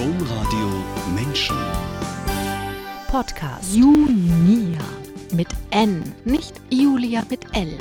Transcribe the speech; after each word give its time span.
Domradio 0.00 0.82
Menschen. 1.14 1.58
Podcast. 3.08 3.76
Junia 3.76 4.80
mit 5.34 5.48
N, 5.72 6.02
nicht 6.24 6.54
Julia 6.70 7.22
mit 7.28 7.44
L. 7.54 7.76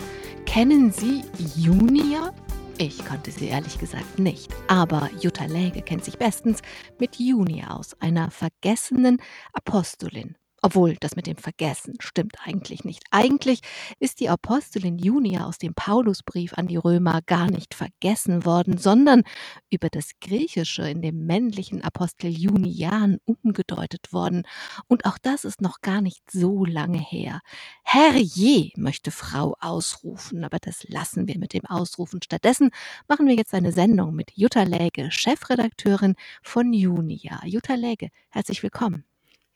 Kennen 0.45 0.91
Sie 0.91 1.23
Junia? 1.55 2.33
Ich 2.77 2.97
kannte 3.05 3.31
sie 3.31 3.47
ehrlich 3.47 3.79
gesagt 3.79 4.19
nicht. 4.19 4.53
Aber 4.67 5.09
Jutta 5.21 5.45
Läge 5.45 5.81
kennt 5.81 6.03
sich 6.03 6.17
bestens 6.17 6.61
mit 6.99 7.15
Junia 7.15 7.69
aus, 7.69 7.95
einer 8.01 8.29
vergessenen 8.31 9.21
Apostolin. 9.53 10.35
Obwohl, 10.61 10.95
das 10.99 11.15
mit 11.15 11.27
dem 11.27 11.37
Vergessen 11.37 11.95
stimmt 11.99 12.35
eigentlich 12.43 12.83
nicht. 12.83 13.03
Eigentlich 13.11 13.61
ist 13.99 14.19
die 14.19 14.29
Apostelin 14.29 14.97
Junia 14.97 15.45
aus 15.45 15.57
dem 15.57 15.73
Paulusbrief 15.73 16.53
an 16.53 16.67
die 16.67 16.77
Römer 16.77 17.21
gar 17.25 17.49
nicht 17.49 17.73
vergessen 17.73 18.45
worden, 18.45 18.77
sondern 18.77 19.23
über 19.69 19.89
das 19.89 20.11
Griechische 20.21 20.89
in 20.89 21.01
dem 21.01 21.25
männlichen 21.25 21.81
Apostel 21.83 22.29
Junian 22.29 23.17
umgedeutet 23.25 24.11
worden. 24.11 24.43
Und 24.87 25.05
auch 25.05 25.17
das 25.17 25.45
ist 25.45 25.61
noch 25.61 25.81
gar 25.81 26.01
nicht 26.01 26.29
so 26.31 26.65
lange 26.65 26.99
her. 26.99 27.41
Herrje, 27.83 28.71
möchte 28.75 29.11
Frau 29.11 29.55
ausrufen, 29.59 30.43
aber 30.43 30.59
das 30.59 30.83
lassen 30.89 31.27
wir 31.27 31.37
mit 31.39 31.53
dem 31.53 31.65
Ausrufen. 31.65 32.21
Stattdessen 32.21 32.71
machen 33.07 33.27
wir 33.27 33.35
jetzt 33.35 33.53
eine 33.53 33.71
Sendung 33.71 34.15
mit 34.15 34.31
Jutta 34.35 34.63
Läge, 34.63 35.11
Chefredakteurin 35.11 36.15
von 36.41 36.73
Junia. 36.73 37.41
Jutta 37.45 37.75
Läge, 37.75 38.09
herzlich 38.29 38.63
willkommen. 38.63 39.08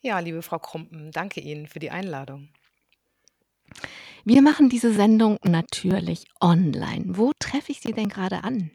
Ja, 0.05 0.19
liebe 0.19 0.41
Frau 0.41 0.59
Krumpen, 0.59 1.11
danke 1.11 1.39
Ihnen 1.39 1.65
für 1.65 1.79
die 1.79 1.89
Einladung. 1.89 2.49
Wir 4.25 4.41
machen 4.41 4.67
diese 4.67 4.93
Sendung 4.93 5.37
natürlich 5.43 6.25
online. 6.41 7.05
Wo 7.07 7.31
treffe 7.39 7.71
ich 7.71 7.79
Sie 7.79 7.93
denn 7.93 8.09
gerade 8.09 8.43
an? 8.43 8.69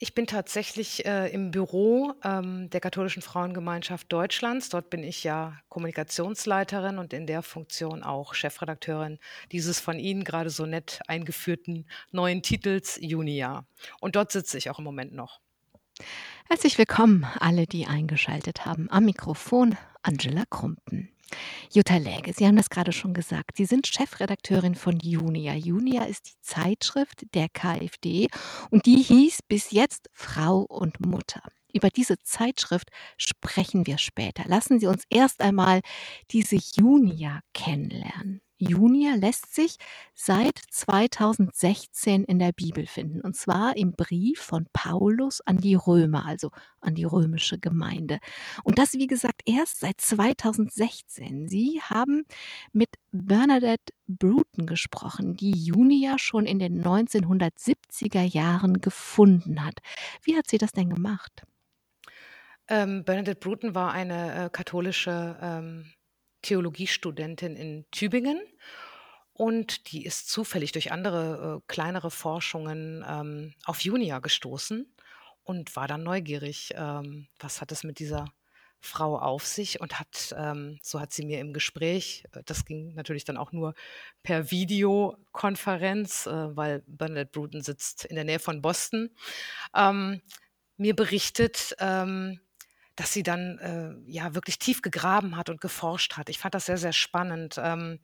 Ich 0.00 0.16
bin 0.16 0.26
tatsächlich 0.26 1.06
äh, 1.06 1.28
im 1.28 1.52
Büro 1.52 2.14
ähm, 2.24 2.68
der 2.70 2.80
Katholischen 2.80 3.22
Frauengemeinschaft 3.22 4.12
Deutschlands. 4.12 4.68
Dort 4.68 4.90
bin 4.90 5.04
ich 5.04 5.22
ja 5.22 5.56
Kommunikationsleiterin 5.68 6.98
und 6.98 7.12
in 7.12 7.28
der 7.28 7.42
Funktion 7.42 8.02
auch 8.02 8.34
Chefredakteurin 8.34 9.20
dieses 9.52 9.78
von 9.78 10.00
Ihnen 10.00 10.24
gerade 10.24 10.50
so 10.50 10.66
nett 10.66 11.02
eingeführten 11.06 11.86
neuen 12.10 12.42
Titels 12.42 12.98
Junia. 13.00 13.64
Und 14.00 14.16
dort 14.16 14.32
sitze 14.32 14.58
ich 14.58 14.70
auch 14.70 14.80
im 14.80 14.84
Moment 14.84 15.12
noch. 15.12 15.40
Herzlich 16.48 16.78
willkommen, 16.78 17.26
alle, 17.38 17.66
die 17.66 17.86
eingeschaltet 17.86 18.66
haben. 18.66 18.90
Am 18.90 19.04
Mikrofon 19.04 19.76
Angela 20.02 20.44
Krumpen. 20.50 21.08
Jutta 21.72 21.96
Läge, 21.96 22.32
Sie 22.34 22.46
haben 22.46 22.56
das 22.56 22.68
gerade 22.70 22.92
schon 22.92 23.14
gesagt. 23.14 23.56
Sie 23.56 23.64
sind 23.64 23.86
Chefredakteurin 23.86 24.74
von 24.74 24.98
Junia. 24.98 25.54
Junia 25.54 26.04
ist 26.04 26.28
die 26.28 26.40
Zeitschrift 26.42 27.24
der 27.34 27.48
KfD 27.48 28.28
und 28.70 28.86
die 28.86 29.02
hieß 29.02 29.40
bis 29.48 29.70
jetzt 29.70 30.10
Frau 30.12 30.60
und 30.60 31.04
Mutter. 31.04 31.42
Über 31.72 31.88
diese 31.88 32.18
Zeitschrift 32.22 32.90
sprechen 33.16 33.86
wir 33.86 33.98
später. 33.98 34.44
Lassen 34.46 34.78
Sie 34.78 34.86
uns 34.86 35.04
erst 35.08 35.40
einmal 35.40 35.80
diese 36.30 36.56
Junia 36.56 37.40
kennenlernen. 37.54 38.42
Junia 38.62 39.16
lässt 39.16 39.52
sich 39.54 39.76
seit 40.14 40.56
2016 40.70 42.22
in 42.22 42.38
der 42.38 42.52
Bibel 42.52 42.86
finden, 42.86 43.20
und 43.20 43.34
zwar 43.34 43.76
im 43.76 43.92
Brief 43.92 44.38
von 44.38 44.66
Paulus 44.72 45.40
an 45.40 45.58
die 45.58 45.74
Römer, 45.74 46.26
also 46.26 46.50
an 46.80 46.94
die 46.94 47.02
römische 47.02 47.58
Gemeinde. 47.58 48.20
Und 48.62 48.78
das, 48.78 48.92
wie 48.92 49.08
gesagt, 49.08 49.42
erst 49.46 49.80
seit 49.80 50.00
2016. 50.00 51.48
Sie 51.48 51.80
haben 51.82 52.24
mit 52.72 52.90
Bernadette 53.10 53.92
Bruton 54.06 54.66
gesprochen, 54.66 55.34
die 55.34 55.50
Junia 55.50 56.18
schon 56.18 56.46
in 56.46 56.60
den 56.60 56.84
1970er 56.84 58.22
Jahren 58.22 58.80
gefunden 58.80 59.64
hat. 59.64 59.78
Wie 60.22 60.36
hat 60.36 60.48
sie 60.48 60.58
das 60.58 60.70
denn 60.70 60.88
gemacht? 60.88 61.42
Ähm, 62.68 63.04
Bernadette 63.04 63.40
Bruton 63.40 63.74
war 63.74 63.92
eine 63.92 64.44
äh, 64.46 64.50
katholische 64.50 65.36
ähm, 65.42 65.92
Theologiestudentin 66.42 67.56
in 67.56 67.84
Tübingen. 67.90 68.40
Und 69.32 69.90
die 69.92 70.04
ist 70.04 70.28
zufällig 70.28 70.72
durch 70.72 70.92
andere 70.92 71.60
äh, 71.60 71.64
kleinere 71.66 72.10
Forschungen 72.10 73.04
ähm, 73.08 73.54
auf 73.64 73.80
Junia 73.80 74.18
gestoßen 74.18 74.94
und 75.44 75.74
war 75.74 75.88
dann 75.88 76.02
neugierig, 76.02 76.74
ähm, 76.76 77.28
was 77.38 77.60
hat 77.60 77.72
es 77.72 77.82
mit 77.82 77.98
dieser 77.98 78.26
Frau 78.78 79.18
auf 79.18 79.46
sich 79.46 79.80
und 79.80 79.98
hat, 79.98 80.34
ähm, 80.36 80.78
so 80.82 81.00
hat 81.00 81.12
sie 81.12 81.24
mir 81.24 81.40
im 81.40 81.52
Gespräch, 81.52 82.24
äh, 82.32 82.42
das 82.44 82.64
ging 82.64 82.94
natürlich 82.94 83.24
dann 83.24 83.36
auch 83.36 83.52
nur 83.52 83.74
per 84.22 84.50
Videokonferenz, 84.50 86.26
äh, 86.26 86.56
weil 86.56 86.82
Bernadette 86.86 87.30
Bruton 87.30 87.62
sitzt 87.62 88.04
in 88.04 88.16
der 88.16 88.24
Nähe 88.24 88.40
von 88.40 88.60
Boston, 88.60 89.10
ähm, 89.74 90.20
mir 90.76 90.96
berichtet, 90.96 91.76
ähm, 91.78 92.40
dass 92.96 93.12
sie 93.12 93.22
dann 93.22 93.58
äh, 93.58 94.10
ja 94.10 94.34
wirklich 94.34 94.58
tief 94.58 94.82
gegraben 94.82 95.36
hat 95.36 95.50
und 95.50 95.60
geforscht 95.60 96.16
hat. 96.16 96.28
Ich 96.28 96.38
fand 96.38 96.54
das 96.54 96.66
sehr, 96.66 96.78
sehr 96.78 96.92
spannend. 96.92 97.56
Ähm, 97.58 98.00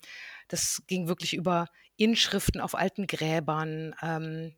das 0.49 0.83
ging 0.87 1.09
wirklich 1.09 1.35
über 1.35 1.67
Inschriften 1.97 2.61
auf 2.61 2.75
alten 2.75 3.07
Gräbern. 3.07 3.95
Ähm, 4.03 4.55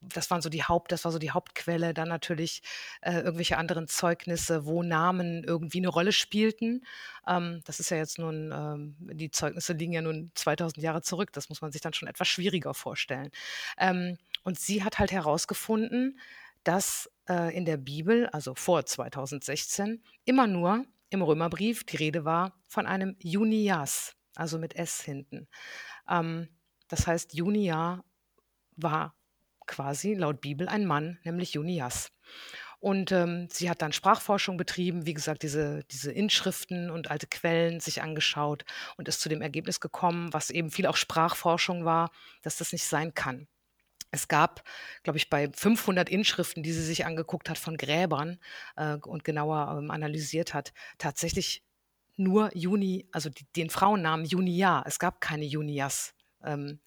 das 0.00 0.30
waren 0.30 0.42
so 0.42 0.48
die 0.48 0.64
Haupt, 0.64 0.92
das 0.92 1.04
war 1.04 1.12
so 1.12 1.18
die 1.18 1.30
Hauptquelle. 1.30 1.94
Dann 1.94 2.08
natürlich 2.08 2.62
äh, 3.00 3.20
irgendwelche 3.20 3.56
anderen 3.58 3.88
Zeugnisse, 3.88 4.66
wo 4.66 4.82
Namen 4.82 5.44
irgendwie 5.44 5.78
eine 5.78 5.88
Rolle 5.88 6.12
spielten. 6.12 6.84
Ähm, 7.26 7.60
das 7.64 7.80
ist 7.80 7.90
ja 7.90 7.96
jetzt 7.96 8.18
nun, 8.18 8.52
ähm, 8.52 8.96
die 8.98 9.30
Zeugnisse 9.30 9.72
liegen 9.72 9.92
ja 9.92 10.02
nun 10.02 10.30
2000 10.34 10.82
Jahre 10.82 11.02
zurück. 11.02 11.32
Das 11.32 11.48
muss 11.48 11.62
man 11.62 11.72
sich 11.72 11.80
dann 11.80 11.94
schon 11.94 12.08
etwas 12.08 12.28
schwieriger 12.28 12.74
vorstellen. 12.74 13.30
Ähm, 13.78 14.18
und 14.42 14.58
sie 14.58 14.84
hat 14.84 14.98
halt 14.98 15.12
herausgefunden, 15.12 16.18
dass 16.64 17.10
äh, 17.28 17.56
in 17.56 17.64
der 17.64 17.76
Bibel, 17.76 18.26
also 18.28 18.54
vor 18.54 18.84
2016, 18.84 20.02
immer 20.24 20.46
nur 20.46 20.84
im 21.10 21.22
Römerbrief 21.22 21.84
die 21.84 21.96
Rede 21.96 22.24
war 22.24 22.58
von 22.66 22.86
einem 22.86 23.16
Junias, 23.20 24.16
also 24.34 24.58
mit 24.58 24.74
S 24.74 25.00
hinten. 25.00 25.46
Ähm, 26.08 26.48
das 26.88 27.06
heißt, 27.06 27.34
Junia 27.34 28.04
war 28.76 29.14
quasi 29.66 30.14
laut 30.14 30.40
Bibel 30.40 30.68
ein 30.68 30.84
Mann, 30.84 31.18
nämlich 31.24 31.54
Junias. 31.54 32.10
Und 32.80 33.12
ähm, 33.12 33.48
sie 33.50 33.70
hat 33.70 33.80
dann 33.80 33.92
Sprachforschung 33.92 34.58
betrieben, 34.58 35.06
wie 35.06 35.14
gesagt, 35.14 35.42
diese, 35.42 35.84
diese 35.84 36.12
Inschriften 36.12 36.90
und 36.90 37.10
alte 37.10 37.26
Quellen 37.26 37.80
sich 37.80 38.02
angeschaut 38.02 38.66
und 38.98 39.08
ist 39.08 39.22
zu 39.22 39.30
dem 39.30 39.40
Ergebnis 39.40 39.80
gekommen, 39.80 40.34
was 40.34 40.50
eben 40.50 40.70
viel 40.70 40.86
auch 40.86 40.96
Sprachforschung 40.96 41.86
war, 41.86 42.10
dass 42.42 42.58
das 42.58 42.72
nicht 42.72 42.84
sein 42.84 43.14
kann. 43.14 43.48
Es 44.14 44.28
gab, 44.28 44.62
glaube 45.02 45.16
ich, 45.16 45.28
bei 45.28 45.50
500 45.52 46.08
Inschriften, 46.08 46.62
die 46.62 46.72
sie 46.72 46.84
sich 46.84 47.04
angeguckt 47.04 47.50
hat 47.50 47.58
von 47.58 47.76
Gräbern 47.76 48.38
äh, 48.76 48.94
und 48.94 49.24
genauer 49.24 49.76
ähm, 49.76 49.90
analysiert 49.90 50.54
hat, 50.54 50.72
tatsächlich 50.98 51.64
nur 52.16 52.56
Juni, 52.56 53.08
also 53.10 53.28
die, 53.28 53.44
den 53.56 53.70
Frauennamen 53.70 54.24
Junia. 54.24 54.84
Es 54.86 55.00
gab 55.00 55.20
keine 55.20 55.44
Junias, 55.44 56.14
ähm, 56.44 56.78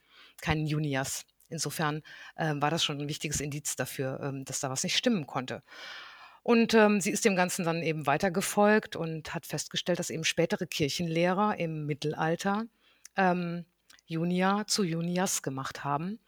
keinen 0.42 0.68
Junias. 0.68 1.26
Insofern 1.50 2.02
äh, 2.38 2.54
war 2.56 2.72
das 2.72 2.86
schon 2.86 2.98
ein 2.98 3.10
wichtiges 3.10 3.42
Indiz 3.42 3.76
dafür, 3.76 4.22
ähm, 4.22 4.46
dass 4.46 4.62
da 4.62 4.70
was 4.70 4.84
nicht 4.84 4.96
stimmen 4.96 5.28
konnte. 5.28 5.64
Und 6.44 6.74
ähm, 6.76 7.02
sie 7.02 7.12
ist 7.12 7.26
dem 7.26 7.36
Ganzen 7.36 7.66
dann 7.66 7.84
eben 7.84 8.08
weitergefolgt 8.08 8.96
und 8.96 9.34
hat 9.36 9.46
festgestellt, 9.46 10.00
dass 10.00 10.10
eben 10.10 10.24
spätere 10.24 10.66
Kirchenlehrer 10.66 11.60
im 11.60 11.86
Mittelalter 11.86 12.68
ähm, 13.18 13.66
Junia 14.06 14.66
zu 14.66 14.86
Junias 14.86 15.42
gemacht 15.42 15.84
haben 15.84 16.20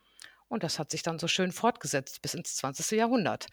und 0.49 0.63
das 0.63 0.79
hat 0.79 0.91
sich 0.91 1.03
dann 1.03 1.19
so 1.19 1.27
schön 1.27 1.51
fortgesetzt 1.51 2.21
bis 2.21 2.33
ins 2.33 2.55
20. 2.57 2.91
Jahrhundert. 2.97 3.47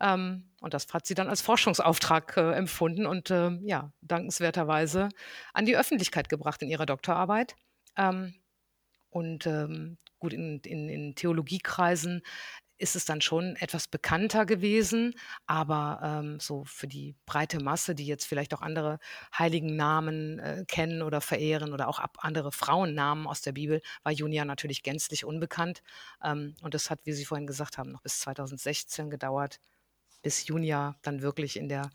Ähm, 0.00 0.50
und 0.60 0.74
das 0.74 0.92
hat 0.92 1.06
sie 1.06 1.14
dann 1.14 1.28
als 1.28 1.40
Forschungsauftrag 1.40 2.36
äh, 2.36 2.52
empfunden 2.52 3.06
und 3.06 3.30
äh, 3.30 3.50
ja, 3.62 3.92
dankenswerterweise 4.02 5.08
an 5.54 5.64
die 5.64 5.76
Öffentlichkeit 5.76 6.28
gebracht 6.28 6.62
in 6.62 6.68
ihrer 6.68 6.86
Doktorarbeit. 6.86 7.54
Ähm, 7.96 8.34
und 9.10 9.46
ähm, 9.46 9.98
gut, 10.18 10.32
in, 10.32 10.60
in, 10.60 10.88
in 10.88 11.14
Theologiekreisen 11.14 12.22
ist 12.82 12.96
es 12.96 13.04
dann 13.04 13.20
schon 13.20 13.54
etwas 13.56 13.86
bekannter 13.86 14.44
gewesen, 14.44 15.14
aber 15.46 16.00
ähm, 16.02 16.40
so 16.40 16.64
für 16.64 16.88
die 16.88 17.14
breite 17.26 17.62
Masse, 17.62 17.94
die 17.94 18.06
jetzt 18.06 18.24
vielleicht 18.24 18.52
auch 18.52 18.60
andere 18.60 18.98
heiligen 19.38 19.76
Namen 19.76 20.40
äh, 20.40 20.64
kennen 20.66 21.02
oder 21.02 21.20
verehren 21.20 21.72
oder 21.72 21.86
auch 21.86 22.00
andere 22.18 22.50
Frauennamen 22.50 23.28
aus 23.28 23.40
der 23.40 23.52
Bibel, 23.52 23.82
war 24.02 24.10
Junia 24.10 24.44
natürlich 24.44 24.82
gänzlich 24.82 25.24
unbekannt. 25.24 25.84
Ähm, 26.24 26.56
und 26.60 26.74
das 26.74 26.90
hat, 26.90 26.98
wie 27.04 27.12
Sie 27.12 27.24
vorhin 27.24 27.46
gesagt 27.46 27.78
haben, 27.78 27.92
noch 27.92 28.02
bis 28.02 28.18
2016 28.18 29.10
gedauert, 29.10 29.60
bis 30.22 30.48
Junia 30.48 30.96
dann 31.02 31.22
wirklich 31.22 31.56
in 31.56 31.68
der 31.68 31.88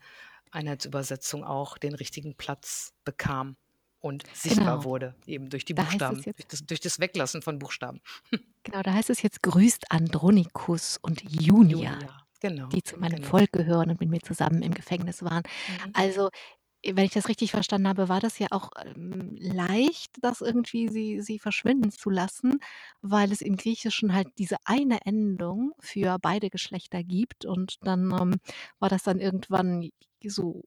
Einheitsübersetzung 0.50 1.44
auch 1.44 1.76
den 1.76 1.94
richtigen 1.94 2.34
Platz 2.34 2.94
bekam 3.04 3.58
und 4.00 4.24
sichtbar 4.32 4.76
genau. 4.76 4.84
wurde, 4.84 5.14
eben 5.26 5.50
durch 5.50 5.64
die 5.64 5.74
da 5.74 5.82
Buchstaben, 5.82 6.22
durch 6.22 6.46
das, 6.48 6.64
durch 6.64 6.80
das, 6.80 7.00
Weglassen 7.00 7.42
von 7.42 7.58
Buchstaben. 7.58 8.00
Genau, 8.64 8.82
da 8.82 8.92
heißt 8.92 9.08
es 9.08 9.22
jetzt 9.22 9.42
grüßt 9.42 9.90
Andronikus 9.90 10.98
und 11.00 11.22
Junia, 11.22 11.92
Junia 11.92 12.18
genau, 12.40 12.66
die 12.66 12.82
zu 12.82 12.98
meinem 12.98 13.16
genau. 13.16 13.28
Volk 13.28 13.52
gehören 13.52 13.88
und 13.88 14.00
mit 14.00 14.10
mir 14.10 14.20
zusammen 14.20 14.60
im 14.62 14.74
Gefängnis 14.74 15.22
waren. 15.22 15.42
Mhm. 15.86 15.92
Also 15.94 16.28
wenn 16.84 17.04
ich 17.04 17.12
das 17.12 17.28
richtig 17.28 17.50
verstanden 17.50 17.88
habe, 17.88 18.08
war 18.08 18.20
das 18.20 18.38
ja 18.38 18.48
auch, 18.50 18.70
ähm, 18.84 19.34
leicht, 19.38 20.12
das 20.20 20.40
irgendwie 20.40 20.88
sie 20.88 21.20
sie 21.20 21.38
verschwinden 21.38 21.90
zu 21.90 22.08
lassen, 22.10 22.60
weil 23.02 23.32
es 23.32 23.40
im 23.40 23.56
Griechischen 23.56 24.14
halt 24.14 24.28
diese 24.38 24.56
eine 24.64 25.04
Endung 25.04 25.72
für 25.80 26.18
beide 26.20 26.50
Geschlechter 26.50 27.02
gibt 27.02 27.44
und 27.44 27.78
dann, 27.82 28.12
ähm, 28.20 28.36
war 28.78 28.88
das 28.88 29.02
dann 29.02 29.18
irgendwann 29.18 29.90
so 30.24 30.62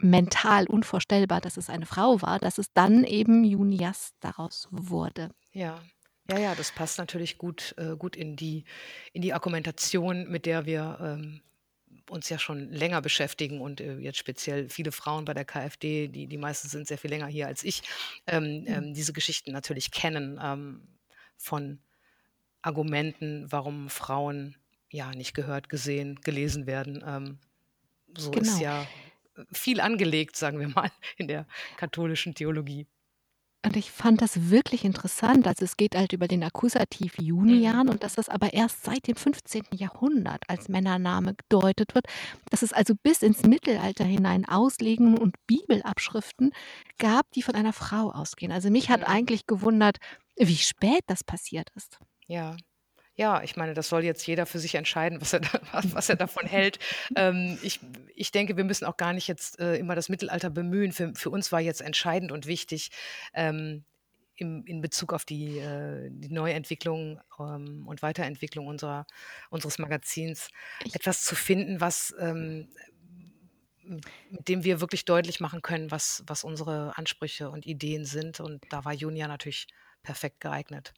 mental 0.00 0.66
unvorstellbar, 0.66 1.40
dass 1.40 1.56
es 1.56 1.70
eine 1.70 1.86
Frau 1.86 2.22
war, 2.22 2.38
dass 2.38 2.58
es 2.58 2.72
dann 2.72 3.04
eben 3.04 3.44
Junias 3.44 4.12
daraus 4.20 4.68
wurde. 4.70 5.30
Ja. 5.52 5.84
Ja, 6.28 6.38
ja, 6.38 6.54
das 6.56 6.72
passt 6.72 6.98
natürlich 6.98 7.38
gut 7.38 7.74
äh, 7.78 7.96
gut 7.96 8.16
in 8.16 8.34
die 8.36 8.64
in 9.12 9.22
die 9.22 9.32
Argumentation, 9.32 10.28
mit 10.28 10.44
der 10.44 10.66
wir, 10.66 10.98
ähm, 11.00 11.42
uns 12.10 12.28
ja 12.28 12.38
schon 12.38 12.70
länger 12.72 13.00
beschäftigen 13.02 13.60
und, 13.60 13.80
äh, 13.80 13.98
jetzt 13.98 14.18
speziell 14.18 14.68
viele 14.68 14.92
Frauen 14.92 15.24
bei 15.24 15.34
der 15.34 15.44
KfD, 15.44 16.08
die 16.08 16.26
die 16.28 16.36
meisten 16.38 16.68
sind 16.68 16.86
sehr 16.88 16.98
viel 16.98 17.10
länger 17.10 17.26
hier 17.28 17.46
als 17.46 17.62
ich, 17.64 17.82
ähm, 18.26 18.64
Mhm. 18.66 18.66
ähm, 18.66 18.92
diese 18.94 19.12
Geschichten 19.12 19.52
natürlich 19.52 19.90
kennen, 19.92 20.38
ähm, 20.42 20.98
von 21.36 21.80
Argumenten, 22.62 23.50
warum 23.52 23.90
Frauen, 23.90 24.56
ja, 24.90 25.12
nicht 25.12 25.34
gehört, 25.34 25.68
gesehen, 25.68 26.16
gelesen 26.22 26.66
werden. 26.66 27.02
Ähm, 27.06 27.40
so 28.16 28.38
ist 28.38 28.58
Genau. 28.58 28.60
ja, 28.60 28.84
äh, 28.84 29.05
viel 29.52 29.80
angelegt, 29.80 30.36
sagen 30.36 30.58
wir 30.60 30.68
mal, 30.68 30.90
in 31.16 31.28
der 31.28 31.46
katholischen 31.76 32.34
Theologie. 32.34 32.86
Und 33.64 33.76
ich 33.76 33.90
fand 33.90 34.22
das 34.22 34.50
wirklich 34.50 34.84
interessant. 34.84 35.46
Also, 35.48 35.64
es 35.64 35.76
geht 35.76 35.96
halt 35.96 36.12
über 36.12 36.28
den 36.28 36.44
Akkusativ 36.44 37.18
Mhm. 37.18 37.24
Junian 37.24 37.88
und 37.88 38.04
dass 38.04 38.14
das 38.14 38.28
aber 38.28 38.52
erst 38.54 38.84
seit 38.84 39.08
dem 39.08 39.16
15. 39.16 39.64
Jahrhundert 39.74 40.42
als 40.48 40.68
Männername 40.68 41.34
gedeutet 41.34 41.94
wird. 41.96 42.06
Dass 42.50 42.62
es 42.62 42.72
also 42.72 42.94
bis 43.02 43.22
ins 43.22 43.42
Mittelalter 43.42 44.04
hinein 44.04 44.44
Auslegungen 44.48 45.18
und 45.18 45.34
Bibelabschriften 45.48 46.52
gab, 46.98 47.28
die 47.32 47.42
von 47.42 47.56
einer 47.56 47.72
Frau 47.72 48.10
ausgehen. 48.12 48.52
Also, 48.52 48.70
mich 48.70 48.88
hat 48.88 49.00
Mhm. 49.00 49.06
eigentlich 49.06 49.46
gewundert, 49.46 49.96
wie 50.36 50.56
spät 50.58 51.02
das 51.08 51.24
passiert 51.24 51.70
ist. 51.74 51.98
Ja. 52.28 52.56
Ja, 53.16 53.42
ich 53.42 53.56
meine, 53.56 53.72
das 53.72 53.88
soll 53.88 54.04
jetzt 54.04 54.26
jeder 54.26 54.44
für 54.44 54.58
sich 54.58 54.74
entscheiden, 54.74 55.20
was 55.22 55.32
er 55.32 55.40
da 55.40 55.48
was 55.92 56.08
er 56.08 56.16
davon 56.16 56.46
hält. 56.46 56.78
Ähm, 57.16 57.58
ich 57.62 57.80
ich 58.14 58.30
denke, 58.30 58.56
wir 58.56 58.64
müssen 58.64 58.84
auch 58.84 58.96
gar 58.98 59.12
nicht 59.14 59.26
jetzt, 59.26 59.58
äh, 59.58 59.76
immer 59.76 59.94
das 59.94 60.08
Mittelalter 60.10 60.50
bemühen. 60.50 60.92
Für 60.92 61.14
für 61.14 61.30
uns 61.30 61.50
war 61.50 61.60
jetzt 61.60 61.80
entscheidend 61.80 62.30
und 62.30 62.46
wichtig, 62.46 62.90
ähm, 63.34 63.84
im 64.36 64.64
in 64.66 64.82
Bezug 64.82 65.14
auf 65.14 65.24
die 65.24 65.58
äh, 65.58 66.10
die 66.12 66.32
Neuentwicklung, 66.32 67.20
ähm, 67.40 67.86
und 67.88 68.02
Weiterentwicklung 68.02 68.66
unserer 68.66 69.06
unseres 69.50 69.78
Magazins 69.78 70.50
Ich 70.84 70.94
etwas 70.94 71.24
zu 71.24 71.34
finden, 71.34 71.80
was, 71.80 72.14
ähm, 72.20 72.68
mit 74.30 74.48
dem 74.48 74.64
wir 74.64 74.80
wirklich 74.80 75.04
deutlich 75.04 75.40
machen 75.40 75.62
können, 75.62 75.90
was 75.90 76.22
was 76.26 76.44
unsere 76.44 76.96
Ansprüche 76.98 77.50
und 77.50 77.66
Ideen 77.66 78.04
sind. 78.04 78.40
Und 78.40 78.62
da 78.70 78.84
war 78.84 78.92
Junia 78.92 79.28
natürlich 79.28 79.68
perfekt 80.02 80.40
geeignet. 80.40 80.92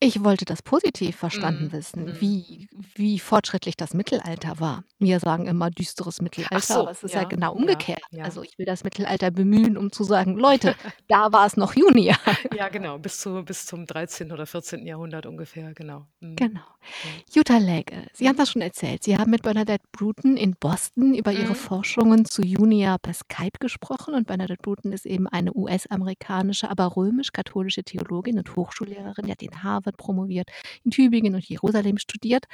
Ich 0.00 0.22
wollte 0.22 0.44
das 0.44 0.62
positiv 0.62 1.16
verstanden 1.16 1.64
Mhm. 1.64 1.72
wissen, 1.72 2.04
Mhm. 2.04 2.20
wie 2.20 2.68
wie 2.94 3.18
fortschrittlich 3.18 3.76
das 3.76 3.94
Mittelalter 3.94 4.60
war. 4.60 4.84
Wir 5.00 5.18
sagen 5.18 5.46
immer 5.48 5.70
düsteres 5.70 6.20
Ach 6.20 6.22
Mittelalter, 6.22 6.76
aber 6.76 6.84
so, 6.84 6.88
es 6.92 7.02
ist 7.02 7.14
ja 7.14 7.22
ja, 7.22 7.24
genau 7.24 7.52
ja, 7.56 7.58
umgekehrt. 7.58 8.00
ja. 8.10 8.24
Also, 8.24 8.42
ich 8.42 8.56
will 8.58 8.66
das 8.66 8.84
Mittelalter 8.84 9.30
bemühen, 9.32 9.76
um 9.76 9.90
zu 9.90 10.04
sagen: 10.04 10.36
„Leute, 10.36 10.74
da 11.08 11.32
war 11.32 11.46
es 11.46 11.56
noch 11.56 11.74
Junia.“ 11.74 12.16
Ja, 12.52 12.68
genau, 12.68 12.98
bis 12.98 13.18
zu 13.18 13.42
bis 13.44 13.66
zum 13.66 13.86
13. 13.86 14.32
oder 14.32 14.46
14. 14.46 14.86
Jahrhundert 14.86 15.26
ungefähr, 15.26 15.74
genau. 15.74 16.06
Mhm. 16.20 16.36
Genau. 16.36 16.60
Ja. 17.02 17.22
Jutta 17.34 17.58
Läge, 17.58 18.06
Sie 18.12 18.28
haben 18.28 18.36
das 18.36 18.50
schon 18.52 18.62
erzählt. 18.62 19.02
Sie 19.02 19.16
haben 19.18 19.30
mit 19.30 19.42
Bernadette 19.42 19.84
Bruton 19.92 20.36
in 20.36 20.54
Boston 20.58 21.14
über 21.14 21.32
ihre 21.32 21.54
Mhm. 21.54 21.54
Forschungen 21.54 22.24
zu 22.24 22.42
Junia 22.42 22.96
per 22.98 23.12
Skype 23.14 23.58
gesprochen 23.60 24.14
und 24.14 24.26
Bernadette 24.28 24.62
Bruton 24.62 24.92
ist 24.92 25.04
eben 25.04 25.26
eine 25.26 25.52
US-amerikanische, 25.54 26.70
aber 26.70 26.96
römisch-katholische 26.96 27.82
Theologin 27.82 28.38
und 28.38 28.54
Hochschullehrerin. 28.54 29.26
Die 29.26 29.32
hat 29.32 29.42
in 29.42 29.62
Harvard 29.62 29.87
promoviert, 29.96 30.48
in 30.84 30.90
Tübingen 30.90 31.34
und 31.34 31.48
Jerusalem 31.48 31.98
studiert. 31.98 32.44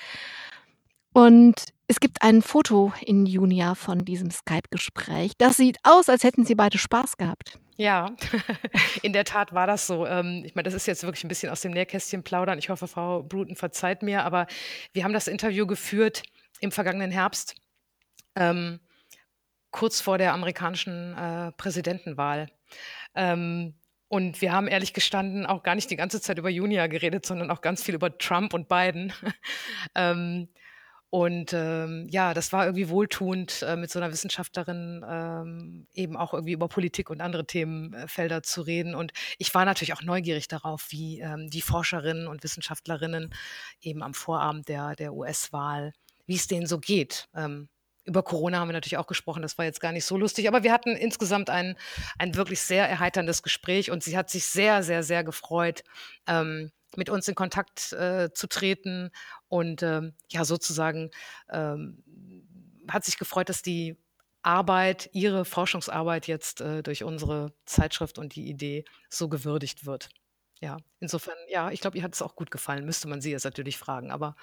Und 1.12 1.54
es 1.86 2.00
gibt 2.00 2.22
ein 2.22 2.42
Foto 2.42 2.92
in 3.00 3.24
Junia 3.26 3.74
von 3.74 3.98
diesem 4.04 4.30
Skype-Gespräch. 4.30 5.32
Das 5.38 5.56
sieht 5.56 5.78
aus, 5.84 6.08
als 6.08 6.24
hätten 6.24 6.44
sie 6.44 6.54
beide 6.54 6.78
Spaß 6.78 7.16
gehabt. 7.16 7.58
Ja, 7.76 8.14
in 9.02 9.12
der 9.12 9.24
Tat 9.24 9.52
war 9.52 9.66
das 9.66 9.86
so. 9.86 10.06
Ähm, 10.06 10.42
ich 10.44 10.54
meine, 10.54 10.64
das 10.64 10.74
ist 10.74 10.86
jetzt 10.86 11.02
wirklich 11.02 11.24
'n 11.24 11.28
bisschen 11.28 11.50
aus 11.50 11.60
dem 11.60 11.72
Nähkästchen 11.72 12.22
plaudern. 12.22 12.58
Ich 12.58 12.68
hoffe, 12.68 12.86
Frau 12.88 13.22
Bruton 13.22 13.56
verzeiht 13.56 14.02
mir, 14.02 14.24
aber 14.24 14.46
wir 14.92 15.04
haben 15.04 15.12
das 15.12 15.26
Interview 15.28 15.66
geführt 15.66 16.22
im 16.60 16.70
vergangenen 16.72 17.10
Herbst, 17.10 17.56
ähm, 18.36 18.80
kurz 19.70 20.00
vor 20.00 20.18
der 20.18 20.34
amerikanischen, 20.34 21.14
äh, 21.16 21.52
Präsidentenwahl. 21.52 22.48
Ähm, 23.14 23.74
und 24.14 24.40
wir 24.40 24.52
haben 24.52 24.68
ehrlich 24.68 24.92
gestanden 24.94 25.44
auch 25.44 25.64
gar 25.64 25.74
nicht 25.74 25.90
die 25.90 25.96
ganze 25.96 26.20
Zeit 26.20 26.38
über 26.38 26.48
Junia 26.48 26.86
geredet, 26.86 27.26
sondern 27.26 27.50
auch 27.50 27.60
ganz 27.62 27.82
viel 27.82 27.94
über 27.96 28.16
Trump 28.18 28.54
und 28.54 28.68
Biden. 28.68 29.12
Ähm, 29.96 30.48
und, 31.10 31.52
ähm, 31.52 32.08
ja, 32.10 32.34
das 32.34 32.52
war 32.52 32.64
irgendwie 32.66 32.88
wohltuend, 32.88 33.62
äh, 33.62 33.76
mit 33.76 33.90
so 33.90 34.00
'ner 34.00 34.10
Wissenschaftlerin, 34.12 35.04
ähm, 35.08 35.86
eben 35.94 36.16
auch 36.16 36.34
irgendwie 36.34 36.52
über 36.54 36.68
Politik 36.68 37.10
und 37.10 37.20
andere 37.20 37.46
Themenfelder 37.46 38.08
Felder 38.08 38.42
zu 38.42 38.62
reden. 38.62 38.94
Und 38.96 39.12
ich 39.38 39.54
war 39.54 39.64
natürlich 39.64 39.94
auch 39.94 40.02
neugierig 40.02 40.48
darauf, 40.48 40.86
wie, 40.90 41.20
ähm, 41.20 41.50
die 41.50 41.60
Forscherinnen 41.62 42.26
und 42.28 42.42
Wissenschaftlerinnen 42.44 43.32
eben 43.82 44.02
am 44.02 44.14
Vorabend 44.14 44.68
der 44.68 44.96
der 44.96 45.14
US-Wahl 45.14 45.92
wie's 46.26 46.46
denen 46.48 46.66
so 46.66 46.78
geht. 46.80 47.28
Ähm, 47.34 47.68
über 48.04 48.22
Corona 48.22 48.58
haben 48.58 48.68
wir 48.68 48.72
natürlich 48.74 48.98
auch 48.98 49.06
gesprochen, 49.06 49.42
das 49.42 49.58
war 49.58 49.64
jetzt 49.64 49.80
gar 49.80 49.92
nicht 49.92 50.04
so 50.04 50.16
lustig, 50.16 50.48
aber 50.48 50.62
wir 50.62 50.72
hatten 50.72 50.96
insgesamt 50.96 51.50
ein 51.50 51.76
ein 52.18 52.34
wirklich 52.34 52.60
sehr 52.60 52.88
erheiterndes 52.88 53.42
Gespräch 53.42 53.90
und 53.90 54.02
sie 54.02 54.16
hat 54.16 54.30
sich 54.30 54.44
sehr, 54.46 54.82
sehr, 54.82 55.02
sehr 55.02 55.24
gefreut, 55.24 55.84
ähm, 56.26 56.70
mit 56.96 57.10
uns 57.10 57.26
in 57.28 57.34
Kontakt, 57.34 57.92
äh, 57.92 58.32
zu 58.32 58.46
treten 58.48 59.10
und, 59.48 59.82
ähm, 59.82 60.14
ja, 60.28 60.44
sozusagen, 60.44 61.10
ähm, 61.50 62.02
hat 62.88 63.04
sich 63.04 63.18
gefreut, 63.18 63.48
dass 63.48 63.62
die 63.62 63.96
Arbeit 64.42 65.08
ihre 65.12 65.44
Forschungsarbeit 65.44 66.26
jetzt, 66.26 66.60
äh, 66.60 66.82
durch 66.82 67.02
unsere 67.04 67.54
Zeitschrift 67.64 68.18
und 68.18 68.34
die 68.36 68.48
Idee 68.48 68.84
so 69.08 69.28
gewürdigt 69.28 69.86
wird. 69.86 70.10
Ja, 70.60 70.76
insofern, 71.00 71.36
ja, 71.48 71.70
ich 71.70 71.80
glaube, 71.80 71.96
ihr 71.98 72.04
hat 72.04 72.14
es 72.14 72.22
auch 72.22 72.36
gut 72.36 72.50
gefallen. 72.50 72.84
Müsste 72.84 73.08
man 73.08 73.20
sie 73.20 73.30
jetzt 73.30 73.44
natürlich 73.44 73.78
fragen, 73.78 74.10
aber, 74.10 74.36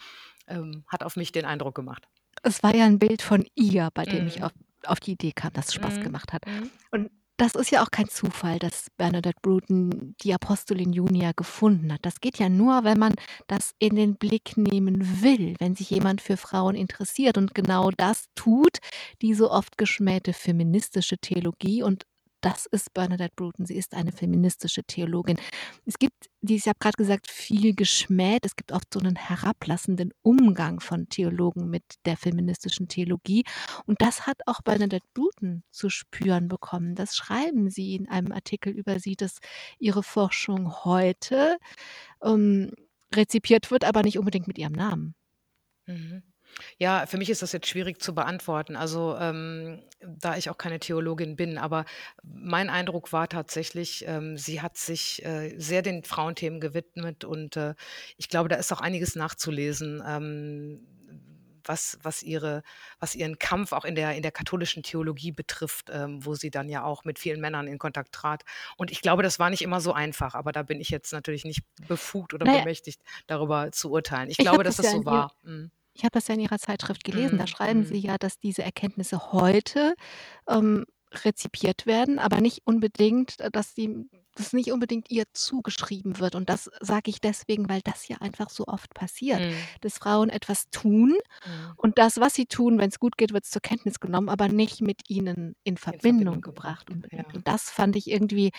ähm, 0.48 0.84
hat 0.88 1.04
auf 1.04 1.16
mich 1.16 1.32
den 1.32 1.46
Eindruck 1.46 1.76
gemacht. 1.76 2.08
Es 2.44 2.64
war 2.64 2.76
ja 2.76 2.86
'n 2.86 3.00
Bild 3.00 3.22
von 3.22 3.46
ihr, 3.56 3.90
bei 3.94 4.06
dem 4.06 4.28
ich 4.28 4.42
Mhm. 4.42 4.44
auf 4.44 4.52
auf 4.86 5.00
die 5.00 5.12
Idee 5.12 5.32
kam, 5.32 5.54
dass 5.54 5.68
es 5.68 5.74
Spaß 5.76 6.00
Mhm. 6.00 6.00
gemacht 6.00 6.34
hat. 6.34 6.44
Mhm. 6.46 6.72
Und 6.92 7.12
das 7.38 7.54
ist 7.54 7.70
ja 7.72 7.84
auch 7.84 7.92
kein 7.92 8.08
Zufall, 8.10 8.58
dass 8.58 8.88
Bernadette 8.98 9.38
Bruton 9.44 10.16
die 10.24 10.34
Apostolin 10.34 10.92
Junia 10.92 11.34
gefunden 11.36 11.94
hat. 11.94 12.00
Das 12.04 12.20
geht 12.20 12.40
ja 12.40 12.50
nur, 12.50 12.84
wenn 12.84 12.98
man 12.98 13.14
das 13.48 13.74
in 13.80 13.96
den 13.96 14.16
Blick 14.18 14.58
nehmen 14.58 15.22
will, 15.22 15.56
wenn 15.60 15.76
sich 15.76 15.90
jemand 15.92 16.22
für 16.22 16.36
Frauen 16.38 16.76
interessiert 16.76 17.38
und 17.38 17.54
genau 17.54 17.92
das 17.92 18.26
tut 18.36 18.80
die 19.22 19.34
so 19.36 19.52
oft 19.52 19.78
geschmähte 19.78 20.34
feministische 20.34 21.18
Theologie 21.20 21.84
und 21.84 22.04
das 22.42 22.66
ist 22.68 22.94
Bernadette 22.94 23.34
Bruton. 23.36 23.66
Sie 23.66 23.76
ist 23.78 23.94
eine 23.94 24.12
feministische 24.12 24.84
Theologin. 24.84 25.38
Es 25.86 25.98
gibt 26.00 26.30
ich 26.44 26.68
habe 26.68 26.80
grad 26.80 26.98
gesagt, 26.98 27.30
viel 27.30 27.76
geschmäht. 27.76 28.46
Es 28.46 28.56
gibt 28.56 28.72
oft 28.72 28.92
so 28.94 29.00
'nen 29.00 29.16
herablassenden 29.16 30.12
Umgang 30.24 30.80
von 30.80 31.08
Theologen 31.10 31.70
mit 31.70 31.84
der 32.06 32.18
feministischen 32.18 32.88
Theologie. 32.88 33.44
Und 33.86 34.02
das 34.02 34.26
hat 34.28 34.38
auch 34.48 34.62
Bernadette 34.64 35.06
Bruton 35.14 35.64
zu 35.72 35.90
spüren 35.90 36.48
bekommen. 36.48 36.96
Das 36.96 37.16
schreiben 37.16 37.70
Sie 37.70 37.96
in 37.96 38.10
einem 38.10 38.32
Artikel 38.32 38.74
über 38.74 39.00
sie, 39.00 39.16
dass 39.16 39.38
ihre 39.80 40.04
Forschung 40.04 40.74
heute, 40.86 41.58
ähm, 42.24 42.72
rezipiert 43.16 43.72
wird, 43.72 43.86
aber 43.86 44.04
nicht 44.04 44.20
unbedingt 44.20 44.48
mit 44.48 44.58
ihrem 44.60 44.74
Namen. 44.74 45.16
Mhm. 45.88 46.31
Ja, 46.78 47.06
für 47.06 47.18
mich 47.18 47.30
ist 47.30 47.42
das 47.42 47.52
jetzt 47.52 47.68
schwierig 47.68 48.02
zu 48.02 48.14
beantworten, 48.16 48.76
also, 48.76 49.16
ähm, 49.20 49.82
da 50.02 50.36
ich 50.38 50.50
auch 50.50 50.58
keine 50.58 50.80
Theologin 50.80 51.36
bin. 51.36 51.58
Aber 51.58 51.86
mein 52.24 52.70
Eindruck 52.70 53.14
war 53.14 53.28
tatsächlich, 53.30 54.06
ähm, 54.08 54.38
sie 54.38 54.62
hat 54.62 54.78
sich, 54.78 55.24
äh, 55.26 55.54
sehr 55.60 55.82
den 55.82 56.04
Frauenthemen 56.04 56.60
gewidmet 56.60 57.24
und, 57.24 57.56
äh, 57.58 57.76
ich 58.18 58.30
glaube, 58.30 58.50
da 58.50 58.56
ist 58.56 58.72
auch 58.74 58.82
einiges 58.82 59.16
nachzulesen, 59.16 60.04
ähm, 60.06 60.88
was 61.64 62.00
was 62.02 62.24
ihre 62.24 62.64
was 63.00 63.14
ihren 63.14 63.38
Kampf 63.38 63.72
auch 63.72 63.86
in 63.86 63.94
der 63.94 64.16
in 64.16 64.24
der 64.24 64.32
katholischen 64.32 64.82
Theologie 64.82 65.32
betrifft, 65.32 65.90
ähm, 65.92 66.26
wo 66.26 66.34
sie 66.34 66.50
dann 66.50 66.70
ja 66.70 66.84
auch 66.84 67.04
mit 67.06 67.20
vielen 67.20 67.40
Männern 67.40 67.68
in 67.68 67.78
Kontakt 67.78 68.14
trat. 68.14 68.42
Und 68.78 68.90
ich 68.92 69.02
glaube, 69.02 69.22
das 69.22 69.38
war 69.38 69.52
nicht 69.52 69.62
immer 69.62 69.80
so 69.80 69.94
einfach, 69.94 70.34
aber 70.34 70.52
da 70.54 70.64
bin 70.64 70.82
ich 70.82 70.90
jetzt 70.90 71.14
natürlich 71.14 71.46
nicht 71.46 71.62
befugt 71.88 72.34
oder 72.34 72.46
Na 72.46 72.54
ja 72.54 72.66
bemächtigt, 72.66 73.02
darüber 73.28 73.72
zu 73.72 73.92
urteilen. 73.92 74.30
Ich 74.32 74.40
ich 74.40 74.40
glaube, 74.40 74.64
dass 74.64 74.78
das 74.78 74.90
ja 74.90 74.90
so 74.90 75.06
war. 75.06 75.34
Mhm. 75.44 75.72
Ich 75.94 76.04
habe 76.04 76.12
das 76.14 76.28
ja 76.28 76.36
in 76.36 76.42
Ihrer 76.42 76.60
Zeitschrift 76.60 77.04
gelesen. 77.04 77.38
Da 77.38 77.48
Mhm, 77.48 77.48
schreiben 77.48 77.84
Sie 77.86 77.98
mhm. 77.98 78.00
ja, 78.00 78.18
dass 78.18 78.40
diese 78.40 78.64
Erkenntnisse 78.64 79.32
heute, 79.32 79.96
ähm, 80.50 80.86
rezipiert 81.26 81.86
werden, 81.86 82.20
aber 82.20 82.40
nicht 82.40 82.62
unbedingt, 82.66 83.40
äh, 83.42 83.52
dass 83.52 83.76
sie 83.76 84.08
das 84.36 84.54
nicht 84.54 84.72
unbedingt 84.72 85.12
ihr 85.12 85.26
zugeschrieben 85.34 86.20
wird. 86.20 86.36
Und 86.36 86.50
das 86.50 86.70
sage 86.80 87.10
ich 87.12 87.20
deswegen, 87.20 87.68
weil 87.70 87.82
das 87.84 88.08
ja 88.08 88.18
einfach 88.22 88.50
so 88.50 88.66
oft 88.68 88.94
passiert, 88.94 89.46
Mhm. 89.46 89.70
dass 89.82 89.98
Frauen 89.98 90.30
etwas 90.30 90.70
tun 90.72 91.18
Mhm. 91.46 91.78
und 91.78 91.98
das, 91.98 92.20
was 92.20 92.34
sie 92.36 92.46
tun, 92.46 92.78
wenn 92.80 92.90
es 92.90 93.00
gut 93.00 93.18
geht, 93.18 93.34
wird 93.34 93.44
es 93.46 93.52
zur 93.52 93.62
Kenntnis 93.62 94.00
genommen, 94.00 94.30
aber 94.30 94.48
nicht 94.48 94.82
mit 94.82 95.02
ihnen 95.10 95.56
in 95.64 95.78
In 95.86 96.00
Verbindung 96.02 96.42
Verbindung 96.42 96.42
gebracht 96.42 96.86
gebracht, 96.88 96.90
unbedingt. 96.90 97.34
ja. 97.34 97.36
Und 97.36 97.48
das 97.48 97.70
fand 97.70 97.96
ich 97.98 98.10
irgendwie 98.10 98.52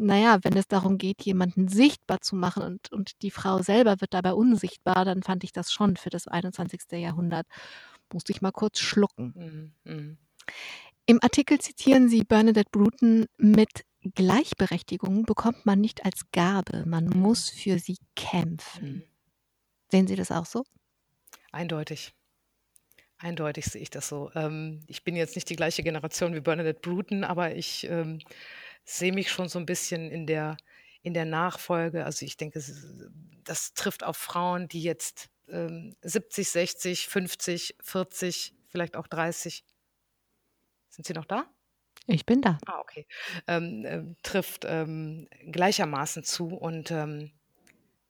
na 0.00 0.16
ja, 0.18 0.38
wenn 0.42 0.56
es 0.56 0.68
darum 0.68 0.98
geht, 0.98 1.22
jemanden 1.24 1.68
sichtbar 1.68 2.20
zu 2.20 2.36
machen 2.36 2.62
und 2.64 2.92
und 2.92 3.22
die 3.22 3.30
Frau 3.30 3.62
selber 3.62 4.00
wird 4.00 4.14
dabei 4.14 4.34
unsichtbar, 4.34 5.04
dann 5.04 5.22
fand 5.22 5.44
ich 5.44 5.52
das 5.52 5.72
schon 5.72 5.96
für 5.96 6.10
das 6.10 6.28
21. 6.28 6.98
Jahrhundert 6.98 7.46
musste 8.12 8.32
ich 8.32 8.42
mal 8.42 8.52
kurz 8.52 8.80
schlucken. 8.80 9.34
Mhm. 9.36 9.92
Mhm. 9.92 10.18
Im 11.06 11.18
Artikel 11.22 11.58
zitieren 11.60 12.08
Sie 12.08 12.24
Bernadette 12.24 12.70
Bruton 12.72 13.26
mit 13.38 13.84
„Gleichberechtigung 14.14 15.24
bekommt 15.24 15.66
man 15.66 15.80
nicht 15.80 16.04
als 16.04 16.22
Gabe, 16.32 16.84
man 16.86 17.06
muss 17.06 17.50
für 17.50 17.78
sie 17.78 17.96
kämpfen.“ 18.16 18.86
Mhm. 18.86 19.02
Sehen 19.92 20.06
Sie 20.08 20.16
das 20.16 20.30
auch 20.32 20.46
so? 20.46 20.64
Eindeutig. 21.52 22.12
Eindeutig 23.18 23.66
sehe 23.66 23.82
ich 23.82 23.90
das 23.90 24.08
so. 24.08 24.30
Ähm, 24.34 24.82
ich 24.86 25.04
bin 25.04 25.14
jetzt 25.14 25.34
nicht 25.36 25.50
die 25.50 25.56
gleiche 25.56 25.82
Generation 25.82 26.34
wie 26.34 26.40
Bernadette 26.40 26.80
Bruton, 26.80 27.22
aber 27.24 27.54
ich, 27.54 27.86
ähm, 27.90 28.20
sehe 28.84 29.12
mich 29.12 29.30
schon 29.30 29.48
so 29.48 29.58
'n 29.58 29.66
bisschen 29.66 30.10
in 30.10 30.26
der 30.26 30.56
in 31.02 31.14
der 31.14 31.24
Nachfolge. 31.24 32.04
Also, 32.04 32.26
ich 32.26 32.36
denke, 32.36 32.58
ist 32.58 32.72
das 33.44 33.72
trifft 33.74 34.04
auf 34.04 34.16
Frauen, 34.18 34.68
die 34.68 34.82
jetzt, 34.82 35.30
ähm, 35.48 35.96
70, 36.02 36.50
60, 36.50 37.08
50, 37.08 37.76
40, 37.82 38.54
vielleicht 38.68 38.96
auch 38.96 39.06
30 39.06 39.62
Sind 40.92 41.06
Sie 41.06 41.12
noch 41.14 41.24
da? 41.24 41.46
Ich 42.06 42.26
bin 42.26 42.42
da. 42.42 42.60
Ah, 42.66 42.78
okay. 42.80 43.06
Ähm, 43.46 43.84
ähm, 43.86 44.16
trifft, 44.22 44.64
ähm, 44.68 45.28
gleichermaßen 45.50 46.24
zu 46.24 46.48
und, 46.48 46.90
ähm, 46.90 47.30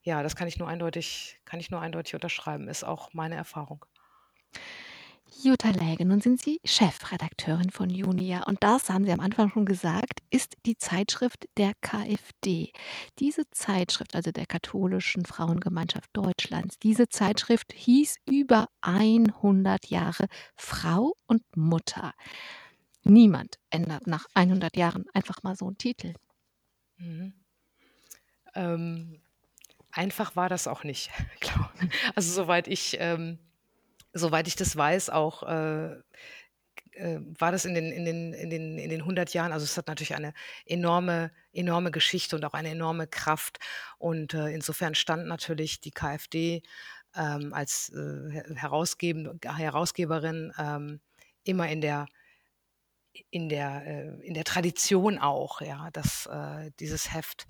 ja, 0.03 0.23
das 0.23 0.37
kann 0.37 0.49
ich 0.49 0.59
nur 0.59 0.69
eindeutig 0.69 1.41
kann 1.47 1.61
ich 1.61 1.71
nur 1.71 1.81
eindeutig 1.81 2.15
unterschreiben, 2.15 2.69
ist 2.69 2.85
auch 2.85 3.15
meine 3.15 3.37
Erfahrung. 3.37 3.87
Jutta 5.33 5.71
Läge, 5.71 6.05
nun 6.05 6.21
sind 6.21 6.43
Sie 6.43 6.61
Chefredakteurin 6.65 7.71
von 7.71 7.89
Junia 7.89 8.43
und 8.49 8.63
das, 8.65 8.91
haben 8.91 9.05
Sie 9.05 9.13
am 9.13 9.21
Anfang 9.21 9.49
schon 9.51 9.65
gesagt, 9.65 10.21
ist 10.31 10.55
die 10.67 10.77
Zeitschrift 10.77 11.47
der 11.57 11.73
KfD. 11.81 12.73
Diese 13.21 13.45
Zeitschrift, 13.53 14.17
also 14.17 14.33
der 14.33 14.47
Katholischen 14.47 15.25
Frauengemeinschaft 15.25 16.11
Deutschlands, 16.15 16.79
diese 16.81 17.09
Zeitschrift 17.09 17.73
hieß 17.73 18.17
über 18.29 18.67
100 18.83 19.87
Jahre 19.87 20.27
„Frau 20.57 21.15
und 21.27 21.43
Mutter“. 21.57 22.13
Niemand 23.05 23.57
ändert 23.71 24.07
nach 24.09 24.27
100 24.35 24.77
Jahren 24.77 25.05
einfach 25.15 25.43
mal 25.45 25.57
so 25.57 25.67
'n 25.69 25.79
Titel. 25.79 26.15
Mhm. 26.99 27.33
Ähm, 28.55 29.21
einfach 29.93 30.37
war 30.37 30.49
das 30.49 30.67
auch 30.69 30.85
nicht, 30.85 31.11
glaube 31.41 31.71
also, 32.15 32.33
soweit 32.33 32.69
ich 32.69 32.97
ähm, 33.01 33.39
soweit 34.13 34.49
ich 34.49 34.57
das 34.57 34.77
weiß, 34.77 35.11
auch, 35.11 35.43
äh, 35.45 35.95
äh, 36.93 37.21
war 37.39 37.53
das 37.53 37.65
in 37.67 37.75
den 37.75 37.93
in 37.93 38.05
den 38.05 38.33
in 38.35 38.51
den 38.51 38.79
in 38.79 38.91
den 38.91 39.05
100 39.05 39.35
Jahren 39.35 39.53
also, 39.53 39.65
es 39.65 39.77
hat 39.79 39.89
natürlich 39.89 40.15
eine 40.17 40.35
enorme 40.67 41.33
enorme 41.53 41.91
Geschichte 41.93 42.37
und 42.37 42.45
auch 42.45 42.55
eine 42.55 42.71
enorme 42.71 43.07
Kraft. 43.09 43.59
Und, 43.99 44.35
äh, 44.35 44.49
insofern 44.51 44.95
stand 44.95 45.27
natürlich 45.29 45.81
die 45.81 45.91
KfD, 45.93 46.63
ähm, 47.17 47.53
als, 47.55 47.91
äh, 47.91 48.31
Her 48.33 48.45
herausgebende 48.57 49.39
Herausgeberin, 49.57 50.53
ähm, 50.59 51.01
immer 51.45 51.69
in 51.71 51.81
der 51.81 52.07
in 53.31 53.49
der 53.49 53.87
äh, 53.87 54.27
in 54.27 54.35
der 54.35 54.45
Tradition 54.45 55.19
auch, 55.19 55.61
ja, 55.61 55.91
dass, 55.93 56.27
äh, 56.27 56.71
dieses 56.81 57.13
Heft, 57.13 57.47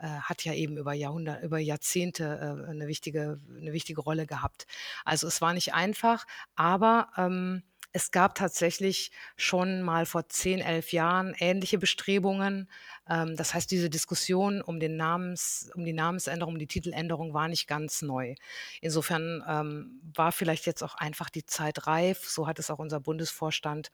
äh, 0.00 0.06
hat 0.06 0.44
ja 0.44 0.52
eben 0.54 0.76
über 0.78 0.92
Jahrhundert 0.94 1.42
über 1.42 1.58
Jahrzehnte, 1.58 2.66
äh, 2.70 2.74
'ne 2.74 2.86
wichtige 2.88 3.40
'ne 3.48 3.72
wichtige 3.72 4.00
Rolle 4.02 4.26
gehabt. 4.26 4.66
Also, 5.04 5.26
es 5.28 5.40
war 5.40 5.54
nicht 5.54 5.74
einfach, 5.74 6.26
aber, 6.56 7.08
ähm, 7.16 7.62
es 7.96 8.10
gab 8.10 8.34
tatsächlich 8.34 9.12
schon 9.36 9.82
mal 9.82 10.04
vor 10.04 10.28
10, 10.28 10.58
11 10.60 10.92
Jahren 10.92 11.32
ähnliche 11.38 11.78
Bestrebungen. 11.78 12.68
Ähm, 13.08 13.36
das 13.36 13.54
heißt, 13.54 13.70
diese 13.70 13.88
Diskussion 13.88 14.60
um 14.62 14.80
den 14.80 14.96
Namens 14.96 15.70
um 15.76 15.84
die 15.84 15.92
Namensänderung, 15.92 16.54
um 16.54 16.58
die 16.58 16.66
Titeländerung 16.66 17.34
war 17.34 17.46
nicht 17.48 17.68
ganz 17.68 18.02
neu. 18.02 18.34
Insofern, 18.80 19.44
ähm, 19.48 20.00
war 20.14 20.32
vielleicht 20.32 20.66
jetzt 20.66 20.82
auch 20.82 20.96
einfach 20.96 21.30
die 21.30 21.46
Zeit 21.46 21.86
reif, 21.86 22.28
so 22.28 22.46
hat 22.48 22.58
es 22.58 22.68
auch 22.70 22.80
unser 22.80 22.98
Bundesvorstand, 23.00 23.92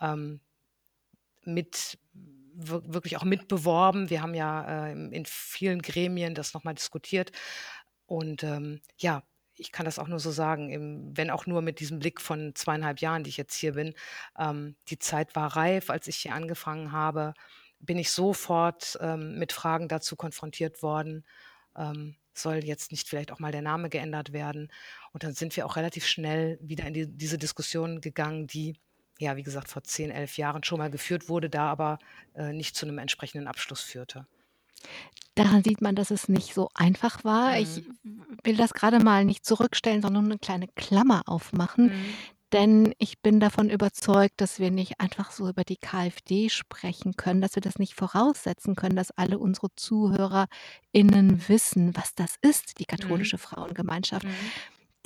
ähm, 0.00 0.40
mit 1.44 1.98
wirklich 2.54 3.16
auch 3.16 3.24
mitbeworben. 3.24 4.10
Wir 4.10 4.22
haben 4.22 4.34
ja, 4.34 4.88
äh, 4.88 4.92
in 4.92 5.24
vielen 5.26 5.82
Gremien 5.82 6.34
das 6.34 6.54
noch 6.54 6.64
mal 6.64 6.74
diskutiert. 6.74 7.32
Und, 8.06 8.42
ähm, 8.42 8.80
ja, 8.98 9.22
ich 9.60 9.72
kann 9.72 9.84
das 9.84 9.98
auch 9.98 10.08
nur 10.08 10.20
so 10.20 10.30
sagen, 10.30 10.70
im 10.70 11.16
wenn 11.16 11.30
auch 11.30 11.46
nur 11.46 11.62
mit 11.62 11.80
diesem 11.80 11.98
Blick 11.98 12.20
von 12.20 12.54
2,5 12.54 13.00
Jahren, 13.00 13.24
die 13.24 13.30
ich 13.30 13.36
jetzt 13.36 13.54
hier 13.54 13.74
bin. 13.74 13.94
Ähm, 14.38 14.76
die 14.88 14.98
Zeit 14.98 15.36
war 15.36 15.56
reif. 15.56 15.90
Als 15.90 16.08
ich 16.08 16.16
hier 16.16 16.34
angefangen 16.34 16.92
habe, 16.92 17.34
bin 17.78 17.98
ich 17.98 18.10
sofort, 18.10 18.98
ähm, 19.00 19.38
mit 19.38 19.52
Fragen 19.52 19.88
dazu 19.88 20.16
konfrontiert 20.16 20.82
worden, 20.82 21.24
ähm, 21.76 22.16
soll 22.34 22.64
jetzt 22.64 22.90
nicht 22.92 23.08
vielleicht 23.08 23.32
auch 23.32 23.38
mal 23.38 23.52
der 23.52 23.62
Name 23.62 23.90
geändert 23.90 24.32
werden? 24.32 24.72
Und 25.12 25.24
dann 25.24 25.34
sind 25.34 25.56
wir 25.56 25.66
auch 25.66 25.76
relativ 25.76 26.06
schnell 26.06 26.58
wieder 26.62 26.86
in 26.86 26.94
die 26.94 27.06
diese 27.06 27.38
Diskussion 27.38 28.00
gegangen, 28.00 28.46
die, 28.46 28.76
ja, 29.20 29.36
wie 29.36 29.42
gesagt, 29.44 29.68
vor 29.68 29.84
10, 29.84 30.10
11 30.10 30.36
Jahren 30.38 30.64
schon 30.64 30.78
mal 30.78 30.90
geführt 30.90 31.28
wurde, 31.28 31.50
da 31.50 31.70
aber, 31.70 31.98
äh, 32.34 32.52
nicht 32.52 32.76
zu 32.76 32.86
'nem 32.86 32.98
entsprechenden 32.98 33.46
Abschluss 33.48 33.82
führte. 33.82 34.26
Daran 35.36 35.62
sieht 35.62 35.80
man, 35.80 35.94
dass 35.94 36.10
es 36.10 36.28
nicht 36.28 36.54
so 36.54 36.68
einfach 36.74 37.22
war. 37.24 37.58
Ich 37.58 37.82
Mhm. 37.82 38.30
will 38.42 38.56
das 38.56 38.74
grade 38.74 38.98
mal 39.00 39.24
nicht 39.24 39.44
zurückstellen, 39.44 40.02
sondern 40.02 40.26
'ne 40.28 40.38
kleine 40.38 40.66
Klammer 40.74 41.22
aufmachen, 41.26 41.88
Mhm. 41.88 42.20
denn 42.52 42.94
ich 42.98 43.20
bin 43.20 43.40
davon 43.40 43.70
überzeugt, 43.70 44.34
dass 44.40 44.58
wir 44.60 44.70
nicht 44.72 45.00
einfach 45.00 45.32
so 45.32 45.48
über 45.48 45.64
die 45.64 45.76
KfD 45.78 46.48
sprechen 46.50 47.16
können, 47.16 47.40
dass 47.42 47.56
wir 47.56 47.62
das 47.62 47.78
nicht 47.78 47.94
voraussetzen 47.94 48.76
können, 48.76 48.96
dass 48.96 49.10
alle 49.12 49.38
unsere 49.38 49.68
ZuhörerInnen 49.76 51.48
wissen, 51.48 51.96
was 51.96 52.14
das 52.14 52.36
ist, 52.42 52.78
die 52.80 52.86
Mhm. 52.98 53.30
Katholische 53.30 53.38
Frauengemeinschaft. 53.38 54.26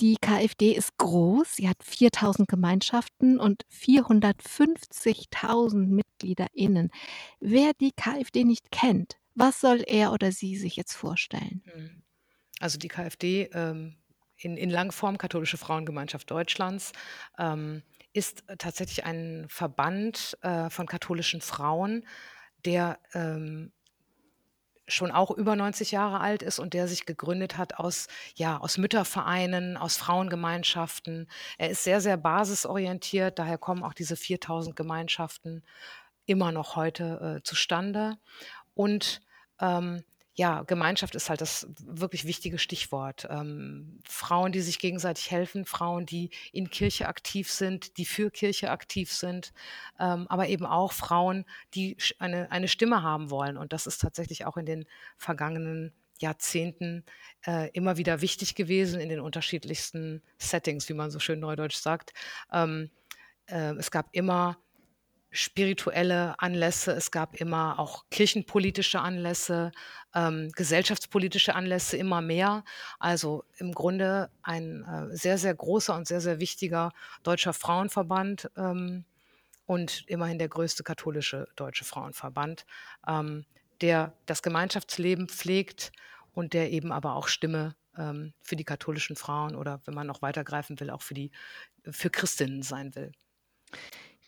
Die 0.00 0.16
KfD 0.20 0.72
ist 0.72 0.96
groß, 0.98 1.54
sie 1.54 1.68
hat 1.68 1.84
4.000 1.84 2.48
Gemeinschaften 2.48 3.38
und 3.38 3.62
450.000 3.70 5.86
MitgliederInnen. 5.86 6.90
Wer 7.38 7.72
die 7.80 7.92
KfD 7.92 8.42
nicht 8.44 8.72
kennt, 8.72 9.18
was 9.36 9.60
soll 9.60 9.84
er 9.86 10.12
oder 10.12 10.32
sie 10.32 10.56
sich 10.56 10.74
jetzt 10.76 10.94
vorstellen? 10.94 11.62
Mhm. 11.64 12.02
Also, 12.60 12.78
die 12.78 12.88
KfD, 12.88 13.50
ähm, 13.54 13.96
in 14.38 14.56
in 14.56 14.70
Langform 14.70 15.18
Katholische 15.18 15.56
Frauengemeinschaft 15.58 16.30
Deutschlands, 16.30 16.92
ähm, 17.38 17.82
ist 18.12 18.44
tatsächlich 18.58 19.04
ein 19.04 19.46
Verband, 19.48 20.36
äh, 20.42 20.70
von 20.70 20.86
katholischen 20.86 21.40
Frauen, 21.40 22.06
der, 22.64 22.98
ähm 23.14 23.72
schon 24.86 25.10
auch 25.10 25.30
über 25.30 25.56
90 25.56 25.92
Jahre 25.92 26.20
alt 26.20 26.42
ist 26.42 26.58
und 26.58 26.74
der 26.74 26.88
sich 26.88 27.06
gegründet 27.06 27.56
hat 27.56 27.78
aus 27.78 28.08
ja, 28.34 28.58
aus 28.58 28.78
Müttervereinen, 28.78 29.76
aus 29.76 29.96
Frauengemeinschaften. 29.96 31.28
Er 31.58 31.70
ist 31.70 31.84
sehr, 31.84 32.00
sehr 32.00 32.16
basisorientiert, 32.16 33.38
daher 33.38 33.58
kommen 33.58 33.82
auch 33.82 33.94
diese 33.94 34.14
4.000 34.14 34.74
Gemeinschaften 34.74 35.62
immer 36.26 36.52
noch 36.52 36.76
heute, 36.76 37.38
äh, 37.38 37.42
zustande. 37.42 38.16
Und, 38.74 39.20
ähm, 39.60 40.04
ja, 40.36 40.62
Gemeinschaft 40.62 41.14
ist 41.14 41.30
halt 41.30 41.40
das 41.40 41.68
wirklich 41.78 42.24
wichtige 42.24 42.58
Stichwort. 42.58 43.26
Ähm, 43.30 44.00
Frauen, 44.08 44.50
die 44.50 44.60
sich 44.60 44.80
gegenseitig 44.80 45.30
helfen, 45.30 45.64
Frauen, 45.64 46.06
die 46.06 46.30
in 46.52 46.70
Kirche 46.70 47.06
aktiv 47.06 47.50
sind, 47.50 47.96
die 47.98 48.04
für 48.04 48.30
Kirche 48.30 48.70
aktiv 48.70 49.12
sind, 49.12 49.52
ähm, 50.00 50.26
aber 50.28 50.48
eben 50.48 50.66
auch 50.66 50.92
Frauen, 50.92 51.44
die 51.74 51.96
eine 52.18 52.50
eine 52.50 52.66
Stimme 52.66 53.02
haben 53.02 53.30
wollen. 53.30 53.56
Und 53.56 53.72
das 53.72 53.86
ist 53.86 54.00
tatsächlich 54.00 54.44
auch 54.44 54.56
in 54.56 54.66
den 54.66 54.86
vergangenen 55.18 55.92
Jahrzehnten, 56.18 57.04
äh, 57.46 57.70
immer 57.70 57.96
wieder 57.96 58.20
wichtig 58.20 58.56
gewesen 58.56 59.00
in 59.00 59.08
den 59.08 59.20
unterschiedlichsten 59.20 60.22
Settings, 60.38 60.88
wie 60.88 60.94
man 60.94 61.10
so 61.10 61.20
schön 61.20 61.40
neudeutsch 61.40 61.76
sagt. 61.76 62.12
Ähm, 62.52 62.90
äh, 63.46 63.74
es 63.74 63.90
gab 63.90 64.08
immer 64.12 64.58
spirituelle 65.34 66.34
Anlässe, 66.38 66.92
es 66.92 67.10
gab 67.10 67.34
immer 67.34 67.78
auch 67.78 68.04
kirchenpolitische 68.10 69.00
Anlässe, 69.00 69.72
ähm, 70.14 70.50
gesellschaftspolitische 70.54 71.54
Anlässe, 71.54 71.96
immer 71.96 72.20
mehr. 72.20 72.64
Also, 72.98 73.44
im 73.58 73.72
Grunde 73.72 74.30
ein, 74.42 74.84
äh, 74.84 75.16
sehr, 75.16 75.36
sehr 75.38 75.54
großer 75.54 75.94
und 75.94 76.06
sehr, 76.06 76.20
sehr 76.20 76.40
wichtiger 76.40 76.92
deutscher 77.24 77.52
Frauenverband, 77.52 78.50
ähm, 78.56 79.04
und 79.66 80.04
immerhin 80.08 80.38
der 80.38 80.48
größte 80.48 80.82
katholische 80.82 81.48
deutsche 81.56 81.84
Frauenverband, 81.84 82.66
ähm, 83.06 83.46
der 83.80 84.12
das 84.26 84.42
Gemeinschaftsleben 84.42 85.28
pflegt 85.28 85.92
und 86.32 86.52
der 86.52 86.70
eben 86.70 86.92
aber 86.92 87.14
auch 87.14 87.28
Stimme, 87.28 87.74
ähm, 87.96 88.34
für 88.42 88.56
die 88.56 88.64
katholischen 88.64 89.16
Frauen 89.16 89.54
oder 89.54 89.80
wenn 89.84 89.94
man 89.94 90.06
noch 90.06 90.22
weiter 90.22 90.44
greifen 90.44 90.78
will, 90.80 90.90
auch 90.90 91.02
für 91.02 91.14
die 91.14 91.30
für 91.90 92.10
Christinnen 92.10 92.62
sein 92.62 92.94
will. 92.94 93.12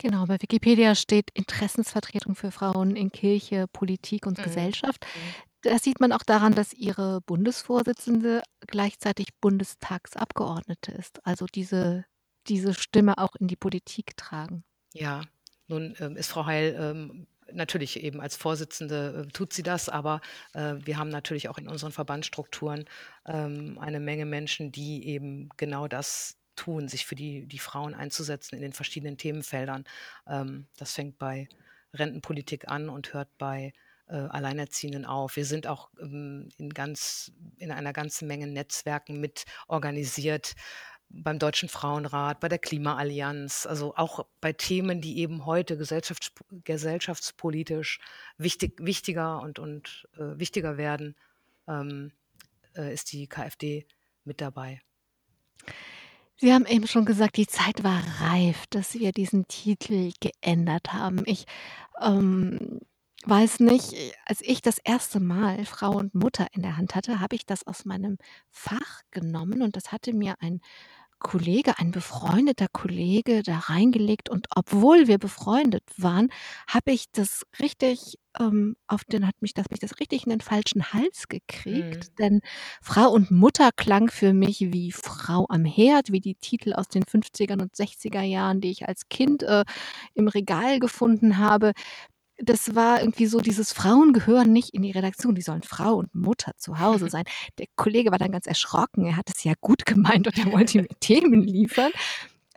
Genau, 0.00 0.26
bei 0.26 0.40
Wikipedia 0.42 0.94
steht 0.94 1.30
Interessensvertretung 1.32 2.34
für 2.34 2.50
Frauen 2.50 2.96
in 2.96 3.10
Kirche, 3.10 3.66
Politik 3.72 4.26
und 4.26 4.38
Mhm. 4.38 4.42
Gesellschaft. 4.42 5.06
Mhm. 5.14 5.34
Das 5.62 5.82
sieht 5.82 6.00
man 6.00 6.12
auch 6.12 6.22
daran, 6.22 6.54
dass 6.54 6.72
Ihre 6.74 7.20
Bundesvorsitzende 7.22 8.42
gleichzeitig 8.66 9.28
Bundestagsabgeordnete 9.40 10.92
ist, 10.92 11.24
also 11.26 11.46
diese 11.46 12.04
diese 12.48 12.74
Stimme 12.74 13.18
auch 13.18 13.34
in 13.40 13.48
die 13.48 13.56
Politik 13.56 14.16
tragen. 14.16 14.62
Ja, 14.94 15.22
nun, 15.68 15.94
ähm, 16.00 16.16
ist 16.16 16.28
Frau 16.30 16.46
Heil, 16.46 16.76
ähm, 16.78 17.26
natürlich 17.52 18.02
eben 18.02 18.20
als 18.20 18.36
Vorsitzende, 18.36 19.26
äh, 19.28 19.32
tut 19.32 19.52
sie 19.52 19.62
das, 19.62 19.88
aber, 19.88 20.20
äh, 20.54 20.74
wir 20.80 20.96
haben 20.98 21.10
natürlich 21.10 21.48
auch 21.48 21.58
in 21.58 21.68
unseren 21.68 21.92
Verbandsstrukturen, 21.92 22.84
ähm, 23.26 23.78
eine 23.80 24.00
Menge 24.00 24.26
Menschen, 24.26 24.72
die 24.72 25.06
eben 25.06 25.48
genau 25.56 25.86
das 25.88 26.38
tun, 26.56 26.88
sich 26.88 27.06
für 27.06 27.14
die 27.14 27.46
die 27.46 27.58
Frauen 27.58 27.94
einzusetzen 27.94 28.56
in 28.56 28.62
den 28.62 28.72
verschiedenen 28.72 29.18
Themenfeldern. 29.18 29.84
Ähm, 30.26 30.66
das 30.76 30.92
fängt 30.92 31.18
bei 31.18 31.48
Rentenpolitik 31.94 32.68
an 32.68 32.88
und 32.88 33.12
hört 33.14 33.28
bei, 33.38 33.72
äh, 34.08 34.16
Alleinerziehenden 34.16 35.04
auf. 35.04 35.36
Wir 35.36 35.44
sind 35.44 35.66
auch, 35.66 35.90
ähm, 36.00 36.48
in 36.58 36.70
ganz 36.70 37.32
in 37.58 37.70
einer 37.72 37.92
ganzen 37.92 38.28
Menge 38.28 38.46
Netzwerken 38.46 39.20
mit 39.20 39.44
organisiert, 39.68 40.54
beim 41.08 41.38
Deutschen 41.38 41.68
Frauenrat, 41.68 42.40
bei 42.40 42.48
der 42.48 42.58
Klimaallianz, 42.58 43.66
also 43.66 43.94
auch 43.96 44.26
bei 44.40 44.52
Themen, 44.52 45.00
die 45.00 45.18
eben 45.18 45.46
heute 45.46 45.76
gesellschafts 45.76 46.32
gesellschaftspolitisch 46.64 48.00
wichtig 48.38 48.74
wichtiger 48.80 49.40
und 49.40 49.58
und, 49.58 50.08
äh, 50.16 50.38
wichtiger 50.38 50.76
werden, 50.76 51.16
ähm, 51.68 52.12
äh, 52.76 52.92
ist 52.92 53.12
die 53.12 53.28
KfD 53.28 53.86
mit 54.24 54.40
dabei. 54.40 54.80
Sie 56.38 56.52
haben 56.52 56.66
eben 56.66 56.86
schon 56.86 57.06
gesagt, 57.06 57.36
die 57.38 57.46
Zeit 57.46 57.82
war 57.82 58.02
reif, 58.20 58.66
dass 58.70 58.94
wir 58.94 59.12
diesen 59.12 59.48
Titel 59.48 60.12
geändert 60.20 60.92
haben. 60.92 61.22
Ich, 61.24 61.46
ähm, 62.00 62.80
weiß 63.24 63.60
nicht, 63.60 63.94
als 64.26 64.40
ich 64.42 64.62
das 64.62 64.78
erste 64.78 65.18
Mal 65.20 65.64
Frau 65.64 65.92
und 65.96 66.14
Mutter 66.14 66.46
in 66.52 66.62
der 66.62 66.76
Hand 66.76 66.94
hatte, 66.94 67.20
habe 67.20 67.36
ich 67.36 67.46
das 67.46 67.66
aus 67.66 67.84
meinem 67.84 68.18
Fach 68.50 69.00
genommen 69.10 69.62
und 69.62 69.76
das 69.76 69.92
hatte 69.92 70.12
mir 70.12 70.36
ein 70.40 70.60
Kollege, 71.18 71.78
ein 71.78 71.90
befreundeter 71.92 72.66
Kollege 72.70 73.42
da 73.42 73.58
reingelegt 73.58 74.28
und 74.28 74.46
obwohl 74.54 75.08
wir 75.08 75.18
befreundet 75.18 75.82
waren, 75.96 76.28
habe 76.68 76.92
ich 76.92 77.10
das 77.10 77.46
richtig, 77.58 78.18
ähm 78.40 78.76
auf 78.86 79.04
den 79.04 79.26
hat 79.26 79.34
mich 79.40 79.54
das 79.54 79.66
mich 79.70 79.80
das 79.80 79.98
richtig 80.00 80.24
in 80.24 80.30
den 80.30 80.40
falschen 80.40 80.92
Hals 80.92 81.24
Mhm. 81.24 81.28
gekriegt, 81.28 82.18
denn 82.18 82.40
Frau 82.82 83.10
und 83.10 83.30
Mutter 83.30 83.70
klang 83.76 84.08
für 84.10 84.32
mich 84.32 84.60
wie 84.60 84.92
Frau 84.92 85.46
am 85.48 85.64
Herd, 85.64 86.12
wie 86.12 86.20
die 86.20 86.34
Titel 86.36 86.72
aus 86.74 86.88
den 86.88 87.04
50er 87.04 87.60
und 87.60 87.74
60er 87.76 88.22
Jahren, 88.22 88.60
die 88.60 88.70
ich 88.70 88.88
als 88.88 89.08
Kind, 89.08 89.42
äh, 89.42 89.64
im 90.14 90.28
Regal 90.28 90.78
gefunden 90.80 91.38
habe. 91.38 91.72
Das 92.38 92.74
war 92.74 93.00
irgendwie 93.00 93.26
so 93.26 93.40
dieses 93.40 93.72
Frauen 93.72 94.12
gehören 94.12 94.52
nicht 94.52 94.74
in 94.74 94.82
die 94.82 94.90
Redaktion, 94.92 95.34
die 95.34 95.42
sollen 95.42 95.62
Frau 95.62 95.94
und 95.96 96.14
Mutter 96.14 96.52
zu 96.58 96.78
Hause 96.80 97.08
sein. 97.10 97.24
Der 97.58 97.66
Kollege 97.76 98.10
war 98.12 98.18
dann 98.18 98.32
ganz 98.32 98.46
erschrocken. 98.46 99.06
Er 99.06 99.16
hat 99.16 99.30
es 99.30 99.44
ja 99.44 99.54
gut 99.60 99.86
gemeint 99.86 100.26
und 100.26 100.38
er 100.38 100.52
wollte 100.52 100.78
mir 100.82 100.88
Themen 101.00 101.42
liefern. 101.42 101.92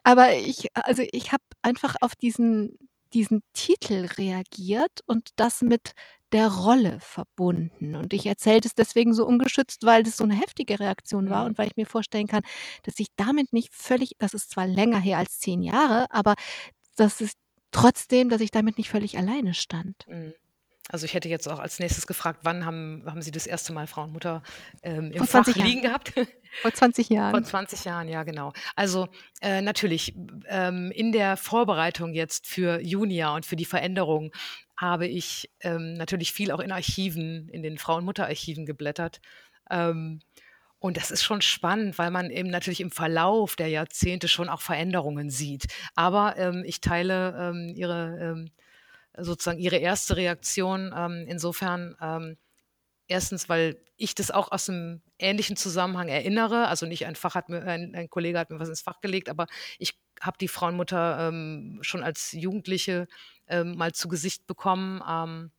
Aber 0.03 0.33
ich 0.35 0.67
also, 0.75 1.03
ich 1.11 1.31
habe 1.31 1.43
einfach 1.61 1.95
auf 2.01 2.15
diesen 2.15 2.77
diesen 3.13 3.41
Titel 3.53 4.07
reagiert 4.17 5.01
und 5.07 5.29
das 5.37 5.61
mit 5.61 5.93
der 6.31 6.47
Rolle 6.49 6.99
verbunden. 7.01 7.95
Und 7.95 8.13
ich 8.13 8.25
erzähle 8.27 8.61
das 8.61 8.75
deswegen 8.75 9.13
so 9.13 9.25
ungeschützt, 9.25 9.83
weil 9.85 10.03
das 10.03 10.17
so 10.17 10.25
'ne 10.25 10.35
heftige 10.35 10.79
Reaktion 10.79 11.29
war 11.29 11.45
Mhm. 11.45 11.47
und 11.47 11.57
weil 11.57 11.67
ich 11.67 11.75
mir 11.77 11.87
vorstellen 11.87 12.27
kann, 12.27 12.43
dass 12.83 12.99
ich 12.99 13.07
damit 13.17 13.53
nicht 13.53 13.73
völlig 13.73 14.11
das 14.19 14.33
ist 14.35 14.51
zwar 14.51 14.67
länger 14.67 14.99
her 14.99 15.17
als 15.19 15.39
10 15.39 15.61
Jahre, 15.63 16.05
aber 16.11 16.35
das 16.97 17.21
ist 17.21 17.37
trotzdem, 17.71 18.29
dass 18.29 18.41
ich 18.41 18.51
damit 18.51 18.77
nicht 18.79 18.89
völlig 18.89 19.17
alleine 19.17 19.53
stand. 19.55 20.07
Mhm. 20.07 20.33
Also, 20.91 21.05
ich 21.05 21.13
hätte 21.13 21.29
jetzt 21.29 21.47
auch 21.47 21.59
als 21.59 21.77
Nächstes 21.77 22.07
gefragt, 22.07 22.39
wann 22.41 22.65
haben 22.65 23.03
haben 23.05 23.21
Sie 23.21 23.29
das 23.29 23.45
erste 23.45 23.71
Mal 23.73 23.85
Frau 23.85 24.03
und 24.03 24.11
Mutter, 24.11 24.41
ähm, 24.81 25.11
im 25.11 25.19
Vor 25.19 25.27
Fach 25.27 25.43
20 25.43 25.55
Jahren. 25.55 25.67
liegen 25.67 25.81
gehabt? 25.83 26.13
Vor 26.63 26.73
20 26.73 27.07
Vor 27.07 27.15
Jahren. 27.15 27.45
20 27.45 27.85
Jahren, 27.85 28.07
ja 28.09 28.23
genau. 28.23 28.53
Also, 28.75 29.07
äh, 29.41 29.61
natürlich, 29.61 30.15
ähm, 30.47 30.91
in 30.91 31.11
der 31.11 31.37
Vorbereitung 31.37 32.13
jetzt 32.15 32.47
für 32.47 32.81
Junia 32.81 33.35
und 33.35 33.45
für 33.45 33.55
die 33.55 33.65
Veränderung 33.65 34.31
habe 34.77 35.05
ich, 35.05 35.51
ähm, 35.61 35.93
natürlich 35.93 36.33
viel 36.33 36.51
auch 36.51 36.59
in 36.59 36.71
Archiven, 36.71 37.49
in 37.49 37.61
den 37.61 37.77
Frau 37.77 37.97
und 37.97 38.05
Mutter-Archiven 38.05 38.65
geblättert. 38.65 39.21
Ähm, 39.69 40.21
und 40.79 40.97
das 40.97 41.11
ist 41.11 41.21
schon 41.23 41.41
spannend, 41.41 41.99
weil 41.99 42.09
man 42.09 42.31
eben 42.31 42.49
natürlich 42.49 42.81
im 42.81 42.89
Verlauf 42.89 43.55
der 43.55 43.67
Jahrzehnte 43.67 44.27
schon 44.27 44.49
auch 44.49 44.61
Veränderungen 44.61 45.29
sieht. 45.29 45.67
Aber, 45.93 46.35
ähm, 46.37 46.63
ich 46.65 46.81
teile, 46.81 47.37
ähm, 47.37 47.73
Ihre, 47.75 48.17
ähm 48.19 48.51
sozusagen 49.23 49.59
Ihre 49.59 49.77
erste 49.77 50.17
Reaktion, 50.17 50.93
ähm, 50.95 51.25
insofern, 51.27 51.95
ähm, 52.01 52.37
1., 53.09 53.49
weil 53.49 53.77
ich 53.97 54.15
das 54.15 54.31
auch 54.31 54.51
aus 54.51 54.69
'nem 54.69 55.01
ähnlichen 55.19 55.57
Zusammenhang 55.57 56.09
erinnere. 56.09 56.67
Also, 56.69 56.85
nicht 56.87 57.05
ein 57.07 57.15
Fach 57.15 57.35
hat 57.35 57.49
mir 57.49 57.63
ein 57.63 57.95
ein 57.95 58.09
Kollege 58.09 58.39
hat 58.39 58.49
mir 58.51 58.59
was 58.59 58.69
ins 58.69 58.81
Fach 58.81 59.01
gelegt, 59.01 59.29
aber 59.29 59.47
ich 59.79 59.99
habe 60.21 60.37
die 60.39 60.47
Frau 60.49 60.67
und 60.67 60.75
Mutter, 60.77 61.29
ähm, 61.29 61.79
schon 61.83 62.03
als 62.03 62.33
Jugendliche, 62.33 63.07
ähm, 63.47 63.75
mal 63.77 63.93
zu 63.93 64.09
Gesicht 64.09 64.47
bekommen, 64.47 65.01
ähm, 65.09 65.51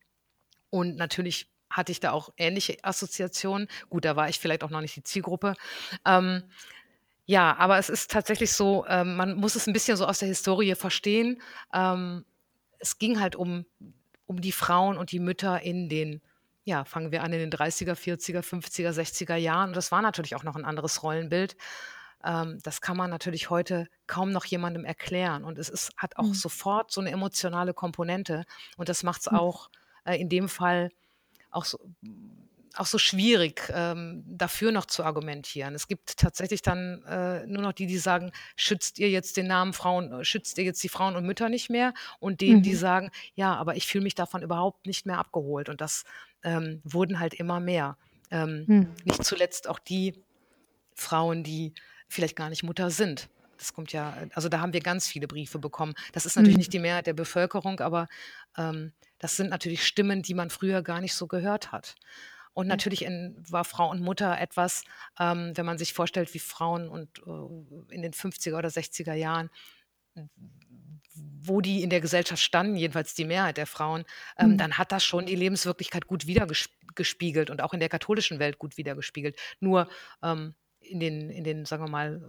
und 0.71 0.97
natürlich 0.97 1.49
hatte 1.71 1.91
ich 1.93 1.99
da 2.01 2.11
auch 2.13 2.31
ähnliche 2.37 2.77
Assoziationen. 2.83 3.67
Gut, 3.89 4.05
da 4.05 4.15
war 4.17 4.29
ich 4.29 4.39
vielleicht 4.39 4.63
auch 4.65 4.71
noch 4.71 4.81
nicht 4.81 4.95
die 4.97 5.03
Zielgruppe. 5.03 5.55
Ähm, 6.07 6.43
ja, 7.27 7.55
aber 7.57 7.77
es 7.79 7.89
ist 7.89 8.11
tatsächlich 8.11 8.53
so, 8.53 8.85
man 8.89 9.35
muss 9.37 9.55
es 9.55 9.67
'n 9.67 9.73
bisschen 9.73 9.97
so 9.97 10.05
aus 10.07 10.19
der 10.19 10.29
Historie 10.29 10.75
verstehen. 10.75 11.41
Ähm, 11.73 12.25
es 12.81 12.97
ging 12.99 13.19
halt 13.21 13.35
um 13.35 13.65
um 14.27 14.41
die 14.41 14.53
Frauen 14.53 14.97
und 14.97 15.11
die 15.11 15.19
Mütter 15.19 15.61
in 15.61 15.89
den 15.89 16.21
ja, 16.65 16.85
fangen 16.85 17.11
wir 17.11 17.23
an 17.23 17.33
in 17.33 17.39
den 17.39 17.51
30er, 17.51 17.95
40er, 17.97 18.43
50er, 18.43 18.93
60er 18.93 19.35
Jahren. 19.37 19.69
Und 19.71 19.77
das 19.77 19.91
war 19.91 20.01
natürlich 20.03 20.35
auch 20.35 20.43
noch 20.43 20.55
'n 20.55 20.65
anderes 20.65 21.03
Rollenbild. 21.03 21.57
Ähm, 22.23 22.59
das 22.63 22.81
kann 22.81 22.97
man 22.97 23.09
natürlich 23.11 23.49
heute 23.51 23.87
kaum 24.07 24.31
noch 24.31 24.45
jemandem 24.45 24.85
erklären. 24.85 25.43
Und 25.45 25.57
es 25.59 25.69
ist 25.69 25.91
hat 25.97 26.17
auch 26.17 26.33
Mhm. 26.33 26.35
sofort 26.35 26.91
so 26.91 27.01
'ne 27.01 27.11
emotionale 27.11 27.73
Komponente. 27.75 28.45
Und 28.77 28.89
das 28.89 29.03
macht's 29.03 29.27
Mhm. 29.29 29.41
auch, 29.41 29.69
äh, 30.05 30.17
in 30.21 30.29
dem 30.29 30.49
Fall 30.49 30.91
auch 31.51 31.65
so 31.65 31.79
auch 32.75 32.85
so 32.85 32.97
schwierig, 32.97 33.63
ähm, 33.73 34.23
dafür 34.25 34.71
noch 34.71 34.85
zu 34.85 35.03
argumentieren. 35.03 35.75
Es 35.75 35.87
gibt 35.87 36.17
tatsächlich 36.17 36.61
dann, 36.61 37.03
äh, 37.05 37.45
nur 37.47 37.61
noch 37.61 37.73
die, 37.73 37.87
die 37.87 37.97
sagen: 37.97 38.31
„Schützt 38.55 38.99
ihr 38.99 39.09
jetzt 39.09 39.37
den 39.37 39.47
Namen 39.47 39.73
Frauen 39.73 40.11
äh, 40.11 40.23
schützt 40.25 40.57
ihr 40.57 40.63
jetzt 40.63 40.83
die 40.83 40.89
Frauen 40.89 41.15
und 41.15 41.25
Mütter 41.25 41.49
nicht 41.49 41.69
mehr?“ 41.69 41.93
Und 42.19 42.41
denen, 42.41 42.61
die 42.61 42.73
Mhm. 42.73 42.75
sagen: 42.75 43.11
„Ja, 43.35 43.55
aber 43.55 43.75
ich 43.75 43.87
fühle 43.87 44.03
mich 44.03 44.15
davon 44.15 44.41
überhaupt 44.43 44.85
nicht 44.87 45.05
mehr 45.05 45.17
abgeholt.“ 45.17 45.69
Und 45.69 45.81
das, 45.81 46.03
ähm, 46.43 46.81
wurden 46.83 47.19
halt 47.19 47.33
immer 47.33 47.59
mehr. 47.59 47.97
Ähm, 48.31 48.67
Mhm. 48.67 48.95
nicht 49.03 49.23
zuletzt 49.23 49.67
auch 49.67 49.79
die 49.79 50.25
Frauen, 50.95 51.43
die 51.43 51.73
vielleicht 52.09 52.35
gar 52.35 52.49
nicht 52.49 52.63
Mutter 52.63 52.89
sind. 52.91 53.29
Das 53.57 53.73
kommt 53.73 53.93
ja 53.93 54.15
äh, 54.23 54.29
also, 54.33 54.49
da 54.49 54.59
haben 54.59 54.73
wir 54.73 54.81
ganz 54.81 55.07
viele 55.07 55.27
Briefe 55.27 55.59
bekommen. 55.59 55.93
Das 56.13 56.25
ist 56.25 56.35
natürlich 56.35 56.57
nicht 56.57 56.73
Mhm. 56.73 56.73
die 56.73 56.79
Mehrheit 56.79 57.07
der 57.07 57.13
Bevölkerung, 57.13 57.79
aber, 57.79 58.07
ähm, 58.57 58.93
das 59.19 59.37
sind 59.37 59.49
natürlich 59.49 59.85
Stimmen, 59.85 60.23
die 60.23 60.33
man 60.33 60.49
früher 60.49 60.81
gar 60.81 60.99
nicht 61.01 61.13
so 61.13 61.27
gehört 61.27 61.71
hat. 61.71 61.95
Und 62.53 62.67
Ja. 62.67 62.75
natürlich 62.75 63.03
in 63.03 63.43
war 63.49 63.63
Frau 63.65 63.89
und 63.89 64.01
Mutter 64.01 64.39
etwas, 64.39 64.83
ähm, 65.19 65.53
wenn 65.55 65.65
man 65.65 65.77
sich 65.77 65.93
vorstellt, 65.93 66.33
wie 66.33 66.39
Frauen 66.39 66.89
und 66.89 67.19
äh, 67.25 67.93
in 67.95 68.01
den 68.01 68.13
50er 68.13 68.57
oder 68.57 68.69
60er 68.69 69.13
Jahren, 69.13 69.49
wo 71.13 71.61
die 71.61 71.83
in 71.83 71.89
der 71.89 72.01
Gesellschaft 72.01 72.41
standen, 72.41 72.75
jedenfalls 72.75 73.13
die 73.13 73.25
Mehrheit 73.25 73.57
der 73.57 73.67
Frauen, 73.67 74.05
ähm, 74.37 74.55
Mhm. 74.55 74.57
dann 74.57 74.77
hat 74.77 74.91
das 74.91 75.03
schon 75.03 75.25
die 75.25 75.35
Lebenswirklichkeit 75.35 76.07
gut 76.07 76.27
widergesp 76.27 76.71
gespiegelt 76.95 77.49
und 77.49 77.61
auch 77.61 77.73
in 77.73 77.79
der 77.79 77.87
katholischen 77.89 78.39
Welt 78.39 78.57
gut 78.59 78.75
widergespiegelt. 78.77 79.37
Nur, 79.61 79.87
ähm, 80.23 80.55
in 80.91 80.99
den 80.99 81.29
in 81.29 81.43
den, 81.43 81.65
sagen 81.65 81.83
wir 81.83 81.89
mal 81.89 82.21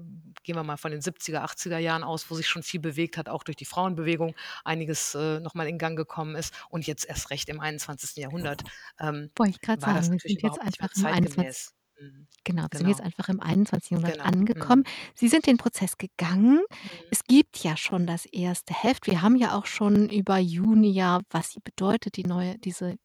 gehen 0.45 0.57
wir 0.57 0.63
mal 0.65 0.77
von 0.77 0.91
den 0.91 1.01
70er, 1.01 1.45
80er 1.45 1.79
Jahren 1.79 2.03
aus, 2.03 2.31
wo 2.31 2.35
sich 2.35 2.49
schon 2.49 2.63
viel 2.63 2.81
bewegt 2.81 3.17
hat, 3.17 3.29
auch 3.29 3.45
durch 3.45 3.57
die 3.57 3.65
Frauenbewegung 3.65 4.35
einiges, 4.65 5.15
äh, 5.15 5.41
noch 5.41 5.55
mal 5.55 5.69
in 5.69 5.79
Gang 5.79 5.97
gekommen 5.97 6.35
ist 6.35 6.55
und 6.69 6.87
jetzt 6.87 7.05
erst 7.05 7.31
recht 7.31 7.49
im 7.49 7.61
21. 7.61 8.17
Jahrhundert, 8.17 8.63
ähm, 8.99 9.31
Wollte 9.37 9.53
ich 9.53 9.61
grad 9.61 9.83
war 9.83 9.95
das 9.95 10.07
sagen, 10.07 10.19
wir 10.23 10.31
natürlich 10.31 10.41
sind 10.41 10.43
jetzt 10.43 10.63
nicht 10.63 10.63
mehr 10.63 10.63
einfach 10.63 10.97
im 10.97 11.07
21 11.07 11.37
zeitgemäß. 11.37 11.75
Mhm. 12.01 12.27
genau, 12.45 12.67
wir 12.71 12.79
sind 12.79 12.89
jetzt 12.89 12.99
Genau. 12.99 13.07
einfach 13.07 13.29
im 13.29 13.41
21. 13.41 13.91
Jahrhundert 13.91 14.15
Genau. 14.15 14.25
angekommen. 14.29 14.83
Mhm. 14.83 15.13
Sie 15.15 15.29
sind 15.29 15.47
den 15.47 15.57
Prozess 15.57 15.99
gegangen. 15.99 16.57
Mhm. 16.57 17.07
Es 17.11 17.25
gibt 17.25 17.59
ja 17.63 17.77
schon 17.77 18.07
das 18.07 18.27
1. 18.35 18.65
Heft. 18.71 19.07
Wir 19.07 19.23
haben 19.23 19.37
ja 19.37 19.57
auch 19.57 19.67
schon 19.67 20.09
über 20.09 20.39
Junia, 20.39 21.21
was 21.31 21.53
sie 21.53 21.61
bedeutet, 21.61 22.17
die 22.17 22.25
neue 22.25 22.59
diese 22.59 22.97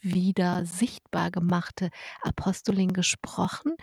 wieder 0.00 0.64
sichtbar 0.66 1.30
gemachte 1.30 1.90
Apostelin 2.22 2.92
gesprochen. 2.92 3.74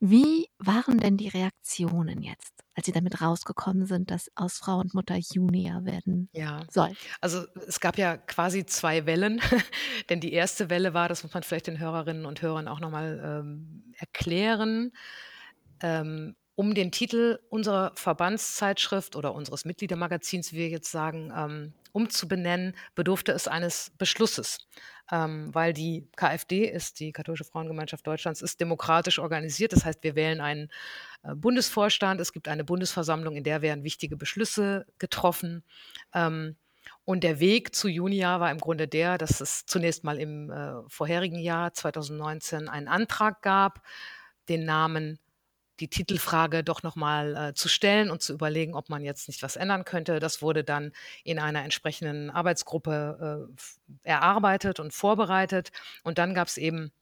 Wie 0.00 0.48
waren 0.58 0.98
denn 0.98 1.16
die 1.18 1.28
Reaktionen 1.28 2.22
jetzt, 2.22 2.52
als 2.74 2.86
Sie 2.86 2.92
damit 2.92 3.20
rausgekommen 3.22 3.86
sind, 3.86 4.10
dass 4.10 4.30
aus 4.36 4.58
Frau 4.58 4.78
und 4.80 4.94
Mutter 4.94 5.16
Junia 5.18 5.84
werden 5.84 6.30
Ja. 6.34 6.68
soll? 6.68 6.96
Also, 7.20 7.46
es 7.66 7.80
gab 7.80 7.98
ja 7.98 8.16
quasi 8.16 8.66
2 8.66 9.06
Wellen, 9.06 9.40
denn 10.10 10.20
die 10.20 10.32
1. 10.32 10.70
Welle 10.70 10.94
war 10.94 11.08
das 11.08 11.22
muss 11.24 11.34
man 11.34 11.42
vielleicht 11.42 11.66
den 11.66 11.78
Hörerinnen 11.78 12.26
und 12.26 12.42
Hörern 12.42 12.68
auch 12.68 12.80
noch 12.80 12.90
mal, 12.90 13.20
ähm, 13.44 13.92
erklären. 13.98 14.92
Ähm, 15.82 16.36
um 16.58 16.74
den 16.74 16.90
Titel 16.90 17.38
unserer 17.50 17.92
Verbandszeitschrift 17.94 19.14
oder 19.14 19.32
unseres 19.32 19.64
Mitgliedermagazins, 19.64 20.52
wie 20.52 20.56
wir 20.56 20.68
jetzt 20.68 20.90
sagen, 20.90 21.32
ähm, 21.32 21.72
umzubenennen, 21.92 22.74
bedurfte 22.96 23.30
es 23.30 23.46
eines 23.46 23.92
Beschlusses, 23.96 24.66
ähm, 25.12 25.54
weil 25.54 25.72
die 25.72 26.08
KfD 26.16 26.64
ist, 26.64 26.98
die 26.98 27.12
Katholische 27.12 27.44
Frauengemeinschaft 27.44 28.04
Deutschlands, 28.04 28.42
ist 28.42 28.60
demokratisch 28.60 29.20
organisiert. 29.20 29.72
Das 29.72 29.84
heißt, 29.84 30.02
wir 30.02 30.16
wählen 30.16 30.40
einen 30.40 30.68
äh, 31.22 31.36
Bundesvorstand, 31.36 32.20
es 32.20 32.32
gibt 32.32 32.48
eine 32.48 32.64
Bundesversammlung, 32.64 33.36
in 33.36 33.44
der 33.44 33.62
werden 33.62 33.84
wichtige 33.84 34.16
Beschlüsse 34.16 34.84
getroffen. 34.98 35.62
Ähm, 36.12 36.56
und 37.04 37.22
der 37.22 37.38
Weg 37.38 37.72
zu 37.72 37.86
Junia 37.86 38.40
war 38.40 38.50
im 38.50 38.58
Grunde 38.58 38.88
der, 38.88 39.16
dass 39.16 39.40
es 39.40 39.64
zunächst 39.64 40.02
mal 40.02 40.18
im 40.18 40.50
äh, 40.50 40.72
vorherigen 40.88 41.38
Jahr 41.38 41.72
2019 41.72 42.68
einen 42.68 42.88
Antrag 42.88 43.42
gab, 43.42 43.80
den 44.48 44.64
Namen 44.64 45.20
die 45.80 45.88
Titelfrage 45.88 46.64
doch 46.64 46.82
nochmal 46.82 47.36
äh, 47.36 47.54
zu 47.54 47.68
stellen 47.68 48.10
und 48.10 48.22
zu 48.22 48.32
überlegen, 48.32 48.74
ob 48.74 48.88
man 48.88 49.04
jetzt 49.04 49.28
nicht 49.28 49.42
was 49.42 49.56
ändern 49.56 49.84
könnte. 49.84 50.18
Das 50.18 50.42
wurde 50.42 50.64
dann 50.64 50.92
in 51.24 51.38
einer 51.38 51.62
entsprechenden 51.62 52.30
Arbeitsgruppe 52.30 53.48
äh, 54.04 54.08
erarbeitet 54.08 54.80
und 54.80 54.92
vorbereitet. 54.92 55.70
Und 56.02 56.18
dann 56.18 56.34
gab 56.34 56.48
es 56.48 56.56
eben 56.56 56.92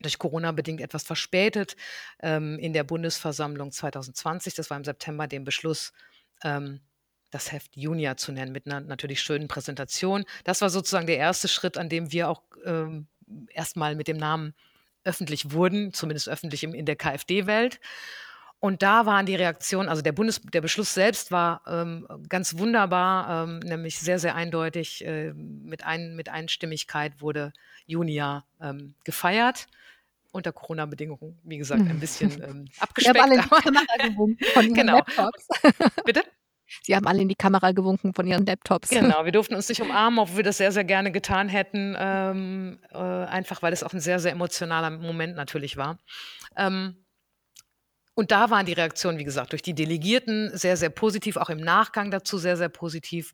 durch 0.00 0.18
Corona 0.18 0.52
bedingt 0.52 0.80
etwas 0.80 1.02
verspätet 1.02 1.76
ähm, 2.20 2.58
in 2.58 2.72
der 2.72 2.84
Bundesversammlung 2.84 3.70
2020, 3.70 4.54
das 4.54 4.70
war 4.70 4.78
im 4.78 4.84
September, 4.84 5.26
den 5.26 5.44
Beschluss, 5.44 5.92
ähm, 6.42 6.80
das 7.30 7.52
Heft 7.52 7.76
Junia 7.76 8.16
zu 8.16 8.32
nennen, 8.32 8.52
mit 8.52 8.66
einer 8.66 8.80
natürlich 8.80 9.22
schönen 9.22 9.46
Präsentation. 9.46 10.24
Das 10.44 10.62
war 10.62 10.70
sozusagen 10.70 11.06
der 11.06 11.18
erste 11.18 11.48
Schritt, 11.48 11.78
an 11.78 11.88
dem 11.88 12.12
wir 12.12 12.28
auch 12.28 12.42
ähm, 12.64 13.06
erstmal 13.50 13.94
mit 13.94 14.08
dem 14.08 14.16
Namen 14.16 14.54
öffentlich 15.04 15.52
wurden, 15.52 15.92
zumindest 15.92 16.28
öffentlich 16.28 16.64
im, 16.64 16.74
in 16.74 16.86
der 16.86 16.96
KfD-Welt. 16.96 17.80
Und 18.60 18.82
da 18.82 19.06
waren 19.06 19.24
die 19.24 19.34
Reaktionen, 19.34 19.88
also 19.88 20.02
der 20.02 20.12
Bundes, 20.12 20.42
der 20.42 20.60
Beschluss 20.60 20.92
selbst 20.92 21.32
war 21.32 21.62
ähm, 21.66 22.06
ganz 22.28 22.58
wunderbar, 22.58 23.44
ähm, 23.48 23.60
nämlich 23.60 23.98
sehr, 23.98 24.18
sehr 24.18 24.34
eindeutig. 24.34 25.04
Äh, 25.04 25.32
mit, 25.32 25.84
ein, 25.84 26.14
mit 26.14 26.28
Einstimmigkeit 26.28 27.22
wurde 27.22 27.54
Junia 27.86 28.44
ähm, 28.60 28.94
gefeiert. 29.04 29.66
Unter 30.32 30.52
Corona-Bedingungen, 30.52 31.40
wie 31.42 31.58
gesagt, 31.58 31.80
ein 31.80 31.98
bisschen 31.98 32.30
ähm, 32.42 32.68
abgespeckt. 32.78 33.16
Wir 33.16 33.22
haben 33.22 33.76
alle 33.88 34.10
gewunken 34.10 34.46
von 34.52 34.64
ihren 34.64 34.74
genau. 34.74 34.96
Laptops. 34.98 35.48
Bitte? 36.04 36.22
Sie 36.82 36.94
haben 36.94 37.06
alle 37.06 37.22
in 37.22 37.28
die 37.28 37.34
Kamera 37.34 37.72
gewunken 37.72 38.14
von 38.14 38.26
ihren 38.26 38.46
Laptops. 38.46 38.90
Genau, 38.90 39.24
wir 39.24 39.32
durften 39.32 39.54
uns 39.54 39.68
nicht 39.68 39.82
umarmen, 39.82 40.18
obwohl 40.18 40.38
wir 40.38 40.44
das 40.44 40.58
sehr, 40.58 40.72
sehr 40.72 40.84
gerne 40.84 41.12
getan 41.12 41.48
hätten. 41.48 41.96
Ähm, 41.98 42.78
äh, 42.92 42.98
einfach 42.98 43.62
weil 43.62 43.72
es 43.72 43.82
auch 43.82 43.92
ein 43.92 44.00
sehr, 44.00 44.18
sehr 44.20 44.32
emotionaler 44.32 44.90
Moment 44.90 45.36
natürlich 45.36 45.76
war. 45.76 45.98
Ähm, 46.56 46.96
und 48.14 48.32
da 48.32 48.50
waren 48.50 48.66
die 48.66 48.72
Reaktionen, 48.72 49.18
wie 49.18 49.24
gesagt, 49.24 49.52
durch 49.52 49.62
die 49.62 49.74
Delegierten 49.74 50.50
sehr, 50.52 50.76
sehr 50.76 50.90
positiv, 50.90 51.36
auch 51.36 51.48
im 51.48 51.60
Nachgang 51.60 52.10
dazu 52.10 52.38
sehr, 52.38 52.56
sehr 52.56 52.68
positiv. 52.68 53.32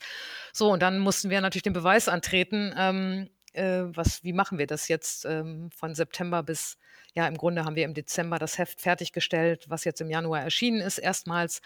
So, 0.52 0.70
und 0.70 0.80
dann 0.80 1.00
mussten 1.00 1.30
wir 1.30 1.40
natürlich 1.40 1.64
den 1.64 1.72
Beweis 1.72 2.08
antreten. 2.08 2.72
Ähm, 2.76 3.28
äh, 3.52 3.84
was, 3.86 4.22
wie 4.22 4.32
machen 4.32 4.58
wir 4.58 4.66
das 4.66 4.88
jetzt 4.88 5.24
ähm, 5.24 5.70
von 5.74 5.94
September 5.94 6.42
bis, 6.42 6.78
ja, 7.14 7.26
im 7.26 7.36
Grunde 7.36 7.64
haben 7.64 7.74
wir 7.74 7.84
im 7.84 7.94
Dezember 7.94 8.38
das 8.38 8.58
Heft 8.58 8.80
fertiggestellt, 8.80 9.64
was 9.68 9.84
jetzt 9.84 10.00
im 10.00 10.10
Januar 10.10 10.42
erschienen 10.42 10.80
ist, 10.80 10.98
erstmals. 10.98 11.62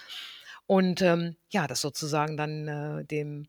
Und 0.70 1.02
ähm, 1.02 1.34
ja, 1.50 1.66
das 1.66 1.80
sozusagen 1.80 2.36
dann 2.36 2.68
äh, 2.68 3.04
dem 3.04 3.48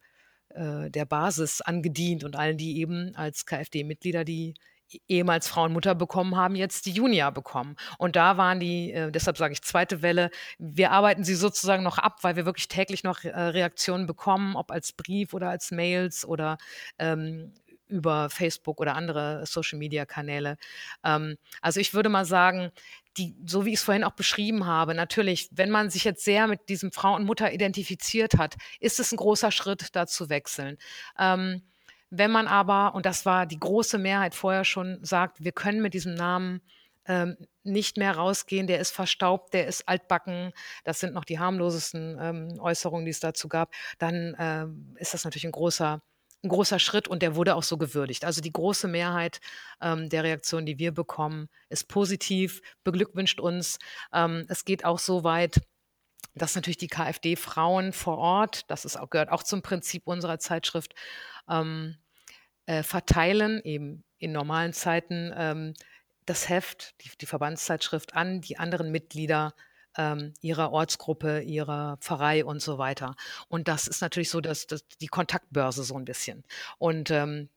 äh, 0.56 0.90
der 0.90 1.06
Basis 1.06 1.62
angedient 1.62 2.24
und 2.24 2.36
allen, 2.36 2.58
die 2.58 2.80
eben 2.80 3.14
als 3.14 3.46
KfD-Mitglieder 3.46 4.24
die 4.24 4.56
e-, 4.90 4.98
ehemals 5.08 5.48
Frauenmutter 5.48 5.94
bekommen 5.94 6.36
haben, 6.36 6.56
jetzt 6.56 6.88
die 6.88 6.92
Junia 6.94 7.30
bekommen. 7.30 7.76
Und 8.00 8.16
da 8.16 8.38
waren 8.38 8.60
die, 8.60 8.92
äh, 8.92 9.12
deshalb 9.12 9.38
sage 9.38 9.54
ich 9.54 9.62
zweite 9.62 10.02
Welle, 10.02 10.32
wir 10.58 10.90
arbeiten 10.90 11.24
sie 11.24 11.36
sozusagen 11.36 11.84
noch 11.84 12.00
ab, 12.00 12.18
weil 12.24 12.38
wir 12.38 12.48
wirklich 12.48 12.68
täglich 12.70 13.04
noch 13.04 13.24
äh, 13.24 13.30
Reaktionen 13.30 14.08
bekommen, 14.08 14.56
ob 14.56 14.72
als 14.72 14.92
Brief 14.92 15.36
oder 15.36 15.52
als 15.52 15.70
Mails 15.70 16.26
oder 16.26 16.58
ähm, 16.98 17.54
über 17.92 18.30
Facebook 18.32 18.80
oder 18.80 18.96
andere 18.96 19.46
Social-Media-Kanäle. 19.46 20.58
Ähm, 21.04 21.38
also 21.62 21.80
ich 21.80 21.94
würde 21.94 22.10
mal 22.10 22.26
sagen, 22.26 22.72
die, 23.18 23.36
so 23.46 23.66
wie 23.66 23.70
ich 23.70 23.80
es 23.80 23.84
vorhin 23.84 24.04
auch 24.04 24.14
beschrieben 24.14 24.66
habe, 24.66 24.94
natürlich, 24.96 25.50
wenn 25.52 25.70
man 25.70 25.90
sich 25.90 26.04
jetzt 26.04 26.24
sehr 26.24 26.48
mit 26.48 26.70
diesem 26.70 26.92
Frau 26.92 27.16
und 27.16 27.26
Mutter 27.26 27.52
identifiziert 27.54 28.38
hat, 28.38 28.56
ist 28.80 29.00
es 29.00 29.12
ein 29.12 29.18
großer 29.18 29.52
Schritt, 29.52 29.96
da 29.96 30.08
zu 30.08 30.30
wechseln. 30.30 30.78
Ähm, 31.20 31.62
wenn 32.10 32.32
man 32.32 32.48
aber, 32.48 32.94
und 32.94 33.06
das 33.06 33.26
war 33.26 33.46
die 33.46 33.60
große 33.60 33.98
Mehrheit 33.98 34.36
vorher 34.36 34.66
schon, 34.66 35.00
sagt, 35.02 35.44
wir 35.44 35.52
können 35.54 35.82
mit 35.82 35.94
diesem 35.94 36.14
Namen 36.14 36.62
ähm, 37.06 37.38
nicht 37.64 37.98
mehr 37.98 38.16
rausgehen, 38.16 38.68
der 38.68 38.80
ist 38.80 38.92
verstaubt, 38.92 39.54
der 39.54 39.68
ist 39.68 39.88
altbacken, 39.88 40.52
das 40.84 41.00
sind 41.00 41.14
noch 41.14 41.26
die 41.26 41.40
harmlosesten 41.40 42.18
ähm, 42.20 42.60
Äußerungen, 42.60 43.06
die 43.06 43.12
es 43.12 43.20
dazu 43.20 43.48
gab, 43.48 43.74
dann 43.98 44.36
ähm, 44.40 44.96
ist 45.00 45.14
das 45.14 45.24
natürlich 45.24 45.46
ein 45.46 45.52
großer 45.52 46.02
ein 46.44 46.50
großer 46.50 46.80
Schritt 46.80 47.08
und 47.08 47.22
der 47.22 47.36
wurde 47.36 47.56
auch 47.56 47.64
so 47.64 47.78
gewürdigt. 47.78 48.26
Also 48.26 48.42
die 48.42 48.52
große 48.52 48.88
Mehrheit 48.88 49.42
ähm, 49.82 50.10
der 50.10 50.24
Reaktionen, 50.24 50.66
die 50.66 50.80
wir 50.80 50.92
bekommen, 50.92 51.50
ist 51.70 51.88
positiv, 51.88 52.62
beglückwünscht 52.84 53.40
uns. 53.40 53.78
Ähm, 54.12 54.46
es 54.50 54.66
geht 54.66 54.84
auch 54.84 55.00
so 55.00 55.24
weit, 55.24 55.62
dass 56.34 56.56
natürlich 56.56 56.78
die 56.78 56.88
KfD-Frauen 56.88 57.94
vor 57.94 58.18
Ort, 58.18 58.70
das 58.70 58.86
ist 58.86 58.98
auch, 58.98 59.10
gehört 59.10 59.32
auch 59.32 59.44
zum 59.44 59.62
Prinzip 59.62 60.08
unserer 60.08 60.40
Zeitschrift, 60.40 60.96
ähm, 61.50 61.98
äh, 62.66 62.84
verteilen, 62.84 63.62
eben 63.64 64.04
in 64.18 64.32
normalen 64.32 64.74
Zeiten, 64.74 65.34
ähm, 65.36 65.74
das 66.26 66.48
Heft, 66.50 66.96
die, 67.02 67.10
die 67.20 67.26
Verbandszeitschrift 67.26 68.16
an 68.16 68.42
die 68.42 68.58
anderen 68.58 68.92
Mitglieder 68.92 69.54
ähm, 69.98 70.34
ihrer 70.42 70.72
Ortsgruppe, 70.72 71.42
ihrer 71.42 71.98
Pfarrei 71.98 72.46
und 72.46 72.62
so 72.62 72.78
weiter. 72.78 73.16
Und 73.48 73.68
das 73.68 73.88
ist 73.88 74.02
natürlich 74.02 74.30
so, 74.30 74.42
dass, 74.42 74.68
dass 74.68 74.88
die 75.00 75.08
Kontaktbörse 75.08 75.84
so 75.84 75.96
ein 75.98 76.06
bisschen. 76.06 76.44
Und 76.78 77.12
ähm, 77.12 77.50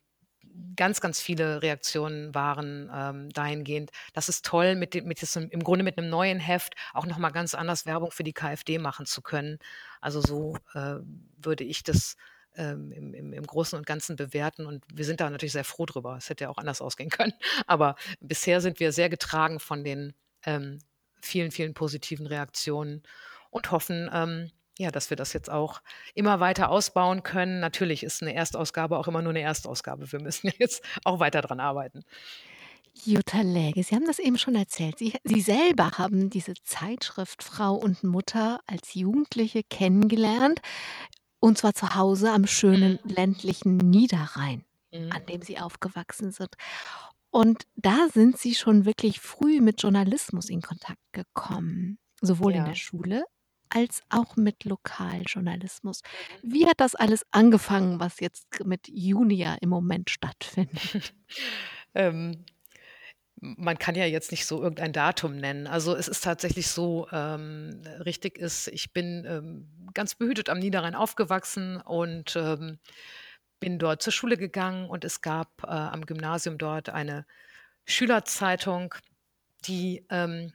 ganz, 0.77 1.01
ganz 1.01 1.20
viele 1.20 1.62
Reaktionen 1.62 2.35
waren 2.35 2.90
ähm, 2.92 3.31
dahingehend, 3.31 3.90
das 4.12 4.29
ist 4.29 4.44
toll, 4.44 4.75
mit, 4.75 4.94
mit 5.05 5.20
diesem, 5.20 5.51
im 5.51 5.62
Grunde 5.62 5.85
mit 5.85 5.99
einem 5.99 6.11
neuen 6.11 6.40
Heft 6.40 6.75
auch 6.92 7.07
nochmal 7.07 7.33
ganz 7.33 7.55
anders 7.55 7.87
Werbung 7.87 8.11
für 8.11 8.25
die 8.25 8.33
KfD 8.33 8.79
machen 8.79 9.07
zu 9.07 9.23
können. 9.23 9.59
Also 10.01 10.20
so 10.20 10.57
äh, 10.75 10.97
würde 11.37 11.64
ich 11.64 11.83
das 11.83 12.16
ähm, 12.57 12.92
im, 12.92 13.14
im, 13.14 13.33
im, 13.33 13.47
Großen 13.47 13.77
und 13.77 13.87
Ganzen 13.87 14.16
bewerten. 14.16 14.66
Und 14.66 14.85
wir 14.92 15.05
sind 15.05 15.20
da 15.20 15.29
natürlich 15.31 15.53
sehr 15.53 15.64
froh 15.64 15.87
drüber. 15.87 16.16
Es 16.16 16.29
hätte 16.29 16.44
ja 16.44 16.51
auch 16.51 16.59
anders 16.59 16.81
ausgehen 16.81 17.11
können. 17.11 17.33
Aber 17.66 17.97
bisher 18.20 18.61
sind 18.61 18.81
wir 18.81 18.92
sehr 18.92 19.09
getragen 19.09 19.61
von 19.61 19.85
den 19.85 20.14
ähm, 20.44 20.79
vielen, 21.24 21.50
vielen 21.50 21.74
positiven 21.74 22.26
Reaktionen 22.26 23.02
und 23.50 23.70
hoffen, 23.70 24.10
ähm, 24.12 24.50
ja, 24.78 24.90
dass 24.90 25.10
wir 25.10 25.16
das 25.16 25.32
jetzt 25.32 25.50
auch 25.50 25.80
immer 26.14 26.40
weiter 26.40 26.70
ausbauen 26.70 27.22
können. 27.22 27.60
Natürlich 27.60 28.02
ist 28.02 28.22
eine 28.22 28.34
Erstausgabe 28.34 28.98
auch 28.98 29.06
immer 29.06 29.22
nur 29.22 29.30
eine 29.30 29.42
Erstausgabe. 29.42 30.10
Wir 30.10 30.20
müssen 30.20 30.50
jetzt 30.58 30.84
auch 31.04 31.20
weiter 31.20 31.42
dran 31.42 31.60
arbeiten. 31.60 32.04
Jutta 33.04 33.40
Läge, 33.40 33.82
Sie 33.82 33.94
haben 33.94 34.06
das 34.06 34.18
eben 34.20 34.38
schon 34.38 34.54
erzählt. 34.54 34.98
Sie, 34.98 35.14
Sie 35.24 35.40
selber 35.40 35.92
haben 35.98 36.30
diese 36.30 36.54
Zeitschrift 36.62 37.42
Frau 37.42 37.74
und 37.74 38.04
Mutter 38.04 38.60
als 38.66 38.94
Jugendliche 38.94 39.62
kennengelernt. 39.64 40.60
Und 41.40 41.58
zwar 41.58 41.74
zu 41.74 41.94
Hause 41.94 42.30
am 42.30 42.46
schönen 42.46 43.00
mhm. 43.04 43.10
ländlichen 43.10 43.76
Niederrhein, 43.76 44.64
mhm. 44.92 45.10
an 45.12 45.26
dem 45.26 45.42
Sie 45.42 45.58
aufgewachsen 45.58 46.30
sind. 46.30 46.54
Und 47.35 47.66
da 47.75 48.07
sind 48.12 48.38
Sie 48.38 48.55
schon 48.55 48.85
wirklich 48.85 49.18
früh 49.18 49.61
mit 49.61 49.83
Journalismus 49.83 50.49
in 50.49 50.62
Kontakt 50.62 51.01
gekommen, 51.11 51.99
sowohl 52.20 52.55
in 52.55 52.64
der 52.64 52.77
Schule 52.77 53.25
als 53.70 54.03
auch 54.09 54.37
mit 54.37 54.62
Lokaljournalismus. 54.62 56.03
Mhm. 56.42 56.53
Wie 56.53 56.66
hat 56.68 56.79
das 56.79 56.94
alles 56.94 57.27
angefangen, 57.33 57.99
was 57.99 58.20
jetzt 58.20 58.64
mit 58.64 58.87
Junia 58.87 59.57
im 59.61 59.68
Moment 59.68 60.11
stattfindet? 60.11 61.12
Ähm, 61.97 62.44
man 63.37 63.79
kann 63.79 63.94
ja 63.94 64.05
jetzt 64.05 64.33
nicht 64.33 64.47
so 64.47 64.61
irgendein 64.61 64.92
Datum 64.92 65.37
nennen. 65.37 65.68
Also 65.68 65.94
es 65.94 66.09
ist 66.09 66.25
tatsächlich 66.25 66.66
so, 66.66 67.07
ähm, 67.12 67.83
richtig 68.05 68.37
ist, 68.37 68.66
ich 68.66 68.92
bin 68.92 69.25
ähm, 69.29 69.68
ganz 69.94 70.16
behütet 70.16 70.49
am 70.49 70.59
Niederrhein 70.59 70.97
aufgewachsen 70.97 71.81
und 71.81 72.35
ähm, 72.35 72.81
bin 73.64 73.79
dort 73.79 74.03
zur 74.03 74.12
Schule 74.12 74.37
gegangen 74.37 74.90
und 74.90 75.07
es 75.07 75.22
gab 75.22 75.48
äh, 75.62 75.68
am 75.68 76.05
Gymnasium 76.05 76.59
dort 76.59 76.90
eine 76.90 77.24
Schülerzeitung, 77.87 78.94
die 79.64 80.05
ähm, 80.11 80.53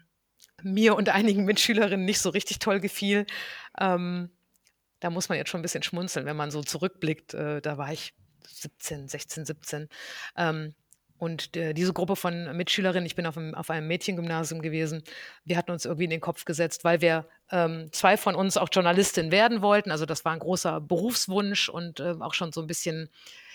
mir 0.62 0.96
und 0.96 1.10
einigen 1.10 1.44
Mitschülerinnen 1.44 2.06
nicht 2.06 2.20
so 2.20 2.30
richtig 2.30 2.60
toll 2.60 2.80
gefiel. 2.80 3.26
Ähm, 3.80 4.30
da 5.00 5.10
muss 5.10 5.28
man 5.28 5.40
jetzt 5.40 5.50
schon 5.50 5.62
ein 5.62 5.64
bisschen 5.64 5.82
schmunzeln, 5.82 6.28
wenn 6.28 6.38
man 6.38 6.52
so 6.52 6.62
zurückblickt. 6.62 7.34
Äh, 7.34 7.62
da 7.62 7.80
war 7.80 7.92
ich 7.92 8.14
17, 8.48 9.08
16, 9.08 9.44
17. 9.44 9.90
Ähm, 10.38 10.76
und 11.20 11.56
äh, 11.58 11.74
diese 11.74 11.92
Gruppe 11.92 12.16
von 12.16 12.56
Mitschülerinnen, 12.56 13.06
ich 13.06 13.16
bin 13.16 13.26
auf 13.26 13.38
einem, 13.38 13.54
auf 13.54 13.70
einem 13.70 13.88
Mädchengymnasium 13.88 14.62
gewesen, 14.62 15.04
wir 15.44 15.58
hatten 15.58 15.72
uns 15.72 15.84
irgendwie 15.84 16.06
in 16.06 16.10
den 16.10 16.22
Kopf 16.22 16.46
gesetzt, 16.46 16.86
weil 16.86 17.02
wir 17.02 17.28
ähm, 17.52 17.90
zwei 17.92 18.16
von 18.16 18.36
uns 18.36 18.56
auch 18.56 18.70
Journalistin 18.72 19.30
werden 19.30 19.62
wollten. 19.62 19.92
Also 19.92 20.06
das 20.06 20.24
war 20.24 20.32
ein 20.32 20.40
großer 20.40 20.80
Berufswunsch 20.80 21.68
und 21.68 22.00
äh, 22.00 22.16
auch 22.22 22.34
schon 22.34 22.54
so 22.54 22.62
ein 22.62 22.68
bisschen 22.68 23.10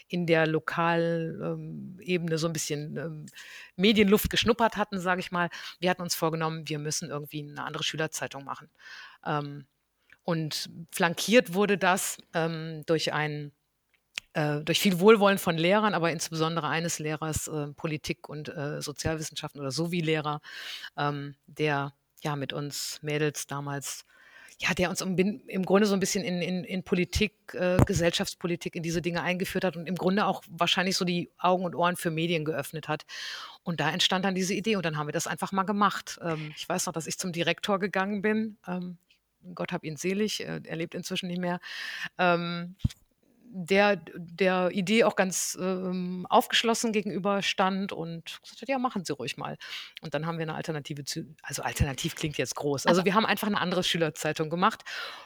in 0.08 0.26
der 0.26 0.46
Lokalebene 0.46 1.96
ähm, 2.04 2.38
so 2.38 2.46
ein 2.46 2.52
bisschen 2.52 2.98
ähm, 2.98 3.26
Medienluft 3.76 4.28
geschnuppert 4.28 4.76
hatten, 4.76 5.00
sage 5.00 5.20
ich 5.20 5.32
mal. 5.32 5.48
Wir 5.80 5.88
hatten 5.88 6.02
uns 6.02 6.14
vorgenommen, 6.14 6.68
wir 6.68 6.78
müssen 6.78 7.08
irgendwie 7.08 7.48
eine 7.48 7.64
andere 7.64 7.82
Schülerzeitung 7.82 8.44
machen. 8.44 8.68
Ähm, 9.24 9.64
und 10.22 10.68
flankiert 10.90 11.54
wurde 11.54 11.78
das 11.78 12.18
ähm, 12.34 12.82
durch 12.84 13.14
ein 13.14 13.52
äh, 14.34 14.60
durch 14.60 14.80
viel 14.80 15.00
Wohlwollen 15.00 15.38
von 15.38 15.56
Lehrern, 15.56 15.94
aber 15.94 16.12
insbesondere 16.12 16.68
eines 16.68 16.98
Lehrers, 16.98 17.48
äh, 17.48 17.68
Politik 17.68 18.28
und 18.28 18.48
äh, 18.48 18.82
Sozialwissenschaften 18.82 19.60
oder 19.60 19.70
so 19.70 19.90
wie 19.90 20.00
Lehrer, 20.00 20.40
ähm, 20.96 21.34
der 21.46 21.92
ja 22.22 22.36
mit 22.36 22.52
uns 22.52 22.98
Mädels 23.02 23.46
damals 23.46 24.04
ja, 24.60 24.72
der 24.72 24.90
uns 24.90 25.00
im 25.00 25.64
Grunde 25.64 25.86
so 25.86 25.94
ein 25.94 26.00
bisschen 26.00 26.24
in, 26.24 26.40
in, 26.40 26.64
in 26.64 26.82
Politik, 26.84 27.32
äh, 27.54 27.76
Gesellschaftspolitik, 27.84 28.76
in 28.76 28.82
diese 28.82 29.02
Dinge 29.02 29.22
eingeführt 29.22 29.64
hat 29.64 29.76
und 29.76 29.86
im 29.86 29.96
Grunde 29.96 30.26
auch 30.26 30.42
wahrscheinlich 30.48 30.96
so 30.96 31.04
die 31.04 31.30
Augen 31.38 31.64
und 31.64 31.74
Ohren 31.74 31.96
für 31.96 32.10
Medien 32.10 32.44
geöffnet 32.44 32.88
hat. 32.88 33.04
Und 33.62 33.80
da 33.80 33.90
entstand 33.90 34.24
dann 34.24 34.34
diese 34.34 34.54
Idee 34.54 34.76
und 34.76 34.86
dann 34.86 34.96
haben 34.96 35.08
wir 35.08 35.12
das 35.12 35.26
einfach 35.26 35.52
mal 35.52 35.64
gemacht. 35.64 36.20
Ähm, 36.22 36.52
ich 36.56 36.68
weiß 36.68 36.86
noch, 36.86 36.92
dass 36.92 37.06
ich 37.06 37.18
zum 37.18 37.32
Direktor 37.32 37.78
gegangen 37.78 38.22
bin. 38.22 38.56
Ähm, 38.66 38.98
Gott 39.54 39.72
hab 39.72 39.84
ihn 39.84 39.96
selig, 39.96 40.40
äh, 40.40 40.60
er 40.64 40.76
lebt 40.76 40.94
inzwischen 40.94 41.26
nicht 41.26 41.40
mehr. 41.40 41.58
Ähm, 42.18 42.76
der 43.56 43.96
der 44.16 44.70
Idee 44.72 45.04
auch 45.04 45.14
ganz 45.14 45.56
ähm, 45.60 46.26
aufgeschlossen 46.28 46.92
gegenüberstand 46.92 47.92
und 47.92 48.40
gesagt 48.42 48.62
hat, 48.62 48.68
ja, 48.68 48.78
machen 48.78 49.04
Sie 49.04 49.12
ruhig 49.12 49.36
mal. 49.36 49.56
Und 50.02 50.12
dann 50.12 50.26
haben 50.26 50.38
wir 50.38 50.42
eine 50.42 50.56
Alternative 50.56 51.04
zu, 51.04 51.24
also 51.42 51.62
alternativ 51.62 52.16
klingt 52.16 52.36
jetzt 52.36 52.56
groß. 52.56 52.86
Also 52.86 53.04
wir 53.04 53.14
haben 53.14 53.24
einfach 53.24 53.46
eine 53.46 53.60
andere 53.60 53.84
Schülerzeitung 53.84 54.50
gemacht. 54.50 54.82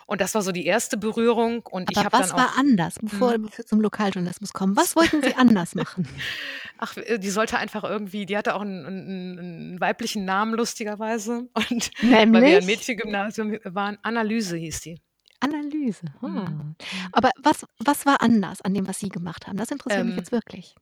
Und 0.07 0.21
das 0.21 0.35
war 0.35 0.43
so 0.43 0.53
die 0.53 0.67
erste 0.67 0.99
Berührung. 0.99 1.67
Und 1.67 1.91
ich 1.91 1.97
Aber 1.97 2.05
habe 2.07 2.19
was 2.19 2.29
dann 2.31 2.39
auch. 2.39 2.45
war 2.45 2.59
anders, 2.59 2.97
bevor 3.01 3.39
Mhm. 3.39 3.49
wir 3.57 3.65
zum 3.65 3.81
Lokaljournalismus 3.81 4.53
kommen? 4.53 4.77
Was 4.77 4.95
wollten 4.95 5.23
Sie 5.23 5.35
anders 5.35 5.75
machen? 5.75 6.07
Ach, 6.79 6.95
die 6.95 7.31
sollte 7.31 7.57
einfach 7.59 7.83
irgendwie, 7.83 8.27
die 8.27 8.37
hatte 8.37 8.55
auch 8.55 8.61
einen, 8.61 8.85
einen, 8.87 9.39
einen 9.39 9.81
weiblichen 9.81 10.27
Namen, 10.27 10.55
lustigerweise. 10.55 11.49
Und 11.55 11.91
weil 12.03 12.11
wir 12.11 12.17
ein 12.23 12.31
Nämlich 12.31 12.67
Mädchengymnasium 12.67 13.59
waren, 13.65 13.97
Analyse 14.03 14.57
hieß 14.59 14.83
die. 14.83 15.01
Analyse. 15.41 16.05
Mhm. 16.21 16.75
Aber 17.13 17.31
was, 17.43 17.65
was 17.79 18.07
war 18.07 18.21
anders 18.23 18.61
an 18.63 18.75
dem, 18.75 18.87
was 18.89 18.99
Sie 18.99 19.09
gemacht 19.09 19.47
haben? 19.47 19.57
Das 19.57 19.71
interessiert 19.71 20.05
mich 20.05 20.15
Ähm, 20.15 20.19
jetzt 20.19 20.33
wirklich. 20.33 20.75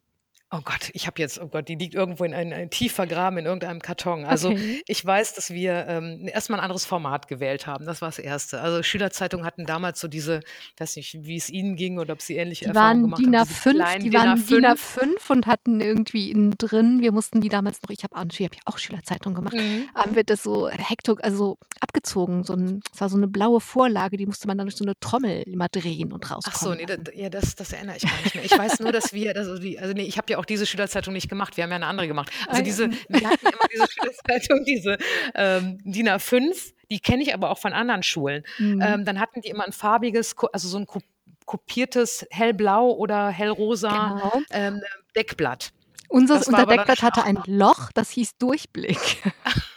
Oh 0.52 0.60
Gott, 0.64 0.90
ich 0.92 1.08
habe 1.08 1.20
jetzt, 1.20 1.40
oh 1.40 1.48
Gott, 1.48 1.66
die 1.68 1.74
liegt 1.74 1.94
irgendwo 1.94 2.22
in 2.22 2.32
ein, 2.32 2.52
ein 2.52 2.70
tief 2.70 2.92
vergraben 2.92 3.36
in 3.40 3.46
irgendeinem 3.46 3.80
Karton. 3.82 4.24
Also 4.24 4.50
Okay. 4.50 4.80
ich 4.86 5.04
weiß, 5.04 5.34
dass 5.34 5.50
wir 5.50 5.86
ähm, 5.88 6.28
erstmal 6.32 6.60
ein 6.60 6.62
anderes 6.62 6.86
Format 6.86 7.26
gewählt 7.26 7.66
haben. 7.66 7.84
Das 7.84 8.00
war 8.00 8.08
das 8.08 8.20
Erste. 8.20 8.60
Also 8.60 8.80
Schülerzeitungen 8.84 9.44
hatten 9.44 9.66
damals 9.66 9.98
so 10.00 10.06
diese, 10.06 10.38
ich 10.74 10.80
weiß 10.80 10.94
nicht, 10.96 11.18
wie 11.22 11.36
es 11.36 11.50
Ihnen 11.50 11.74
ging 11.74 11.98
oder 11.98 12.12
ob 12.12 12.22
Sie 12.22 12.36
ähnliche 12.36 12.66
Die 12.66 12.68
Erfahrungen 12.68 13.10
waren 13.10 13.22
gemacht 13.22 13.22
DIN 13.24 13.36
haben, 13.36 13.48
diese 13.48 13.68
A5, 13.70 13.74
kleinen 13.74 14.04
die 14.04 14.12
waren 14.12 14.46
DIN 14.46 14.64
A5. 14.66 14.98
A5 15.26 15.30
und 15.32 15.46
hatten 15.48 15.80
irgendwie 15.80 16.30
innen 16.30 16.54
drin, 16.56 17.00
wir 17.00 17.10
mussten 17.10 17.40
die 17.40 17.48
damals 17.48 17.82
noch, 17.82 17.90
ich 17.90 18.04
habe 18.04 18.16
hab 18.16 18.32
ja 18.38 18.48
auch 18.66 18.78
Schülerzeitung 18.78 19.34
gemacht, 19.34 19.54
Mhm. 19.54 19.88
haben 19.96 20.14
wir 20.14 20.22
das 20.22 20.44
so 20.44 20.68
hekto, 20.68 21.14
also 21.22 21.58
abgezogen. 21.80 22.44
So 22.44 22.52
ein, 22.52 22.82
es 22.94 23.00
war 23.00 23.08
so 23.08 23.16
eine 23.16 23.26
blaue 23.26 23.60
Vorlage, 23.60 24.16
die 24.16 24.26
musste 24.26 24.46
man 24.46 24.56
dann 24.58 24.68
durch 24.68 24.76
so 24.76 24.84
eine 24.84 24.94
Trommel 25.00 25.42
immer 25.42 25.68
drehen 25.68 26.12
und 26.12 26.24
Ach 26.24 26.28
so, 26.40 26.68
rauskommen 26.70 26.76
nee, 26.78 26.86
da- 26.86 27.12
ja, 27.14 27.30
das, 27.30 27.56
das 27.56 27.72
erinnere 27.72 27.96
ich 27.96 28.02
gar 28.04 28.20
nicht 28.22 28.34
mehr. 28.36 28.44
Ich 28.44 28.56
weiß 28.56 28.78
nur, 28.78 28.92
dass 28.92 29.12
wir, 29.12 29.34
also, 29.36 29.58
die, 29.58 29.78
also 29.80 29.92
nee, 29.92 30.02
ich 30.04 30.16
habe 30.18 30.30
ja 30.30 30.35
auch 30.36 30.44
diese 30.44 30.66
Schülerzeitung 30.66 31.12
nicht 31.14 31.28
gemacht. 31.28 31.56
Wir 31.56 31.64
haben 31.64 31.70
ja 31.70 31.76
eine 31.76 31.86
andere 31.86 32.06
gemacht. 32.08 32.30
Also 32.48 32.60
Ah, 32.60 32.64
diese, 32.64 32.90
wir 33.08 33.28
hatten 33.30 33.46
immer 33.46 33.66
diese 33.72 33.86
Schülerzeitung, 33.90 34.64
diese 34.64 34.98
ähm, 35.34 35.78
DIN 35.84 36.08
A5, 36.08 36.72
die 36.90 37.00
kenne 37.00 37.22
ich 37.22 37.34
aber 37.34 37.50
auch 37.50 37.58
von 37.58 37.72
anderen 37.72 38.02
Schulen. 38.02 38.44
Mhm. 38.58 38.80
Ähm, 38.82 39.04
dann 39.04 39.18
hatten 39.20 39.40
die 39.40 39.48
immer 39.48 39.64
ein 39.66 39.72
farbiges, 39.72 40.34
also 40.52 40.68
so 40.68 40.78
ein 40.78 40.86
ko- 40.86 41.00
kopiertes 41.44 42.26
hellblau 42.30 42.90
oder 42.92 43.28
hellrosa 43.30 43.88
Genau. 44.20 44.42
ähm, 44.50 44.80
Deckblatt. 45.16 45.72
Unser, 46.08 46.38
Das 46.38 46.52
war 46.52 46.60
unser 46.60 46.66
Deckblatt 46.76 47.02
hatte 47.02 47.24
ein 47.24 47.38
Loch, 47.46 47.90
das 47.94 48.10
hieß 48.10 48.36
Durchblick. 48.38 48.98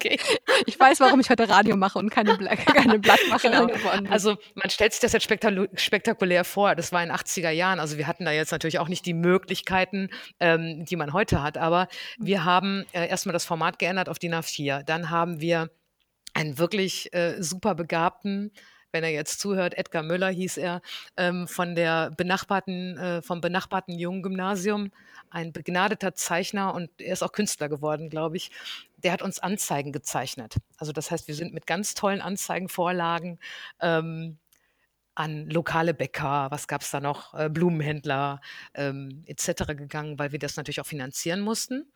Okay. 0.00 0.18
Ich 0.66 0.80
weiß, 0.80 1.00
warum 1.00 1.20
ich 1.20 1.28
heute 1.28 1.48
Radio 1.48 1.76
mache 1.76 1.98
und 1.98 2.08
keine, 2.10 2.36
Bla 2.36 2.56
keine 2.56 2.98
Blattmacherin 2.98 3.52
Genau. 3.52 3.66
geworden 3.66 4.04
bin. 4.04 4.12
Also 4.12 4.38
man 4.54 4.70
stellt 4.70 4.92
sich 4.92 5.00
das 5.00 5.12
jetzt 5.12 5.24
spektakulär 5.24 6.44
vor. 6.44 6.74
Das 6.74 6.90
war 6.92 7.02
in 7.02 7.10
den 7.10 7.16
80er 7.16 7.50
Jahren. 7.50 7.80
Also 7.80 7.98
wir 7.98 8.06
hatten 8.06 8.24
da 8.24 8.32
jetzt 8.32 8.50
natürlich 8.50 8.78
auch 8.78 8.88
nicht 8.88 9.04
die 9.04 9.14
Möglichkeiten, 9.14 10.08
ähm, 10.40 10.84
die 10.86 10.96
man 10.96 11.12
heute 11.12 11.42
hat. 11.42 11.58
Aber 11.58 11.88
wir 12.18 12.44
haben 12.44 12.86
äh, 12.92 13.08
erstmal 13.08 13.34
das 13.34 13.44
Format 13.44 13.78
geändert 13.78 14.08
auf 14.08 14.18
DIN 14.18 14.34
A4. 14.34 14.82
Dann 14.84 15.10
haben 15.10 15.40
wir 15.40 15.70
einen 16.32 16.58
wirklich 16.58 17.12
äh, 17.12 17.42
super 17.42 17.74
begabten, 17.74 18.52
wenn 18.92 19.04
er 19.04 19.10
jetzt 19.10 19.40
zuhört, 19.40 19.78
Edgar 19.78 20.02
Müller 20.02 20.30
hieß 20.30 20.56
er, 20.56 20.82
ähm, 21.16 21.46
von 21.46 21.74
der 21.74 22.10
benachbarten, 22.10 22.98
äh, 22.98 23.22
vom 23.22 23.40
benachbarten 23.40 23.96
jungen 23.96 24.22
Gymnasium, 24.22 24.90
ein 25.30 25.52
begnadeter 25.52 26.14
Zeichner 26.14 26.74
und 26.74 26.90
er 26.98 27.12
ist 27.12 27.22
auch 27.22 27.32
Künstler 27.32 27.68
geworden, 27.68 28.10
glaube 28.10 28.36
ich. 28.36 28.50
Der 29.02 29.12
hat 29.12 29.22
uns 29.22 29.38
Anzeigen 29.38 29.92
gezeichnet. 29.92 30.56
Also 30.76 30.92
das 30.92 31.10
heißt, 31.10 31.28
wir 31.28 31.34
sind 31.34 31.52
mit 31.54 31.66
ganz 31.66 31.94
tollen 31.94 32.20
Anzeigenvorlagen 32.20 33.38
ähm, 33.80 34.38
an 35.14 35.50
lokale 35.50 35.94
Bäcker, 35.94 36.50
was 36.50 36.68
gab 36.68 36.82
es 36.82 36.90
da 36.90 37.00
noch, 37.00 37.34
äh, 37.34 37.48
Blumenhändler 37.48 38.40
ähm, 38.74 39.22
etc. 39.26 39.66
gegangen, 39.76 40.18
weil 40.18 40.32
wir 40.32 40.38
das 40.38 40.56
natürlich 40.56 40.80
auch 40.80 40.86
finanzieren 40.86 41.40
mussten. 41.40 41.90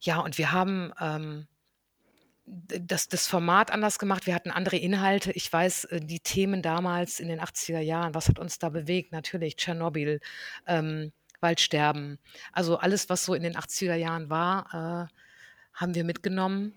Ja, 0.00 0.20
und 0.20 0.38
wir 0.38 0.52
haben 0.52 0.92
ähm, 1.00 1.46
das, 2.46 3.08
das 3.08 3.26
Format 3.26 3.70
anders 3.70 3.98
gemacht. 3.98 4.26
Wir 4.26 4.34
hatten 4.34 4.50
andere 4.50 4.76
Inhalte. 4.76 5.30
Ich 5.32 5.52
weiß, 5.52 5.84
äh, 5.84 6.00
die 6.00 6.20
Themen 6.20 6.62
damals 6.62 7.20
in 7.20 7.28
den 7.28 7.40
80er 7.40 7.80
Jahren, 7.80 8.14
was 8.14 8.28
hat 8.28 8.38
uns 8.38 8.58
da 8.58 8.68
bewegt? 8.68 9.12
Natürlich 9.12 9.56
Tschernobyl, 9.56 10.20
ähm, 10.66 11.12
Waldsterben. 11.40 12.18
Also 12.52 12.78
alles, 12.78 13.08
was 13.08 13.24
so 13.24 13.34
in 13.34 13.42
den 13.42 13.56
80er 13.56 13.94
Jahren 13.94 14.30
war, 14.30 15.08
äh, 15.08 15.14
haben 15.80 15.94
wir 15.94 16.04
mitgenommen. 16.04 16.74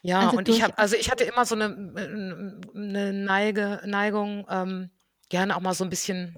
Ja, 0.00 0.20
Also 0.20 0.38
und 0.38 0.48
ich 0.48 0.62
habe, 0.62 0.76
also 0.78 0.96
ich 0.96 1.10
hatte 1.10 1.24
immer 1.24 1.44
so 1.44 1.54
eine, 1.54 1.66
eine 2.74 3.12
Neige, 3.12 3.80
Neigung, 3.84 4.46
ähm, 4.50 4.90
gerne 5.28 5.56
auch 5.56 5.60
mal 5.60 5.74
so 5.74 5.84
ein 5.84 5.90
bisschen, 5.90 6.36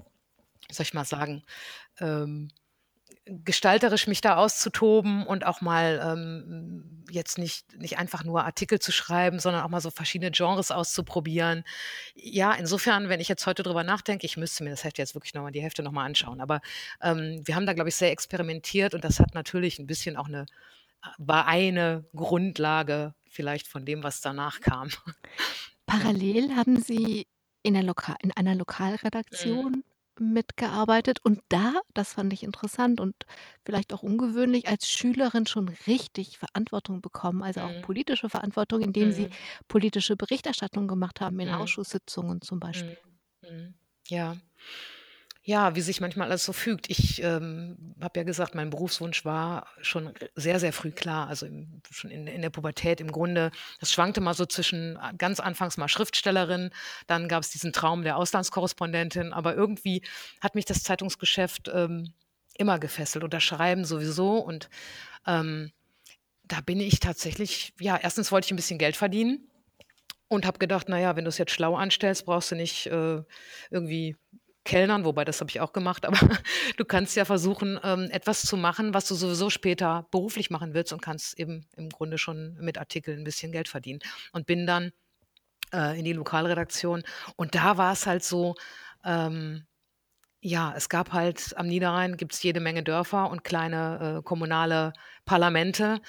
wie 0.67 0.73
soll 0.73 0.83
ich 0.83 0.93
mal 0.93 1.05
sagen, 1.05 1.43
ähm, 1.99 2.49
gestalterisch 3.25 4.05
mich 4.05 4.21
da 4.21 4.35
auszutoben 4.35 5.25
und 5.25 5.47
auch 5.47 5.61
mal 5.61 5.99
ähm, 6.03 7.03
jetzt 7.09 7.39
nicht, 7.39 7.75
nicht 7.75 7.97
einfach 7.97 8.23
nur 8.23 8.43
Artikel 8.43 8.77
zu 8.77 8.91
schreiben, 8.91 9.39
sondern 9.39 9.63
auch 9.63 9.69
mal 9.69 9.81
so 9.81 9.89
verschiedene 9.89 10.29
Genres 10.29 10.69
auszuprobieren. 10.69 11.63
Ja, 12.13 12.53
insofern, 12.53 13.09
wenn 13.09 13.19
ich 13.19 13.27
jetzt 13.27 13.47
heute 13.47 13.63
drüber 13.63 13.83
nachdenke, 13.83 14.27
ich 14.27 14.37
müsste 14.37 14.63
mir 14.63 14.69
das 14.69 14.83
Heft 14.83 14.99
jetzt 14.99 15.15
wirklich 15.15 15.33
nochmal, 15.33 15.51
die 15.51 15.61
Hefte 15.61 15.81
nochmal 15.81 16.05
anschauen. 16.05 16.39
Aber 16.39 16.61
ähm, 17.01 17.41
wir 17.43 17.55
haben 17.55 17.65
da, 17.65 17.73
glaube 17.73 17.89
ich, 17.89 17.95
sehr 17.95 18.11
experimentiert 18.11 18.93
und 18.93 19.03
das 19.03 19.19
hat 19.19 19.33
natürlich 19.33 19.79
ein 19.79 19.87
bisschen 19.87 20.17
auch 20.17 20.27
eine, 20.27 20.45
war 21.17 21.47
eine 21.47 22.05
Grundlage 22.15 23.15
vielleicht 23.29 23.67
von 23.67 23.85
dem, 23.85 24.03
was 24.03 24.21
danach 24.21 24.61
kam. 24.61 24.89
Parallel 25.87 26.55
haben 26.55 26.77
Sie 26.81 27.27
in, 27.63 27.75
Loka 27.81 28.15
in 28.21 28.31
einer 28.31 28.55
Mhm. 29.31 29.59
Lokalredaktion 29.61 29.83
mitgearbeitet 30.19 31.19
und 31.23 31.41
da, 31.49 31.81
das 31.93 32.13
fand 32.13 32.31
ich 32.33 32.43
interessant 32.43 33.01
und 33.01 33.15
vielleicht 33.65 33.91
auch 33.93 34.01
ungewöhnlich, 34.01 34.67
als 34.69 34.89
Schülerin 34.89 35.45
schon 35.45 35.67
richtig 35.87 36.37
Verantwortung 36.37 37.01
bekommen, 37.01 37.43
also 37.43 37.61
auch 37.61 37.73
Mhm. 37.73 37.81
politische 37.81 38.29
Verantwortung, 38.29 38.81
indem 38.81 39.11
Sie 39.11 39.27
Mhm. 39.27 39.35
politische 39.67 40.15
Berichterstattung 40.15 40.87
gemacht 40.87 41.19
haben 41.21 41.39
in 41.39 41.51
Mhm. 41.51 41.51
Ausschusssitzungen 41.51 42.41
zum 42.41 42.59
Beispiel. 42.59 42.95
Mhm. 42.95 43.19
Mhm. 43.41 43.73
Ja. 44.09 44.37
Ja, 45.47 45.75
wie 45.75 45.81
sich 45.81 46.01
manchmal 46.01 46.29
alles 46.29 46.43
so 46.43 46.53
fügt. 46.53 46.89
Ich 46.89 47.21
ähm, 47.21 47.93
habe 48.01 48.19
ja 48.19 48.23
gesagt, 48.23 48.55
mein 48.55 48.71
Berufswunsch 48.71 49.25
war 49.25 49.67
schon 49.79 50.11
sehr, 50.33 50.59
sehr 50.59 50.73
früh 50.73 50.89
klar. 50.89 51.27
Also 51.27 51.45
im, 51.45 51.83
schon 51.91 52.09
in, 52.09 52.25
in 52.25 52.41
der 52.41 52.49
Pubertät 52.49 52.99
im 52.99 53.11
Grunde. 53.11 53.51
Das 53.79 53.93
schwankte 53.93 54.21
mal 54.21 54.33
so 54.33 54.47
zwischen 54.47 54.95
äh, 54.95 55.13
ganz 55.19 55.39
anfangs 55.39 55.77
mal 55.77 55.87
Schriftstellerin, 55.87 56.71
dann 57.05 57.27
gab 57.27 57.43
es 57.43 57.51
diesen 57.51 57.73
Traum 57.73 58.01
der 58.01 58.17
Auslandskorrespondentin, 58.17 59.33
aber 59.33 59.53
irgendwie 59.53 60.01
hat 60.41 60.55
mich 60.55 60.65
das 60.65 60.81
Zeitungsgeschäft 60.81 61.69
ähm, 61.71 62.11
immer 62.57 62.79
gefesselt 62.79 63.23
und 63.23 63.31
das 63.31 63.43
Schreiben 63.43 63.85
sowieso. 63.85 64.39
Und 64.39 64.67
ähm, 65.27 65.71
da 66.43 66.61
bin 66.61 66.79
ich 66.79 66.99
tatsächlich, 66.99 67.71
ja, 67.79 67.97
erstens 67.97 68.31
wollte 68.31 68.45
ich 68.45 68.51
ein 68.51 68.57
bisschen 68.57 68.79
Geld 68.79 68.95
verdienen 68.95 69.47
und 70.27 70.47
habe 70.47 70.57
gedacht, 70.57 70.89
naja, 70.89 71.15
wenn 71.15 71.25
du 71.25 71.29
es 71.29 71.37
jetzt 71.37 71.51
schlau 71.51 71.75
anstellst, 71.75 72.25
brauchst 72.25 72.49
du 72.49 72.55
nicht 72.55 72.87
äh, 72.87 73.21
irgendwie 73.69 74.15
Kellnern, 74.65 75.05
wobei 75.05 75.23
das 75.23 75.39
habe 75.39 75.49
ich 75.49 75.61
auch 75.61 75.71
gemacht, 75.71 76.05
aber 76.05 76.17
du 76.77 76.85
kannst 76.85 77.15
ja 77.15 77.23
versuchen, 77.23 77.79
ähm, 77.83 78.09
etwas 78.11 78.41
zu 78.41 78.57
machen, 78.57 78.93
was 78.93 79.07
du 79.07 79.15
sowieso 79.15 79.49
später 79.49 80.07
beruflich 80.11 80.49
machen 80.49 80.73
willst 80.73 80.91
und 80.91 81.01
kannst 81.01 81.39
eben 81.39 81.67
im 81.77 81.89
Grunde 81.89 82.17
schon 82.17 82.57
mit 82.59 82.77
Artikeln 82.77 83.19
ein 83.19 83.23
bisschen 83.23 83.51
Geld 83.51 83.69
verdienen. 83.69 83.99
Und 84.33 84.47
bin 84.47 84.67
dann 84.67 84.91
äh, 85.73 85.97
in 85.97 86.03
die 86.03 86.13
Lokalredaktion 86.13 87.03
und 87.37 87.55
da 87.55 87.77
war 87.77 87.93
es 87.93 88.05
halt 88.05 88.23
so, 88.23 88.55
ähm, 89.05 89.65
ja, 90.41 90.73
es 90.75 90.89
gab 90.89 91.13
halt 91.13 91.53
am 91.57 91.67
Niederrhein 91.67 92.17
gibt 92.17 92.33
es 92.33 92.43
jede 92.43 92.59
Menge 92.59 92.83
Dörfer 92.83 93.29
und 93.31 93.43
kleine 93.43 94.17
äh, 94.19 94.23
kommunale 94.23 94.93
Parlamente. 95.25 96.01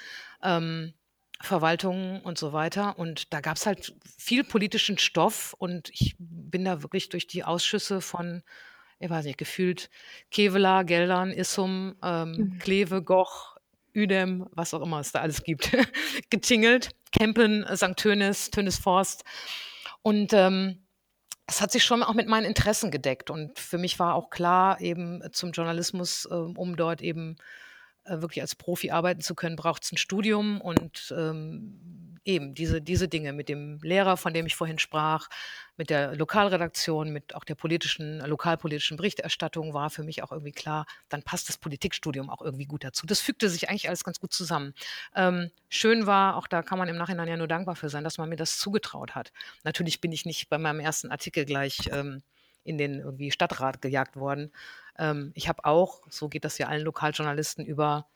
Ähm, 0.43 0.93
Verwaltungen 1.41 2.21
und 2.21 2.37
so 2.37 2.53
weiter. 2.53 2.97
Und 2.97 3.33
da 3.33 3.41
gab 3.41 3.57
es 3.57 3.65
halt 3.65 3.93
viel 4.17 4.43
politischen 4.43 4.97
Stoff 4.97 5.53
und 5.57 5.89
ich 5.89 6.15
bin 6.17 6.65
da 6.65 6.81
wirklich 6.81 7.09
durch 7.09 7.27
die 7.27 7.43
Ausschüsse 7.43 8.01
von 8.01 8.43
ich 8.99 9.09
weiß 9.09 9.25
nicht, 9.25 9.37
gefühlt 9.37 9.89
Kevela, 10.31 10.83
Geldern, 10.83 11.31
Issum, 11.31 11.95
ähm, 12.03 12.31
mhm. 12.31 12.57
Kleve, 12.59 13.03
Goch, 13.03 13.57
Udem, 13.95 14.47
was 14.51 14.73
auch 14.73 14.81
immer 14.81 14.99
es 14.99 15.11
da 15.11 15.21
alles 15.21 15.43
gibt, 15.43 15.71
getingelt. 16.29 16.91
Kempen, 17.11 17.65
St. 17.75 17.95
Tönis, 17.95 18.49
Forst. 18.79 19.23
Und 20.01 20.33
ähm, 20.33 20.83
es 21.47 21.61
hat 21.61 21.71
sich 21.71 21.83
schon 21.83 22.03
auch 22.03 22.13
mit 22.13 22.27
meinen 22.27 22.45
Interessen 22.45 22.91
gedeckt. 22.91 23.29
Und 23.29 23.57
für 23.57 23.77
mich 23.77 23.97
war 23.99 24.15
auch 24.15 24.29
klar, 24.29 24.81
eben 24.81 25.21
zum 25.31 25.51
Journalismus, 25.51 26.27
äh, 26.29 26.33
um 26.33 26.75
dort 26.75 27.01
eben 27.01 27.37
äh, 28.07 28.21
wirklich 28.21 28.41
als 28.41 28.55
Profi 28.55 28.91
arbeiten 28.91 29.21
zu 29.21 29.35
können, 29.35 29.55
braucht 29.55 29.83
es 29.83 29.91
ein 29.91 29.97
Studium 29.97 30.61
und 30.61 31.13
ähm, 31.15 32.17
eben 32.27 32.53
diese, 32.53 32.81
diese 32.81 33.07
Dinge 33.07 33.31
mit 33.31 33.47
dem 33.47 33.79
Lehrer, 33.81 34.17
von 34.17 34.33
dem 34.33 34.45
ich 34.45 34.55
vorhin 34.55 34.79
sprach, 34.79 35.29
mit 35.77 35.89
der 35.89 36.15
Lokalredaktion, 36.15 37.11
mit 37.11 37.33
auch 37.35 37.45
der 37.45 37.55
politischen, 37.55 38.19
lokalpolitischen 38.19 38.97
Berichterstattung 38.97 39.73
war 39.73 39.89
für 39.89 40.03
mich 40.03 40.23
auch 40.23 40.31
irgendwie 40.31 40.51
klar, 40.51 40.85
dann 41.09 41.23
passt 41.23 41.47
das 41.47 41.57
Politikstudium 41.57 42.29
auch 42.29 42.41
irgendwie 42.41 42.65
gut 42.65 42.83
dazu. 42.83 43.05
Das 43.05 43.21
fügte 43.21 43.49
sich 43.49 43.69
eigentlich 43.69 43.87
alles 43.87 44.03
ganz 44.03 44.19
gut 44.19 44.33
zusammen. 44.33 44.73
Ähm, 45.15 45.51
schön 45.69 46.05
war, 46.05 46.35
auch 46.35 46.47
da 46.47 46.61
kann 46.63 46.77
man 46.77 46.89
im 46.89 46.97
Nachhinein 46.97 47.29
ja 47.29 47.37
nur 47.37 47.47
dankbar 47.47 47.75
für 47.75 47.89
sein, 47.89 48.03
dass 48.03 48.17
man 48.17 48.27
mir 48.27 48.35
das 48.35 48.59
zugetraut 48.59 49.15
hat. 49.15 49.31
Natürlich 49.63 50.01
bin 50.01 50.11
ich 50.11 50.25
nicht 50.25 50.49
bei 50.49 50.57
meinem 50.57 50.81
ersten 50.81 51.11
Artikel 51.11 51.45
gleich 51.45 51.89
ähm, 51.91 52.23
in 52.67 52.77
den 52.77 52.99
irgendwie 52.99 53.31
Stadtrat 53.31 53.81
gejagt 53.81 54.15
worden. 54.15 54.51
Ähm, 54.97 55.31
ich 55.35 55.47
habe 55.47 55.65
auch, 55.65 56.01
so 56.09 56.29
geht 56.29 56.45
das 56.45 56.57
ja 56.57 56.67
allen 56.67 56.83
Lokaljournalisten 56.83 57.65
über, 57.65 58.07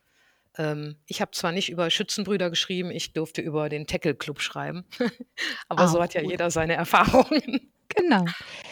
ähm, 0.58 0.98
ich 1.08 1.22
habe 1.22 1.32
zwar 1.32 1.52
nicht 1.52 1.70
über 1.70 1.90
Schützenbrüder 1.90 2.50
geschrieben, 2.50 2.92
ich 2.92 3.14
durfte 3.14 3.42
über 3.42 3.70
den 3.70 3.88
Tackle 3.88 4.16
Club 4.16 4.42
schreiben, 4.42 4.86
aber 5.70 5.88
so 5.88 6.02
hat 6.02 6.14
ja 6.14 6.22
gut. 6.22 6.32
jeder 6.32 6.52
seine 6.52 6.74
Erfahrungen. 6.74 7.72
Genau. 7.94 8.24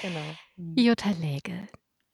genau. 0.01 0.21
Mhm. 0.55 0.77
Jutta 0.77 1.09
Läge, 1.11 1.67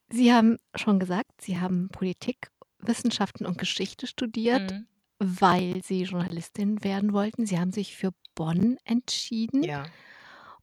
Sie 0.10 0.34
haben 0.34 0.58
schon 0.73 0.97
gesagt, 0.97 1.30
Sie 1.39 1.60
haben 1.60 1.89
Politik, 1.89 2.47
Wissenschaften 2.80 3.45
und 3.45 3.60
Geschichte 3.60 4.08
studiert, 4.08 4.71
Mhm. 4.71 4.88
weil 5.19 5.84
Sie 5.84 6.01
Journalistin 6.01 6.84
werden 6.84 7.13
wollten. 7.13 7.45
Sie 7.45 7.60
haben 7.60 7.71
sich 7.71 7.95
für 7.95 8.10
Bonn 8.34 8.78
entschieden. 8.86 9.62
Ja. 9.62 9.86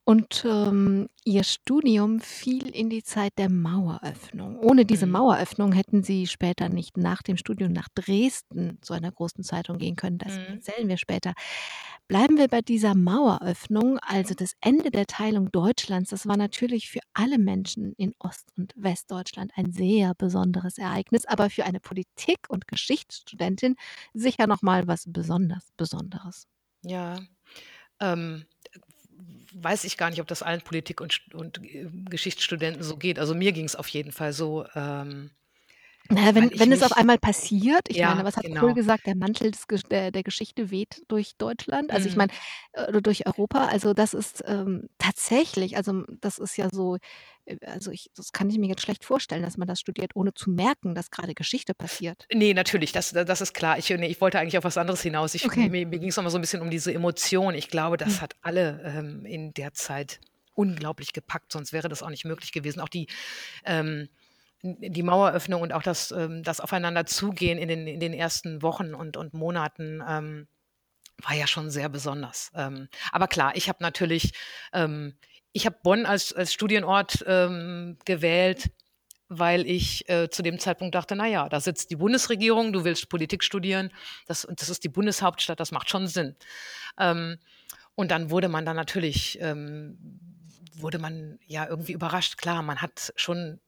Und, 0.05 0.45
ähm, 0.45 1.09
Ihr 1.25 1.45
Studium 1.45 2.19
fiel 2.19 2.69
in 2.69 2.91
die 2.91 3.05
Zeit 3.05 3.33
der 3.39 3.49
Maueröffnung. 3.49 4.59
Ohne 4.59 4.85
diese 4.85 5.07
Mhm. 5.07 5.07
Maueröffnung 5.07 5.73
hätten 5.73 6.03
Sie 6.03 6.27
später 6.27 6.69
nicht 6.69 6.97
nach 6.97 7.23
dem 7.23 7.37
Studium 7.37 7.73
nach 7.73 7.89
Dresden 7.95 8.79
zu 8.83 8.93
einer 8.95 9.13
großen 9.13 9.45
Zeitung 9.45 9.79
gehen 9.79 9.95
können. 9.95 10.19
Das 10.19 10.35
Mhm. 10.35 10.63
erzählen 10.65 10.89
wir 10.89 10.97
später. 10.97 11.35
Bleiben 12.09 12.37
wir 12.39 12.49
bei 12.49 12.61
dieser 12.63 12.97
Maueröffnung, 12.97 13.99
also 14.01 14.35
das 14.35 14.55
Ende 14.61 14.91
der 14.91 15.07
Teilung 15.07 15.53
Deutschlands. 15.53 16.11
Das 16.11 16.27
war 16.27 16.37
natürlich 16.37 16.91
für 16.91 17.01
alle 17.15 17.39
Menschen 17.39 17.93
in 17.97 18.13
Ost 18.19 18.49
und 18.57 18.75
Westdeutschland 18.77 19.53
ein 19.57 19.73
sehr 19.73 20.15
besonderes 20.17 20.79
Ereignis, 20.79 21.25
aber 21.27 21.49
für 21.49 21.65
eine 21.65 21.79
Politik 21.81 22.39
und 22.49 22.67
Geschichtsstudentin 22.67 23.77
sicher 24.15 24.49
noch 24.49 24.63
mal 24.63 24.89
was 24.89 25.05
besonders 25.07 25.69
Besonderes. 25.77 26.47
Ja, 26.83 27.19
ähm 28.01 28.47
weiß 29.55 29.85
ich 29.85 29.97
gar 29.97 30.11
nicht, 30.11 30.21
ob 30.21 30.27
das 30.27 30.43
allen 30.43 30.63
Politik- 30.63 31.01
und, 31.01 31.21
und 31.35 31.63
äh, 31.63 31.89
Geschichtsstudenten 32.09 32.83
so 32.83 32.97
geht. 32.97 33.19
Also 33.19 33.35
mir 33.35 33.53
ging 33.53 33.65
es 33.65 33.77
auf 33.77 33.89
jeden 33.89 34.13
Fall 34.13 34.33
so. 34.33 34.67
Ähm, 34.75 35.31
naja, 36.09 36.35
wenn, 36.35 36.59
wenn 36.59 36.73
es 36.73 36.83
auf 36.83 36.93
einmal 36.93 37.19
passiert, 37.19 37.89
ich 37.89 37.97
ja, 37.97 38.11
meine, 38.11 38.25
was 38.25 38.37
hat 38.37 38.45
genau. 38.45 38.61
Kohl 38.61 38.75
gesagt, 38.75 39.07
der 39.07 39.15
Mantel 39.15 39.51
des, 39.51 39.67
der, 39.91 40.11
der 40.11 40.23
Geschichte 40.23 40.71
weht 40.71 41.03
durch 41.09 41.37
Deutschland, 41.37 41.93
also 41.93 42.05
mhm. 42.05 42.11
ich 42.11 42.17
meine, 42.17 42.33
äh, 42.73 43.01
durch 43.01 43.27
Europa, 43.27 43.67
also 43.67 43.95
das 43.95 44.13
ist 44.13 44.43
ähm, 44.47 44.89
tatsächlich, 44.99 45.77
also 45.77 46.05
das 46.21 46.39
ist 46.39 46.57
ja 46.57 46.69
so, 46.71 46.99
also 47.67 47.91
ich, 47.91 48.11
das 48.15 48.33
kann 48.33 48.49
ich 48.51 48.59
mir 48.59 48.69
jetzt 48.69 48.83
schlecht 48.83 49.05
vorstellen, 49.05 49.43
dass 49.43 49.57
man 49.57 49.69
das 49.69 49.81
studiert, 49.81 50.13
ohne 50.15 50.33
zu 50.35 50.51
merken, 50.51 50.95
dass 50.95 51.11
gerade 51.11 51.35
Geschichte 51.35 51.75
passiert. 51.75 52.27
Nee, 52.33 52.55
natürlich, 52.55 52.93
das, 52.93 53.11
das 53.11 53.41
ist 53.41 53.53
klar. 53.53 53.79
Ich, 53.79 53.91
nee, 53.91 54.07
ich 54.07 54.21
wollte 54.21 54.39
eigentlich 54.39 54.59
auf 54.59 54.65
was 54.65 54.79
anderes 54.79 55.03
hinaus. 55.03 55.35
Ich, 55.35 55.45
okay. 55.45 55.69
Mir, 55.69 55.87
mir 55.87 55.99
ging 55.99 56.09
es 56.09 56.17
nochmal 56.17 56.31
so 56.31 56.39
ein 56.39 56.43
bisschen 56.43 56.63
um 56.63 56.71
diese 56.71 56.93
Emotion. 56.93 57.55
Ich 57.55 57.69
glaube, 57.69 57.97
das 57.97 58.15
hm. 58.15 58.21
hat 58.21 58.37
alle 58.43 58.81
ähm, 58.85 59.25
in 59.25 59.55
der 59.55 59.73
Zeit 59.75 60.21
unglaublich 60.55 61.13
gepackt, 61.13 61.53
sonst 61.53 61.73
wäre 61.73 61.89
das 61.89 62.03
auch 62.03 62.11
nicht 62.11 62.25
möglich 62.25 62.53
gewesen. 62.53 62.81
Auch 62.81 62.89
die 62.89 63.07
ähm, 63.65 64.09
die 64.63 65.03
Maueröffnung 65.03 65.61
und 65.61 65.73
auch 65.73 65.83
das, 65.83 66.13
ähm, 66.13 66.45
das 66.45 66.61
Aufeinander 66.61 67.05
zugehen 67.05 67.59
in 67.59 67.69
den, 67.69 67.87
in 67.89 68.01
den 68.01 68.15
ersten 68.15 68.63
Wochen 68.63 68.95
und, 68.95 69.17
und 69.17 69.35
Monaten 69.35 70.01
ähm, 70.09 70.47
war 71.19 71.35
ja 71.35 71.47
schon 71.47 71.71
sehr 71.71 71.89
besonders. 71.89 72.51
Ähm, 72.55 72.89
aber 73.11 73.27
klar, 73.27 73.57
ich 73.57 73.69
habe 73.69 73.83
natürlich, 73.83 74.33
ähm, 74.73 75.15
ich 75.53 75.67
habe 75.67 75.77
Bonn 75.83 76.07
als, 76.07 76.33
als 76.33 76.53
Studienort 76.53 77.25
ähm, 77.27 77.99
gewählt, 78.05 78.71
weil 79.29 79.67
ich 79.67 80.09
äh, 80.09 80.29
zu 80.29 80.43
dem 80.43 80.59
Zeitpunkt 80.59 80.95
dachte, 80.95 81.17
na 81.17 81.27
ja, 81.27 81.49
da 81.49 81.61
sitzt 81.61 81.91
die 81.91 81.97
Bundesregierung, 81.97 82.73
du 82.73 82.85
willst 82.85 83.09
Politik 83.09 83.43
studieren, 83.43 83.91
das, 84.27 84.47
das 84.51 84.69
ist 84.69 84.85
die 84.85 84.89
Bundeshauptstadt, 84.89 85.61
das 85.61 85.73
macht 85.73 85.89
schon 85.89 86.07
Sinn. 86.07 86.37
Ähm, 86.99 87.39
und 87.95 88.11
dann 88.11 88.31
wurde 88.31 88.49
man 88.49 88.65
dann 88.65 88.77
natürlich, 88.77 89.39
ähm, 89.41 89.99
wurde 90.75 90.99
man 90.99 91.39
ja 91.47 91.67
irgendwie 91.67 91.93
überrascht. 91.93 92.39
Klar, 92.39 92.63
man 92.63 92.81
hat 92.81 93.13
schon 93.17 93.61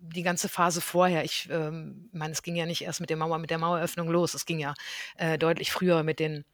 die 0.00 0.22
ganze 0.22 0.48
Phase 0.48 0.80
vorher, 0.80 1.24
ich 1.24 1.48
ähm, 1.50 2.08
meine, 2.12 2.32
es 2.32 2.42
ging 2.42 2.56
ja 2.56 2.66
nicht 2.66 2.82
erst 2.82 3.00
mit 3.00 3.10
der 3.10 3.16
Mauer, 3.16 3.38
mit 3.38 3.50
der 3.50 3.58
Maueröffnung 3.58 4.08
los, 4.08 4.34
es 4.34 4.46
ging 4.46 4.58
ja 4.58 4.74
äh, 5.16 5.38
deutlich 5.38 5.70
früher 5.70 6.02
mit 6.02 6.18
den 6.18 6.44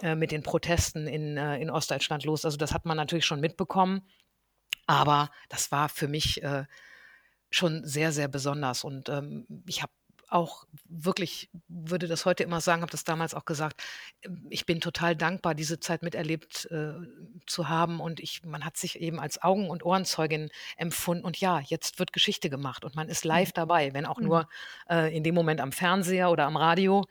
äh, 0.00 0.14
mit 0.14 0.32
den 0.32 0.42
Protesten 0.42 1.06
in, 1.06 1.36
äh, 1.36 1.58
in 1.58 1.70
Ostdeutschland 1.70 2.24
los. 2.24 2.44
Also 2.44 2.56
das 2.56 2.72
hat 2.72 2.86
man 2.86 2.96
natürlich 2.96 3.26
schon 3.26 3.40
mitbekommen. 3.40 4.02
Aber 4.86 5.30
das 5.48 5.70
war 5.70 5.88
für 5.88 6.08
mich 6.08 6.42
äh, 6.42 6.64
schon 7.50 7.84
sehr, 7.84 8.12
sehr 8.12 8.28
besonders. 8.28 8.84
Und 8.84 9.08
ähm, 9.08 9.46
ich 9.66 9.82
habe 9.82 9.92
auch 10.28 10.64
wirklich, 10.88 11.50
würde 11.68 12.08
das 12.08 12.24
heute 12.24 12.42
immer 12.42 12.62
sagen, 12.62 12.80
habe 12.80 12.90
das 12.90 13.04
damals 13.04 13.34
auch 13.34 13.44
gesagt, 13.44 13.82
ich 14.48 14.64
bin 14.64 14.80
total 14.80 15.14
dankbar, 15.14 15.54
diese 15.54 15.78
Zeit 15.78 16.02
miterlebt 16.02 16.70
äh, 16.70 16.94
zu 17.46 17.68
haben. 17.68 18.00
Und 18.00 18.18
ich, 18.18 18.42
man 18.44 18.64
hat 18.64 18.78
sich 18.78 18.98
eben 18.98 19.20
als 19.20 19.42
Augen- 19.42 19.68
und 19.68 19.84
Ohrenzeugin 19.84 20.50
empfunden. 20.76 21.24
Und 21.24 21.36
ja, 21.38 21.60
jetzt 21.60 21.98
wird 21.98 22.14
Geschichte 22.14 22.48
gemacht 22.48 22.84
und 22.84 22.96
man 22.96 23.08
ist 23.08 23.24
live 23.24 23.50
mhm. 23.50 23.54
dabei, 23.54 23.92
wenn 23.92 24.06
auch 24.06 24.18
mhm. 24.18 24.26
nur 24.26 24.48
äh, 24.88 25.14
in 25.14 25.22
dem 25.22 25.34
Moment 25.34 25.60
am 25.60 25.72
Fernseher 25.72 26.30
oder 26.30 26.46
am 26.46 26.56
Radio. 26.56 27.06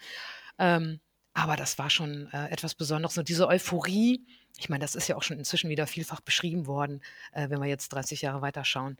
Ähm, 0.58 1.00
aber 1.34 1.56
das 1.56 1.78
war 1.78 1.90
schon 1.90 2.28
äh, 2.34 2.50
etwas 2.50 2.76
Besonderes. 2.76 3.18
Und 3.18 3.30
diese 3.30 3.48
Euphorie, 3.48 4.26
ich 4.58 4.70
meine, 4.70 4.82
das 4.82 4.96
ist 4.96 5.08
ja 5.08 5.16
auch 5.16 5.24
schon 5.24 5.40
inzwischen 5.40 5.70
wieder 5.70 5.88
vielfach 5.88 6.22
beschrieben 6.22 6.68
worden, 6.68 7.02
äh, 7.32 7.50
wenn 7.50 7.62
wir 7.62 7.68
jetzt 7.68 7.90
30 7.90 8.22
Jahre 8.22 8.42
weiterschauen. 8.42 8.98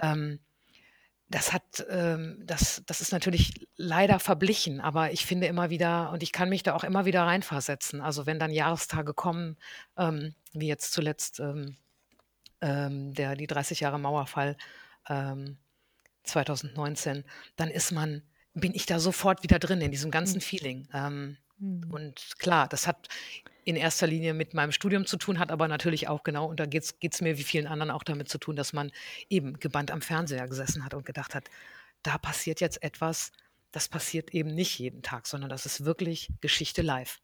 Ähm, 0.00 0.40
das 1.30 1.52
hat, 1.52 1.86
ähm, 1.90 2.42
das, 2.44 2.82
das 2.86 3.00
ist 3.00 3.12
natürlich 3.12 3.68
leider 3.76 4.18
verblichen, 4.18 4.80
aber 4.80 5.12
ich 5.12 5.26
finde 5.26 5.46
immer 5.46 5.68
wieder, 5.70 6.10
und 6.10 6.22
ich 6.22 6.32
kann 6.32 6.48
mich 6.48 6.62
da 6.62 6.74
auch 6.74 6.84
immer 6.84 7.04
wieder 7.04 7.22
reinversetzen. 7.24 8.00
Also 8.00 8.26
wenn 8.26 8.38
dann 8.38 8.50
Jahrestage 8.50 9.12
kommen, 9.14 9.56
ähm, 9.96 10.34
wie 10.52 10.68
jetzt 10.68 10.92
zuletzt 10.92 11.38
ähm, 11.40 11.76
ähm 12.60 13.14
der, 13.14 13.36
die 13.36 13.46
30 13.46 13.80
Jahre 13.80 13.98
Mauerfall 13.98 14.56
2019, 16.24 17.16
ähm, 17.16 17.24
dann 17.56 17.70
ist 17.70 17.92
man, 17.92 18.22
bin 18.52 18.74
ich 18.74 18.84
da 18.84 18.98
sofort 19.00 19.42
wieder 19.42 19.58
drin 19.58 19.80
in 19.80 19.90
diesem 19.90 20.10
ganzen 20.10 20.36
mhm. 20.36 20.42
Feeling. 20.42 20.88
Mhm. 21.58 21.90
Und 21.90 22.38
klar, 22.38 22.68
das 22.68 22.86
hat 22.86 23.08
in 23.64 23.76
erster 23.76 24.06
Linie 24.06 24.32
mit 24.32 24.54
meinem 24.54 24.72
Studium 24.72 25.04
zu 25.04 25.16
tun, 25.18 25.38
hat 25.38 25.50
aber 25.50 25.68
natürlich 25.68 26.08
auch 26.08 26.22
genau, 26.22 26.46
und 26.46 26.58
da 26.58 26.66
geht 26.66 26.94
es 27.02 27.20
mir 27.20 27.36
wie 27.36 27.42
vielen 27.42 27.66
anderen 27.66 27.90
auch 27.90 28.02
damit 28.02 28.28
zu 28.28 28.38
tun, 28.38 28.56
dass 28.56 28.72
man 28.72 28.90
eben 29.28 29.58
gebannt 29.58 29.90
am 29.90 30.00
Fernseher 30.00 30.48
gesessen 30.48 30.84
hat 30.84 30.94
und 30.94 31.04
gedacht 31.04 31.34
hat, 31.34 31.50
da 32.02 32.16
passiert 32.16 32.60
jetzt 32.60 32.82
etwas, 32.82 33.30
das 33.72 33.88
passiert 33.88 34.32
eben 34.32 34.54
nicht 34.54 34.78
jeden 34.78 35.02
Tag, 35.02 35.26
sondern 35.26 35.50
das 35.50 35.66
ist 35.66 35.84
wirklich 35.84 36.30
Geschichte 36.40 36.82
live. 36.82 37.20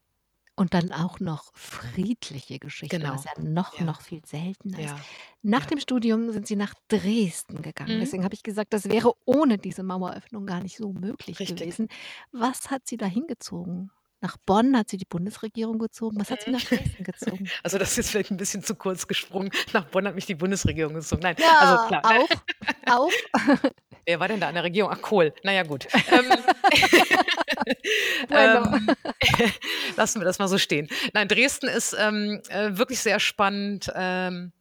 Und 0.57 0.73
dann 0.73 0.93
auch 0.93 1.19
noch 1.19 1.51
friedliche 1.53 2.59
Geschichte, 2.59 2.97
genau. 2.97 3.15
was 3.15 3.25
ja 3.25 3.31
noch, 3.41 3.77
ja. 3.77 3.83
noch 3.83 3.99
viel 3.99 4.23
seltener 4.25 4.79
ja. 4.79 4.95
ist. 4.95 5.03
Nach 5.41 5.63
ja. 5.63 5.67
dem 5.67 5.79
Studium 5.79 6.31
sind 6.31 6.47
Sie 6.47 6.55
nach 6.55 6.73
Dresden 6.87 7.61
gegangen. 7.61 7.97
Mhm. 7.97 7.99
Deswegen 7.99 8.23
habe 8.23 8.35
ich 8.35 8.43
gesagt, 8.43 8.71
das 8.71 8.87
wäre 8.87 9.13
ohne 9.25 9.57
diese 9.57 9.83
Maueröffnung 9.83 10.45
gar 10.45 10.61
nicht 10.61 10.77
so 10.77 10.93
möglich 10.93 11.39
Richtig. 11.39 11.57
gewesen. 11.57 11.89
Was 12.31 12.71
hat 12.71 12.87
Sie 12.87 12.95
da 12.95 13.05
hingezogen? 13.05 13.91
Nach 14.25 14.37
Bonn 14.37 14.75
hat 14.75 14.89
sie 14.89 14.97
die 14.97 15.05
Bundesregierung 15.05 15.77
gezogen. 15.77 16.19
Was 16.19 16.31
hat 16.31 16.41
sie 16.41 16.49
nach 16.49 16.63
Dresden 16.63 17.03
gezogen? 17.03 17.47
Also 17.63 17.77
das 17.77 17.91
ist 17.91 17.97
jetzt 17.97 18.09
vielleicht 18.09 18.31
ein 18.31 18.37
bisschen 18.37 18.63
zu 18.63 18.73
kurz 18.73 19.05
gesprungen. 19.05 19.51
Nach 19.71 19.85
Bonn 19.85 20.07
hat 20.07 20.15
mich 20.15 20.25
die 20.25 20.33
Bundesregierung 20.33 20.95
gezogen. 20.95 21.21
Nein, 21.21 21.35
ja, 21.37 21.59
also 21.59 21.87
klar. 21.87 22.01
Auch, 22.03 22.27
auch. 22.91 23.11
Wer 24.07 24.19
war 24.19 24.27
denn 24.27 24.39
da 24.39 24.47
an 24.47 24.55
der 24.55 24.63
Regierung? 24.63 24.91
Ach, 24.91 24.99
Kohl. 24.99 25.31
Naja, 25.43 25.61
gut. 25.61 25.85
ähm, 26.15 26.33
ähm, 28.31 28.95
lassen 29.95 30.21
wir 30.21 30.25
das 30.25 30.39
mal 30.39 30.47
so 30.47 30.57
stehen. 30.57 30.87
Nein, 31.13 31.27
Dresden 31.27 31.67
ist 31.67 31.95
ähm, 31.99 32.41
äh, 32.49 32.75
wirklich 32.75 33.01
sehr 33.01 33.19
spannend. 33.19 33.91
Ähm, 33.93 34.53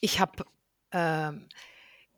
ich 0.00 0.20
habe 0.20 0.44
ähm, 0.92 1.48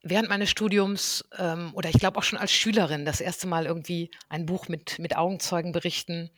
während 0.03 0.29
meines 0.29 0.51
Studiums 0.51 1.25
ähm, 1.39 1.73
oder 1.75 1.89
ich 1.89 1.99
glaube 1.99 2.19
auch 2.19 2.23
schon 2.23 2.39
als 2.39 2.53
Schülerin 2.53 3.05
das 3.05 3.21
erste 3.21 3.47
Mal 3.47 3.67
irgendwie 3.67 4.11
ein 4.29 4.47
Buch 4.47 4.69
mit, 4.69 4.99
mit 4.99 5.17
Augenzeugenberichten 5.17 6.31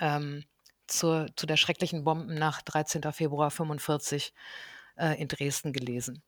ähm, 0.00 0.44
zur, 0.86 1.28
zu 1.36 1.46
der 1.46 1.56
schrecklichen 1.56 2.04
Bombennacht 2.04 2.72
13. 2.72 3.02
Februar 3.12 3.50
45 3.50 4.32
äh, 4.96 5.20
in 5.20 5.28
Dresden 5.28 5.72
gelesen. 5.72 6.22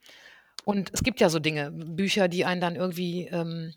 Und 0.65 0.91
es 0.93 1.03
gibt 1.03 1.21
ja 1.21 1.29
so 1.29 1.39
Dinge, 1.39 1.71
Bücher, 1.71 2.29
die 2.29 2.45
einen 2.45 2.61
dann 2.61 2.77
irgendwie 2.77 3.27
ähm, 3.27 3.75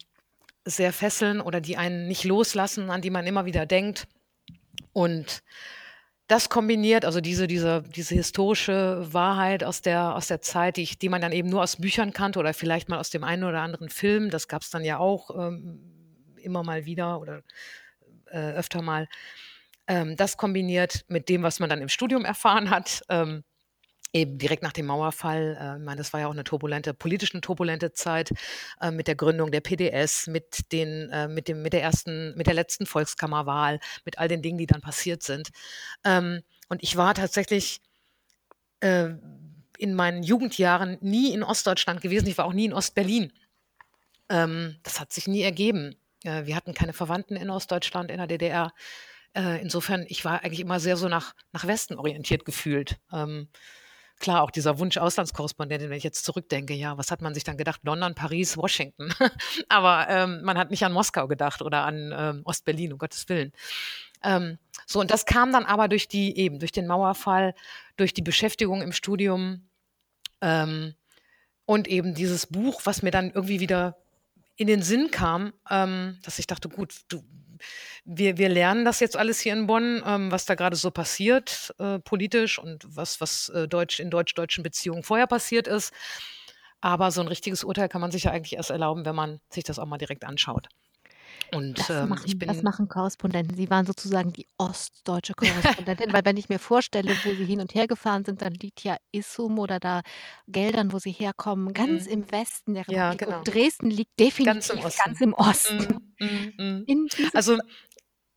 sehr 0.64 0.94
fesseln 0.94 1.42
oder 1.42 1.62
die 1.62 1.78
einen 1.78 2.08
nicht 2.08 2.24
loslassen, 2.24 2.90
an 2.90 3.02
die 3.02 3.10
man 3.10 3.26
immer 3.28 3.46
wieder 3.46 3.66
denkt. 3.66 4.08
Und 4.94 5.44
das 6.28 6.50
kombiniert, 6.50 7.06
also 7.06 7.22
diese, 7.22 7.48
diese, 7.48 7.84
diese 7.96 8.16
historische 8.16 9.08
Wahrheit 9.14 9.64
aus 9.64 9.82
der, 9.82 10.16
aus 10.16 10.28
der 10.28 10.42
Zeit, 10.42 10.78
die, 10.78 10.84
ich, 10.84 10.98
die 11.00 11.10
man 11.10 11.22
dann 11.22 11.32
eben 11.32 11.50
nur 11.50 11.64
aus 11.64 11.78
Büchern 11.78 12.12
kannte 12.12 12.40
oder 12.40 12.54
vielleicht 12.54 12.90
mal 12.90 13.00
aus 13.00 13.10
dem 13.10 13.24
einen 13.24 13.46
oder 13.46 13.62
anderen 13.62 13.90
Film, 13.90 14.30
das 14.30 14.48
gab 14.48 14.62
es 14.62 14.70
dann 14.70 14.84
ja 14.84 14.98
auch 14.98 15.30
ähm, 15.32 15.80
immer 16.42 16.64
mal 16.64 16.86
wieder 16.86 17.22
oder 17.22 17.44
äh, 18.26 18.52
öfter 18.52 18.82
mal. 18.82 19.08
Ähm, 19.88 20.18
das 20.18 20.36
kombiniert 20.36 21.06
mit 21.08 21.30
dem, 21.30 21.44
was 21.44 21.62
man 21.62 21.70
dann 21.70 21.82
im 21.82 21.90
Studium 21.90 22.26
erfahren 22.26 22.70
hat, 22.70 23.04
ähm, 23.08 23.44
eben 24.14 24.38
direkt 24.38 24.64
nach 24.64 24.72
dem 24.72 24.88
Mauerfall, 24.88 25.58
äh, 25.60 25.78
ich 25.78 25.86
meine, 25.86 25.98
das 25.98 26.14
war 26.14 26.20
ja 26.20 26.28
auch 26.28 26.32
eine 26.32 26.44
turbulente, 26.44 26.94
politisch 26.94 27.34
eine 27.34 27.42
turbulente 27.42 27.94
Zeit 27.94 28.32
äh, 28.82 28.92
mit 28.92 29.08
der 29.08 29.16
Gründung 29.16 29.52
der 29.52 29.62
PDS, 29.62 30.28
mit 30.28 30.72
den, 30.72 31.10
äh, 31.10 31.28
mit 31.28 31.48
dem, 31.48 31.62
mit 31.62 31.74
der 31.74 31.84
ersten, 31.84 32.36
mit 32.36 32.48
der 32.48 32.54
letzten 32.54 32.86
Volkskammerwahl, 32.86 33.80
mit 34.06 34.18
all 34.18 34.28
den 34.28 34.42
Dingen, 34.42 34.58
die 34.58 34.68
dann 34.68 34.82
passiert 34.82 35.24
sind. 35.24 35.50
Ähm, 36.04 36.42
und 36.70 36.84
ich 36.84 36.96
war 36.96 37.14
tatsächlich 37.14 37.82
äh, 38.80 39.10
in 39.78 39.94
meinen 39.94 40.24
Jugendjahren 40.24 40.98
nie 41.02 41.34
in 41.34 41.44
Ostdeutschland 41.44 42.02
gewesen. 42.02 42.28
Ich 42.28 42.38
war 42.38 42.46
auch 42.46 42.54
nie 42.54 42.66
in 42.66 42.74
Ostberlin. 42.74 43.32
Ähm, 44.30 44.78
das 44.84 45.00
hat 45.00 45.14
sich 45.14 45.28
nie 45.28 45.42
ergeben. 45.42 45.96
Äh, 46.24 46.46
wir 46.46 46.56
hatten 46.56 46.74
keine 46.74 46.94
Verwandten 46.94 47.36
in 47.36 47.50
Ostdeutschland, 47.50 48.12
in 48.12 48.18
der 48.18 48.28
DDR. 48.28 48.74
Äh, 49.34 49.62
insofern, 49.62 50.06
ich 50.08 50.26
war 50.26 50.44
eigentlich 50.44 50.60
immer 50.60 50.80
sehr 50.80 50.98
so 50.98 51.08
nach, 51.08 51.36
nach 51.52 51.68
Westen 51.68 51.96
orientiert 51.96 52.46
gefühlt. 52.46 52.98
Ähm, 53.12 53.50
klar, 54.20 54.44
auch 54.44 54.52
dieser 54.52 54.80
Wunsch 54.80 54.98
Auslandskorrespondentin, 54.98 55.90
wenn 55.90 55.98
ich 55.98 56.04
jetzt 56.04 56.26
zurückdenke, 56.26 56.74
ja, 56.74 56.98
was 56.98 57.12
hat 57.12 57.22
man 57.22 57.34
sich 57.34 57.44
dann 57.44 57.58
gedacht? 57.58 57.82
London, 57.84 58.16
Paris, 58.16 58.58
Washington. 58.58 59.14
Aber 59.70 60.08
ähm, 60.10 60.42
man 60.44 60.58
hat 60.58 60.72
nicht 60.72 60.84
an 60.84 60.94
Moskau 60.94 61.28
gedacht 61.28 61.62
oder 61.62 61.84
an 61.84 62.14
ähm, 62.16 62.42
Ostberlin, 62.46 62.94
um 62.94 63.00
Gottes 63.00 63.30
Willen. 63.30 63.52
Ähm, 64.24 64.58
so, 64.86 65.00
und 65.00 65.12
das 65.12 65.26
kam 65.26 65.52
dann 65.52 65.66
aber 65.66 65.88
durch 65.88 66.08
die, 66.08 66.38
eben, 66.38 66.60
durch 66.60 66.72
den 66.72 66.88
Mauerfall, 66.88 67.54
durch 67.98 68.14
die 68.14 68.22
Beschäftigung 68.22 68.82
im 68.82 68.92
Studium 68.92 69.68
ähm, 70.42 70.96
und 71.66 71.88
eben 71.88 72.16
dieses 72.16 72.48
Buch, 72.48 72.82
was 72.86 73.04
mir 73.04 73.12
dann 73.12 73.32
irgendwie 73.32 73.60
wieder 73.60 73.98
in 74.56 74.68
den 74.68 74.82
Sinn 74.82 75.12
kam, 75.12 75.54
ähm, 75.70 76.18
dass 76.24 76.40
ich 76.40 76.48
dachte, 76.48 76.68
gut, 76.68 76.96
du, 77.10 77.24
wir, 78.06 78.38
wir 78.38 78.50
lernen 78.50 78.86
das 78.86 79.00
jetzt 79.00 79.18
alles 79.18 79.40
hier 79.40 79.54
in 79.54 79.68
Bonn, 79.68 80.04
ähm, 80.06 80.32
was 80.32 80.46
da 80.46 80.56
gerade 80.56 80.76
so 80.76 80.92
passiert, 80.92 81.74
äh, 81.80 82.00
politisch 82.00 82.60
und 82.60 82.86
was, 82.88 83.22
was 83.22 83.50
äh, 83.50 83.68
Deutsch, 83.68 84.00
in 84.00 84.10
deutsch-deutschen 84.10 84.64
Beziehungen 84.64 85.04
vorher 85.04 85.28
passiert 85.28 85.68
ist. 85.68 85.94
Aber 86.82 87.12
so 87.12 87.22
ein 87.22 87.28
richtiges 87.28 87.64
Urteil 87.64 87.90
kann 87.90 88.02
man 88.02 88.12
sich 88.12 88.24
ja 88.24 88.32
eigentlich 88.32 88.56
erst 88.56 88.70
erlauben, 88.70 89.06
wenn 89.06 89.16
man 89.16 89.40
sich 89.50 89.64
das 89.64 89.80
auch 89.80 89.86
mal 89.86 89.98
direkt 89.98 90.26
anschaut. 90.26 90.68
Und 91.54 91.80
das, 91.80 91.90
ähm, 91.90 92.10
machen, 92.10 92.24
ich 92.26 92.38
bin, 92.38 92.48
das 92.48 92.62
machen 92.62 92.88
Korrespondenten. 92.88 93.56
Sie 93.56 93.70
waren 93.70 93.86
sozusagen 93.86 94.34
die 94.34 94.48
ostdeutsche 94.58 95.34
Korrespondentin, 95.34 96.12
weil 96.14 96.26
wenn 96.26 96.38
ich 96.38 96.50
mir 96.50 96.60
vorstelle, 96.60 97.16
wo 97.24 97.30
Sie 97.30 97.46
hin 97.46 97.60
und 97.60 97.74
her 97.74 97.88
gefahren 97.88 98.26
sind, 98.26 98.42
dann 98.42 98.54
liegt 98.54 98.84
ja 98.84 98.98
Issum 99.12 99.60
oder 99.60 99.80
da 99.80 100.02
Geldern, 100.48 100.92
wo 100.92 101.00
Sie 101.00 101.12
herkommen, 101.12 101.74
ganz 101.74 102.06
mhm. 102.06 102.12
im 102.12 102.32
Westen 102.32 102.74
der 102.74 102.84
Republik. 102.84 102.98
Ja, 102.98 103.14
genau. 103.14 103.38
Und 103.40 103.48
Dresden 103.48 103.90
liegt 103.90 104.20
definitiv 104.20 104.46
ganz 104.46 104.70
im 104.70 104.80
Osten. 104.80 105.02
Ganz 105.06 105.22
im 105.22 105.34
Osten. 105.34 106.12
Mhm. 106.20 106.54
Mhm. 106.58 106.86
mhm. 106.88 107.10
Also 107.34 107.58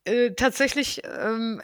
äh, 0.04 0.30
tatsächlich 0.32 1.02
ähm, 1.04 1.62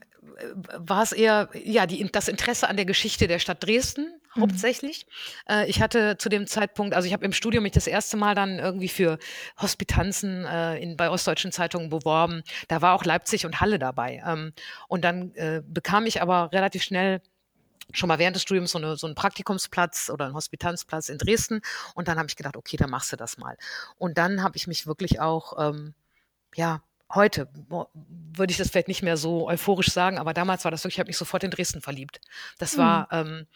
war 0.77 1.03
es 1.03 1.13
eher 1.13 1.49
ja 1.55 1.87
die, 1.87 2.11
das 2.11 2.29
Interesse 2.29 2.69
an 2.69 2.77
der 2.77 2.85
Geschichte 2.85 3.27
der 3.27 3.39
Stadt 3.39 3.65
Dresden 3.65 4.21
mhm. 4.35 4.41
hauptsächlich. 4.43 5.07
Äh, 5.49 5.69
ich 5.69 5.81
hatte 5.81 6.19
zu 6.19 6.29
dem 6.29 6.47
Zeitpunkt, 6.47 6.95
also 6.95 7.07
ich 7.07 7.13
habe 7.13 7.25
im 7.25 7.33
Studium 7.33 7.63
mich 7.63 7.73
das 7.73 7.87
erste 7.87 8.17
Mal 8.17 8.35
dann 8.35 8.59
irgendwie 8.59 8.89
für 8.89 9.19
Hospitanzen 9.61 10.45
äh, 10.45 10.79
in, 10.79 10.97
bei 10.97 11.11
ostdeutschen 11.11 11.53
Zeitungen 11.53 11.91
beworben. 11.91 12.43
Da 12.69 12.83
war 12.83 12.95
auch 12.95 13.05
Leipzig 13.05 13.47
und 13.47 13.61
Halle 13.61 13.79
dabei. 13.79 14.23
Ähm, 14.27 14.53
und 14.89 15.05
dann 15.05 15.35
äh, 15.35 15.63
bekam 15.67 16.07
ich 16.07 16.23
aber 16.23 16.53
relativ 16.53 16.83
schnell 16.83 17.21
schon 17.93 18.09
mal 18.09 18.19
während 18.19 18.35
des 18.35 18.43
Studiums 18.43 18.73
so, 18.73 18.79
eine, 18.79 18.97
so 18.97 19.07
einen 19.07 19.15
Praktikumsplatz 19.15 20.11
oder 20.11 20.25
einen 20.27 20.35
Hospitanzplatz 20.35 21.09
in 21.09 21.19
Dresden. 21.19 21.61
Und 21.95 22.09
dann 22.09 22.19
habe 22.19 22.29
ich 22.29 22.37
gedacht, 22.37 22.57
okay, 22.57 22.77
dann 22.77 22.91
machst 22.91 23.13
du 23.13 23.17
das 23.17 23.39
mal. 23.39 23.57
Und 23.97 24.19
dann 24.19 24.43
habe 24.43 24.57
ich 24.57 24.67
mich 24.67 24.87
wirklich 24.87 25.21
auch 25.21 25.71
ähm, 25.71 25.95
ja, 26.55 26.83
heute 27.15 27.49
würde 27.75 28.51
ich 28.51 28.59
das 28.59 28.71
vielleicht 28.71 28.89
nicht 28.89 29.03
mehr 29.03 29.17
so 29.17 29.49
euphorisch 29.49 29.91
sagen, 29.91 30.19
aber 30.19 30.35
damals 30.35 30.65
war 30.65 30.71
das 30.71 30.85
wirklich, 30.85 30.97
ich 30.97 31.01
habe 31.01 31.09
mich 31.09 31.17
sofort 31.17 31.45
in 31.45 31.51
Dresden 31.51 31.81
verliebt. 31.81 32.21
Das 32.59 32.77
war, 32.77 33.09
mhm. 33.13 33.29
ähm, 33.29 33.47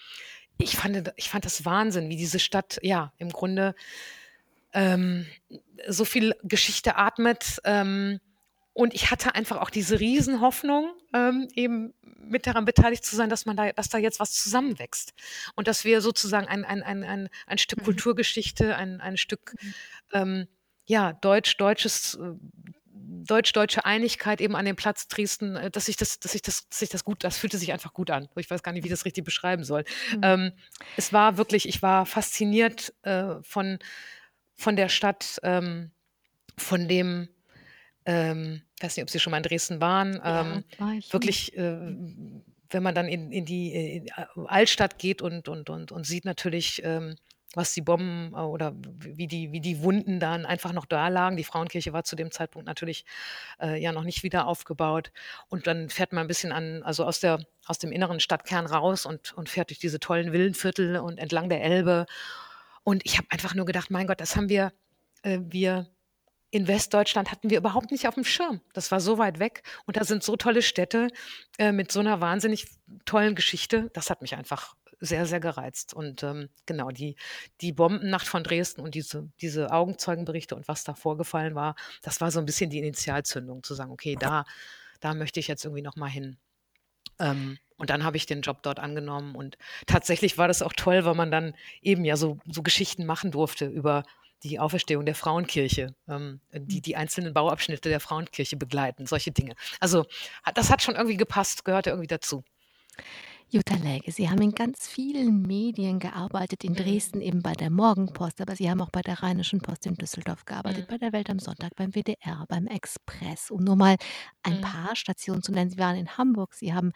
ich 0.59 0.77
fand, 0.77 1.13
ich 1.17 1.29
fand 1.29 1.45
das 1.45 1.65
Wahnsinn, 1.65 2.09
wie 2.09 2.17
diese 2.17 2.39
Stadt, 2.39 2.79
ja, 2.83 3.13
im 3.19 3.31
Grunde 3.31 3.75
ähm, 4.73 5.27
so 5.89 6.05
viel 6.05 6.35
Geschichte 6.43 6.97
atmet. 6.97 7.61
Ähm, 7.65 8.21
und 8.73 8.95
ich 8.95 9.11
hatte 9.11 9.35
einfach 9.35 9.59
auch 9.59 9.71
diese 9.71 9.99
Riesenhoffnung, 9.99 10.93
ähm, 11.13 11.49
eben 11.55 11.93
mit 12.23 12.47
daran 12.47 12.65
beteiligt 12.65 13.05
zu 13.05 13.17
sein, 13.17 13.29
dass 13.29 13.45
man 13.47 13.57
da, 13.57 13.73
dass 13.73 13.89
da 13.89 13.99
jetzt 13.99 14.21
was 14.21 14.33
zusammenwächst. 14.33 15.13
Und 15.57 15.67
dass 15.67 15.85
wir 15.85 16.01
sozusagen 16.01 16.47
ein, 16.47 16.65
ein, 16.65 16.83
ein, 16.83 17.03
ein, 17.03 17.29
ein 17.47 17.59
Stück 17.59 17.81
mhm. 17.81 17.85
Kulturgeschichte, 17.85 18.77
ein, 18.77 19.01
ein 19.01 19.17
Stück 19.17 19.55
mhm. 19.61 19.75
ähm, 20.13 20.49
ja, 20.87 21.13
deutsch, 21.13 21.57
deutsches 21.57 22.15
äh, 22.15 22.33
deutsch-deutsche 23.03 23.85
Einigkeit 23.85 24.41
eben 24.41 24.57
an 24.57 24.65
dem 24.65 24.77
Platz 24.77 25.09
Dresden, 25.09 25.57
äh, 25.57 25.71
dass 25.71 25.87
sich 25.87 25.97
das, 25.97 26.19
dass 26.21 26.35
ich 26.35 26.43
das, 26.43 26.69
dass 26.69 26.83
ich 26.83 26.89
das 26.89 27.05
gut, 27.05 27.25
das 27.25 27.39
fühlte 27.39 27.59
sich 27.59 27.73
einfach 27.73 27.93
gut 27.93 28.11
an. 28.11 28.29
Ich 28.37 28.51
weiß 28.51 28.63
gar 28.63 28.73
nicht, 28.73 28.83
wie 28.83 28.89
ich 28.89 28.93
das 28.93 29.05
richtig 29.05 29.25
beschreiben 29.25 29.65
soll. 29.65 29.85
Mhm. 30.15 30.21
Ähm, 30.23 30.53
es 30.97 31.13
war 31.13 31.37
wirklich, 31.37 31.69
ich 31.69 31.83
war 31.83 32.07
fasziniert 32.07 32.95
äh, 33.03 33.35
von, 33.43 33.79
von 34.55 34.77
der 34.77 34.89
Stadt, 34.89 35.41
ähm, 35.43 35.91
von 36.57 36.89
dem, 36.89 37.29
ähm, 38.05 38.63
ich 38.77 38.85
weiß 38.85 38.97
nicht, 38.97 39.05
ob 39.05 39.11
Sie 39.11 39.21
schon 39.21 39.31
mal 39.31 39.39
in 39.39 39.43
Dresden 39.43 39.81
waren, 39.81 40.15
ja, 40.15 40.41
ähm, 40.43 40.65
war 40.79 40.95
wirklich, 41.11 41.57
äh, 41.57 41.95
wenn 42.73 42.83
man 42.83 42.95
dann 42.95 43.09
in, 43.09 43.33
in 43.33 43.45
die 43.45 43.73
in 43.73 44.11
Altstadt 44.47 44.99
geht 44.99 45.23
und, 45.23 45.49
und, 45.49 45.71
und, 45.71 45.93
und 45.93 46.07
sieht 46.07 46.25
natürlich, 46.25 46.83
ähm, 46.85 47.17
was 47.55 47.75
die 47.75 47.81
Bomben 47.81 48.33
äh, 48.35 48.39
oder 48.39 48.75
wie 48.75 49.27
die, 49.27 49.53
wie 49.53 49.61
die 49.61 49.83
Wunden 49.83 50.21
dann 50.21 50.47
einfach 50.47 50.73
noch 50.73 50.87
da 50.87 51.09
lagen. 51.09 51.37
Die 51.37 51.45
Frauenkirche 51.45 51.93
war 51.93 52.05
zu 52.05 52.17
dem 52.17 52.31
Zeitpunkt 52.31 52.67
natürlich 52.67 53.05
äh, 53.61 53.81
ja 53.81 53.93
noch 53.93 54.05
nicht 54.05 54.23
wieder 54.23 54.47
aufgebaut. 54.47 55.13
Und 55.49 55.67
dann 55.67 55.91
fährt 55.91 56.13
man 56.13 56.23
ein 56.23 56.29
bisschen 56.29 56.53
an, 56.53 56.83
also 56.83 57.05
aus, 57.05 57.21
der, 57.21 57.41
aus 57.67 57.79
dem 57.79 57.93
inneren 57.93 58.21
Stadtkern 58.21 58.67
raus 58.67 59.07
und, 59.07 59.33
und 59.33 59.49
fährt 59.49 59.71
durch 59.71 59.79
diese 59.79 60.01
tollen 60.01 60.33
Villenviertel 60.33 60.99
und 60.99 61.19
entlang 61.19 61.49
der 61.49 61.63
Elbe. 61.63 62.07
Und 62.85 63.05
ich 63.05 63.19
habe 63.19 63.27
einfach 63.31 63.55
nur 63.55 63.67
gedacht, 63.67 63.91
mein 63.91 64.07
Gott, 64.07 64.21
das 64.21 64.37
haben 64.37 64.49
wir, 64.49 64.73
äh, 65.23 65.39
wir 65.43 65.89
in 66.53 66.67
Westdeutschland 66.67 67.31
hatten 67.31 67.51
wir 67.51 67.59
überhaupt 67.59 67.93
nicht 67.93 68.09
auf 68.09 68.15
dem 68.15 68.25
Schirm. 68.25 68.61
Das 68.73 68.91
war 68.91 69.01
so 69.01 69.19
weit 69.19 69.39
weg. 69.39 69.63
Und 69.87 69.97
da 69.97 70.05
sind 70.05 70.25
so 70.25 70.37
tolle 70.37 70.63
Städte 70.63 71.09
äh, 71.59 71.71
mit 71.71 71.93
so 71.93 72.01
einer 72.01 72.21
wahnsinnig 72.21 72.67
tollen 73.05 73.35
Geschichte. 73.35 73.91
Das 73.93 74.11
hat 74.11 74.21
mich 74.21 74.35
einfach 74.35 74.75
sehr, 75.01 75.27
sehr 75.27 75.41
gereizt. 75.41 75.95
Und 75.95 76.23
ähm, 76.23 76.49
genau, 76.67 76.91
die, 76.91 77.17
die 77.61 77.73
Bombennacht 77.73 78.29
von 78.29 78.45
Dresden 78.45 78.83
und 78.83 78.95
diese, 78.95 79.29
diese 79.41 79.73
Augenzeugenberichte 79.73 80.55
und 80.55 80.69
was 80.69 80.85
da 80.85 80.95
vorgefallen 80.95 81.55
war, 81.55 81.75
das 82.03 82.21
war 82.21 82.31
so 82.31 82.39
ein 82.39 82.47
bisschen 82.47 82.71
die 82.71 82.79
Initialzündung, 82.79 83.63
zu 83.63 83.75
sagen, 83.75 83.91
okay, 83.91 84.17
da, 84.19 84.45
da 85.01 85.15
möchte 85.15 85.41
ich 85.41 85.49
jetzt 85.49 85.65
irgendwie 85.65 85.83
nochmal 85.83 86.11
hin. 86.11 86.37
Ähm, 87.19 87.59
und 87.77 87.89
dann 87.89 88.05
habe 88.05 88.19
ich 88.19 88.27
den 88.27 88.43
Job 88.43 88.63
dort 88.63 88.79
angenommen. 88.79 89.35
Und 89.35 89.57
tatsächlich 89.87 90.37
war 90.37 90.49
das 90.49 90.61
auch 90.61 90.75
toll, 90.75 91.05
weil 91.07 91.15
man 91.15 91.31
dann 91.31 91.55
eben 91.81 92.05
ja 92.05 92.17
so, 92.17 92.39
so 92.47 92.63
Geschichten 92.63 93.07
machen 93.07 93.31
durfte 93.31 93.67
über 93.67 94.05
die 94.43 94.59
Auferstehung 94.59 95.05
der 95.05 95.15
Frauenkirche, 95.15 95.95
ähm, 96.09 96.41
die 96.53 96.77
hm. 96.77 96.83
die 96.83 96.97
einzelnen 96.97 97.35
Bauabschnitte 97.35 97.89
der 97.89 98.01
Frauenkirche 98.01 98.57
begleiten, 98.57 99.07
solche 99.07 99.33
Dinge. 99.33 99.55
Also 99.81 100.07
das 100.55 100.71
hat 100.71 100.83
schon 100.83 100.95
irgendwie 100.95 101.17
gepasst, 101.17 101.65
gehörte 101.65 101.91
irgendwie 101.91 102.07
dazu. 102.07 102.45
Jutta 103.53 103.75
Läge, 103.75 104.13
Sie 104.13 104.31
haben 104.31 104.41
in 104.43 104.53
ganz 104.53 104.87
vielen 104.87 105.43
Medien 105.43 105.99
gearbeitet, 105.99 106.63
in. 106.63 106.75
Dresden 106.75 107.21
eben 107.21 107.43
bei 107.43 107.53
der 107.53 107.69
Morgenpost, 107.69 108.41
aber 108.41 108.55
Sie 108.55 108.71
haben 108.71 108.81
auch 108.81 108.91
bei 108.91 109.03
der 109.03 109.25
Rheinischen 109.25 109.61
Post 109.61 109.87
in 109.87 109.97
Düsseldorf 109.97 110.45
gearbeitet, 110.45 110.87
mhm. 110.87 110.93
bei 110.93 110.99
der 110.99 111.13
Welt 111.13 111.29
am 111.31 111.41
Sonntag, 111.41 111.75
beim 111.75 111.93
WDR, 111.93 112.45
beim 112.49 112.69
Express, 112.69 113.51
um 113.51 113.65
nur 113.65 113.75
mal 113.75 113.97
ein 114.45 114.59
mhm. 114.59 114.61
paar 114.61 114.95
Stationen 114.95 115.43
zu 115.43 115.51
nennen. 115.51 115.69
Sie 115.69 115.79
waren 115.79 115.97
in 115.97 116.17
Hamburg, 116.17 116.55
Sie 116.55 116.73
haben 116.73 116.93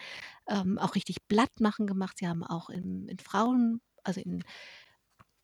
ähm, 0.46 0.78
auch 0.78 0.94
richtig 0.94 1.16
Blattmachen 1.26 1.88
gemacht, 1.88 2.18
Sie 2.18 2.28
haben 2.28 2.44
auch 2.44 2.70
in, 2.70 3.09
in 3.09 3.18
Frauen, 3.18 3.80
also 4.05 4.20
in 4.20 4.44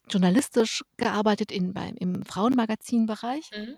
journalistisch 0.08 0.84
gearbeitet 0.96 1.50
in, 1.50 1.74
beim, 1.74 1.96
im 1.96 2.24
Frauenmagazinbereich. 2.24 3.50
Mhm. 3.56 3.76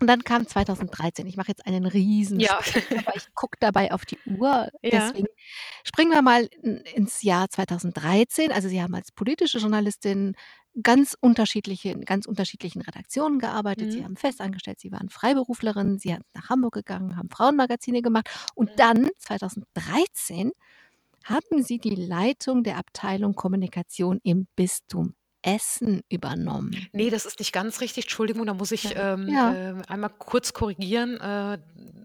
Und 0.00 0.08
dann 0.08 0.24
kam 0.24 0.46
2013. 0.46 1.26
Ich 1.26 1.36
mache 1.36 1.48
jetzt 1.48 1.66
einen 1.66 1.86
riesen 1.86 2.38
Ja. 2.38 2.58
aber 2.90 3.16
ich 3.16 3.34
gucke 3.34 3.56
dabei 3.60 3.92
auf 3.92 4.04
die 4.04 4.18
Uhr. 4.26 4.68
Ja. 4.82 5.08
Deswegen 5.10 5.26
springen 5.84 6.12
wir 6.12 6.22
mal 6.22 6.44
ins 6.44 7.22
Jahr 7.22 7.48
2013. 7.48 8.52
Also 8.52 8.68
Sie 8.68 8.80
haben 8.80 8.94
als 8.94 9.10
politische 9.10 9.58
Journalistin 9.58 10.36
ganz 10.82 11.16
unterschiedliche 11.18 11.90
in 11.90 12.02
ganz 12.02 12.26
unterschiedlichen 12.26 12.82
Redaktionen 12.82 13.38
gearbeitet. 13.38 13.92
Sie 13.92 14.00
mhm. 14.00 14.04
haben 14.04 14.16
festangestellt, 14.16 14.78
Sie 14.78 14.92
waren 14.92 15.08
Freiberuflerin, 15.08 15.98
Sie 15.98 16.10
sind 16.10 16.22
nach 16.34 16.50
Hamburg 16.50 16.74
gegangen, 16.74 17.16
haben 17.16 17.30
Frauenmagazine 17.30 18.02
gemacht 18.02 18.28
und 18.54 18.72
mhm. 18.72 18.76
dann 18.76 19.10
2013 19.18 20.52
haben 21.24 21.62
Sie 21.62 21.78
die 21.78 21.94
Leitung 21.94 22.62
der 22.62 22.76
Abteilung 22.76 23.34
Kommunikation 23.34 24.20
im 24.22 24.46
Bistum 24.54 25.14
Essen 25.46 26.02
übernommen. 26.08 26.88
Ne, 26.92 27.08
das 27.08 27.24
ist 27.24 27.38
nicht 27.38 27.52
ganz 27.52 27.80
richtig. 27.80 28.04
Entschuldigung, 28.04 28.44
da 28.46 28.54
muss 28.54 28.72
ich, 28.72 28.94
ähm, 28.96 29.28
Ja. 29.28 29.52
äh, 29.54 29.74
einmal 29.86 30.10
kurz 30.10 30.52
korrigieren. 30.52 31.20
Äh, 31.20 31.58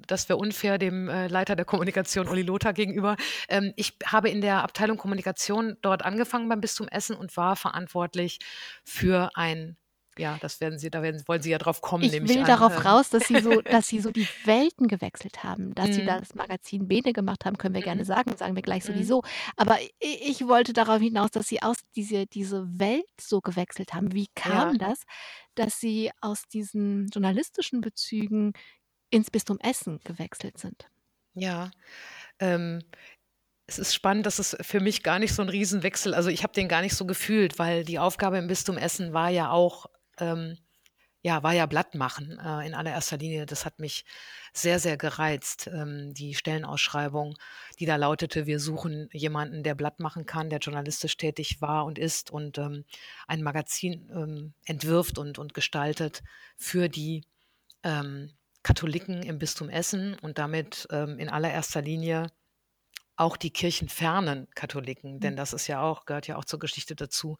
das 0.07 0.29
wäre 0.29 0.37
unfair 0.37 0.77
dem, 0.77 1.09
äh, 1.09 1.27
Leiter 1.27 1.55
der 1.55 1.65
Kommunikation 1.65 2.27
Uli 2.27 2.43
Lothar 2.43 2.73
gegenüber. 2.73 3.15
Ähm, 3.49 3.73
ich 3.77 3.97
habe 4.05 4.29
in 4.29 4.41
der 4.41 4.63
Abteilung 4.63 4.97
Kommunikation 4.97 5.75
dort 5.81 6.05
angefangen 6.05 6.49
beim 6.49 6.61
Bistum 6.61 6.87
Essen 6.87 7.15
und 7.15 7.35
war 7.35 7.55
verantwortlich 7.55 8.39
für 8.83 9.31
ein 9.35 9.75
ja, 10.17 10.37
das 10.39 10.59
werden 10.61 10.79
Sie 10.79 10.89
da 10.91 11.01
werden 11.03 11.23
wollen 11.27 11.41
Sie 11.41 11.51
ja 11.51 11.57
drauf 11.57 11.81
kommen, 11.81 12.03
Ich 12.03 12.09
nehme 12.09 12.25
ich 12.27 12.37
will 12.37 12.43
an, 12.43 12.61
darauf 12.61 12.83
ähm. 12.83 12.83
raus, 12.83 13.09
dass 13.11 13.27
Sie 13.27 13.37
so 13.39 13.61
dass 13.69 13.87
Sie 13.87 13.99
so 13.99 14.09
die 14.09 14.27
Welten 14.43 14.87
gewechselt 14.87 15.43
haben. 15.43 15.75
Dass 15.75 15.93
Sie 15.93 16.01
Mhm. 16.01 16.21
das 16.21 16.33
Magazin 16.33 16.87
Bene 16.87 17.13
gemacht 17.13 17.45
haben, 17.45 17.57
können 17.59 17.75
wir 17.75 17.83
gerne 17.83 18.05
Mhm. 18.05 18.05
sagen, 18.05 18.35
sagen 18.37 18.55
wir 18.55 18.63
gleich 18.63 18.83
Mhm. 18.83 18.83
sowieso. 18.85 19.21
Aber 19.55 19.79
i 19.79 19.89
ich 20.01 20.47
wollte 20.47 20.73
darauf 20.73 20.99
hinaus, 20.99 21.29
dass 21.29 21.47
Sie 21.47 21.61
aus 21.61 21.77
diese 21.95 22.25
diese 22.25 22.67
Welt 22.79 23.05
so 23.19 23.39
gewechselt 23.39 23.93
haben. 23.93 24.13
Wie 24.13 24.27
Ja. 24.45 24.73
kam 24.73 24.79
das, 24.79 25.03
dass 25.53 25.79
Sie 25.79 26.09
aus 26.21 26.43
diesen 26.51 27.07
journalistischen 27.13 27.81
Bezügen 27.81 28.53
ins 29.11 29.31
Bistum 29.31 29.59
Essen 29.59 29.99
gewechselt 30.03 30.57
sind? 30.59 30.89
Ja, 31.35 31.71
ähm, 32.39 32.81
es 33.67 33.79
ist 33.79 33.95
spannend, 33.95 34.25
dass 34.27 34.39
es 34.39 34.57
für 34.61 34.79
mich 34.81 35.03
gar 35.03 35.19
nicht 35.19 35.33
so 35.35 35.41
'n 35.43 35.49
Riesenwechsel 35.49 36.13
also, 36.15 36.29
ich 36.29 36.43
habe 36.43 36.53
den 36.53 36.67
gar 36.69 36.81
nicht 36.81 36.95
so 36.95 37.05
gefühlt, 37.05 37.59
weil 37.59 37.85
die 37.85 37.99
Aufgabe 37.99 38.37
im 38.39 38.47
Bistum 38.47 38.77
Essen 38.77 39.13
war 39.13 39.29
ja 39.29 39.51
auch 39.51 39.87
ähm, 40.21 40.57
ja, 41.23 41.43
war 41.43 41.53
ja 41.53 41.67
Blatt 41.67 41.95
machen, 41.95 42.39
äh, 42.39 42.65
in 42.67 42.73
allererster 42.73 43.17
Linie. 43.17 43.45
Das 43.45 43.65
hat 43.65 43.79
mich 43.79 44.05
sehr, 44.53 44.79
sehr 44.79 44.97
gereizt, 44.97 45.67
ähm, 45.67 46.13
die 46.15 46.33
Stellenausschreibung, 46.35 47.35
die 47.79 47.85
da 47.85 47.95
lautete: 47.97 48.47
„Wir 48.47 48.59
suchen 48.59 49.09
jemanden, 49.13 49.63
der 49.63 49.75
Blatt 49.75 49.99
machen 49.99 50.25
kann, 50.25 50.49
der 50.49 50.59
journalistisch 50.59 51.17
tätig 51.17 51.61
war 51.61 51.85
und 51.85 51.99
ist 51.99 52.31
und, 52.31 52.57
ähm, 52.57 52.85
ein 53.27 53.43
Magazin, 53.43 54.09
ähm, 54.15 54.53
entwirft 54.65 55.17
und 55.19 55.37
und 55.39 55.53
gestaltet 55.53 56.23
für 56.57 56.89
die, 56.89 57.23
ähm, 57.83 58.33
Katholiken 58.63 59.23
im 59.23 59.39
Bistum 59.39 59.69
Essen 59.69 60.15
und 60.21 60.37
damit, 60.39 60.87
ähm, 60.91 61.19
in 61.19 61.29
allererster 61.29 61.81
Linie 61.83 62.27
auch 63.15 63.37
die 63.37 63.51
kirchenfernen 63.51 64.47
Katholiken.“ 64.55 65.19
Mhm. 65.19 65.19
Denn 65.19 65.35
das 65.35 65.53
ist 65.53 65.67
ja 65.67 65.81
auch 65.81 66.05
gehört 66.05 66.27
ja 66.27 66.37
auch 66.37 66.45
zur 66.45 66.59
Geschichte 66.59 66.95
dazu, 66.95 67.37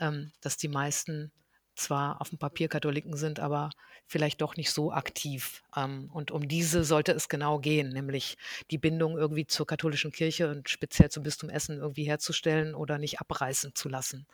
ähm, 0.00 0.32
dass 0.42 0.56
die 0.58 0.68
meisten 0.68 1.32
zwar 1.76 2.20
auf'm 2.22 2.38
Papier 2.38 2.68
Katholiken 2.68 3.16
sind, 3.16 3.40
aber 3.40 3.70
vielleicht 4.06 4.40
doch 4.40 4.56
nicht 4.56 4.70
so 4.70 4.92
aktiv. 4.92 5.62
Ähm, 5.76 6.10
und 6.12 6.30
um 6.30 6.48
diese 6.48 6.84
sollte 6.84 7.12
es 7.12 7.28
genau 7.28 7.58
gehen, 7.60 7.90
nämlich 7.90 8.36
die 8.70 8.78
Bindung 8.78 9.18
irgendwie 9.18 9.46
zur 9.46 9.66
katholischen 9.66 10.12
Kirche 10.12 10.50
und 10.50 10.68
speziell 10.68 11.10
zum 11.10 11.22
Bistum 11.22 11.50
Essen 11.50 11.78
irgendwie 11.78 12.04
herzustellen 12.04 12.74
oder 12.74 12.98
nicht 12.98 13.20
abreißen 13.20 13.74
zu 13.74 13.88
lassen. 13.88 14.26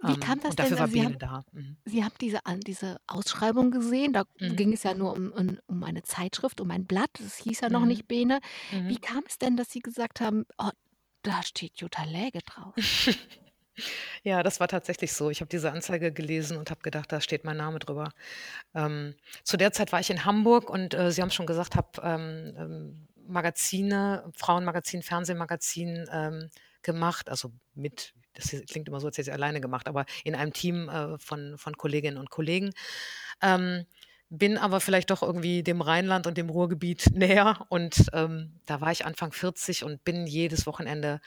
Wie 0.00 0.16
Ähm, 0.16 0.16
kam 0.16 0.40
das 0.40 0.54
und 0.54 0.58
denn? 0.58 0.60
dafür 0.60 0.78
war 0.78 0.88
Also, 0.88 0.92
Sie 0.92 1.04
haben 1.04 1.14
Bene 1.14 1.18
da. 1.18 1.42
Mhm. 1.52 1.78
Sie 1.86 2.04
haben 2.04 2.14
diese 2.20 2.40
diese 2.66 2.98
Ausschreibung 3.08 3.70
gesehen, 3.72 4.12
da 4.14 4.24
Mhm. 4.40 4.58
ging 4.58 4.72
es 4.74 4.84
ja 4.84 4.94
nur 4.94 5.12
um 5.14 5.32
um 5.32 5.58
um 5.66 5.84
eine 5.84 6.02
Zeitschrift, 6.02 6.60
um 6.60 6.70
ein 6.70 6.86
Blatt. 6.86 7.20
Es 7.20 7.38
hieß 7.38 7.60
ja 7.62 7.70
noch 7.70 7.84
Mhm. 7.84 7.86
nicht 7.86 8.08
Bene. 8.08 8.40
Wie 8.86 8.96
Mhm. 8.96 8.98
kam 8.98 9.24
es 9.28 9.38
denn, 9.38 9.56
dass 9.56 9.70
Sie 9.72 9.80
gesagt 9.80 10.20
haben: 10.20 10.46
„Oh, 10.58 10.70
da 11.22 11.42
steht 11.44 11.80
Jutta 11.80 12.04
Läge 12.04 12.40
drauf?“ 12.46 12.76
Ja, 14.22 14.42
das 14.42 14.60
war 14.60 14.68
tatsächlich 14.68 15.12
so. 15.12 15.30
Ich 15.30 15.40
habe 15.40 15.48
diese 15.48 15.72
Anzeige 15.72 16.12
gelesen 16.12 16.56
und 16.56 16.70
habe 16.70 16.80
gedacht: 16.82 17.10
„Da 17.12 17.20
steht 17.20 17.44
mein 17.44 17.56
Name 17.56 17.78
drüber.“ 17.78 18.12
Ähm, 18.74 19.14
zu 19.44 19.56
der 19.56 19.72
Zeit 19.72 19.92
war 19.92 20.00
ich 20.00 20.10
in 20.10 20.24
Hamburg 20.24 20.70
und, 20.70 20.94
äh, 20.94 21.10
Sie 21.12 21.22
haben's 21.22 21.34
schon 21.34 21.46
gesagt, 21.46 21.76
habe, 21.76 21.88
ähm, 22.02 22.54
ähm, 22.58 23.08
Magazine, 23.28 24.30
Frauenmagazin, 24.36 25.02
Fernsehmagazin, 25.02 26.06
ähm, 26.12 26.50
gemacht, 26.82 27.30
also 27.30 27.52
mit 27.74 28.14
das 28.34 28.50
klingt 28.70 28.88
immer 28.88 29.00
so, 29.00 29.06
als 29.08 29.18
hätte 29.18 29.30
ich's 29.30 29.34
alleine 29.36 29.60
gemacht, 29.60 29.88
aber 29.88 30.06
in 30.24 30.34
einem 30.34 30.52
Team, 30.52 30.88
äh, 30.88 31.18
von 31.18 31.56
von 31.58 31.76
Kolleginnen 31.76 32.18
und 32.18 32.30
Kollegen. 32.30 32.72
Ähm, 33.42 33.86
bin 34.30 34.58
aber 34.58 34.80
vielleicht 34.80 35.10
doch 35.10 35.22
irgendwie 35.22 35.62
dem 35.62 35.80
Rheinland 35.80 36.26
und 36.26 36.36
dem 36.38 36.50
Ruhrgebiet 36.50 37.06
näher 37.14 37.66
und, 37.68 38.06
ähm, 38.12 38.60
da 38.66 38.80
war 38.80 38.92
ich 38.92 39.06
Anfang 39.06 39.32
40 39.32 39.84
und 39.84 40.04
bin 40.04 40.26
jedes 40.26 40.66
Wochenende 40.66 41.20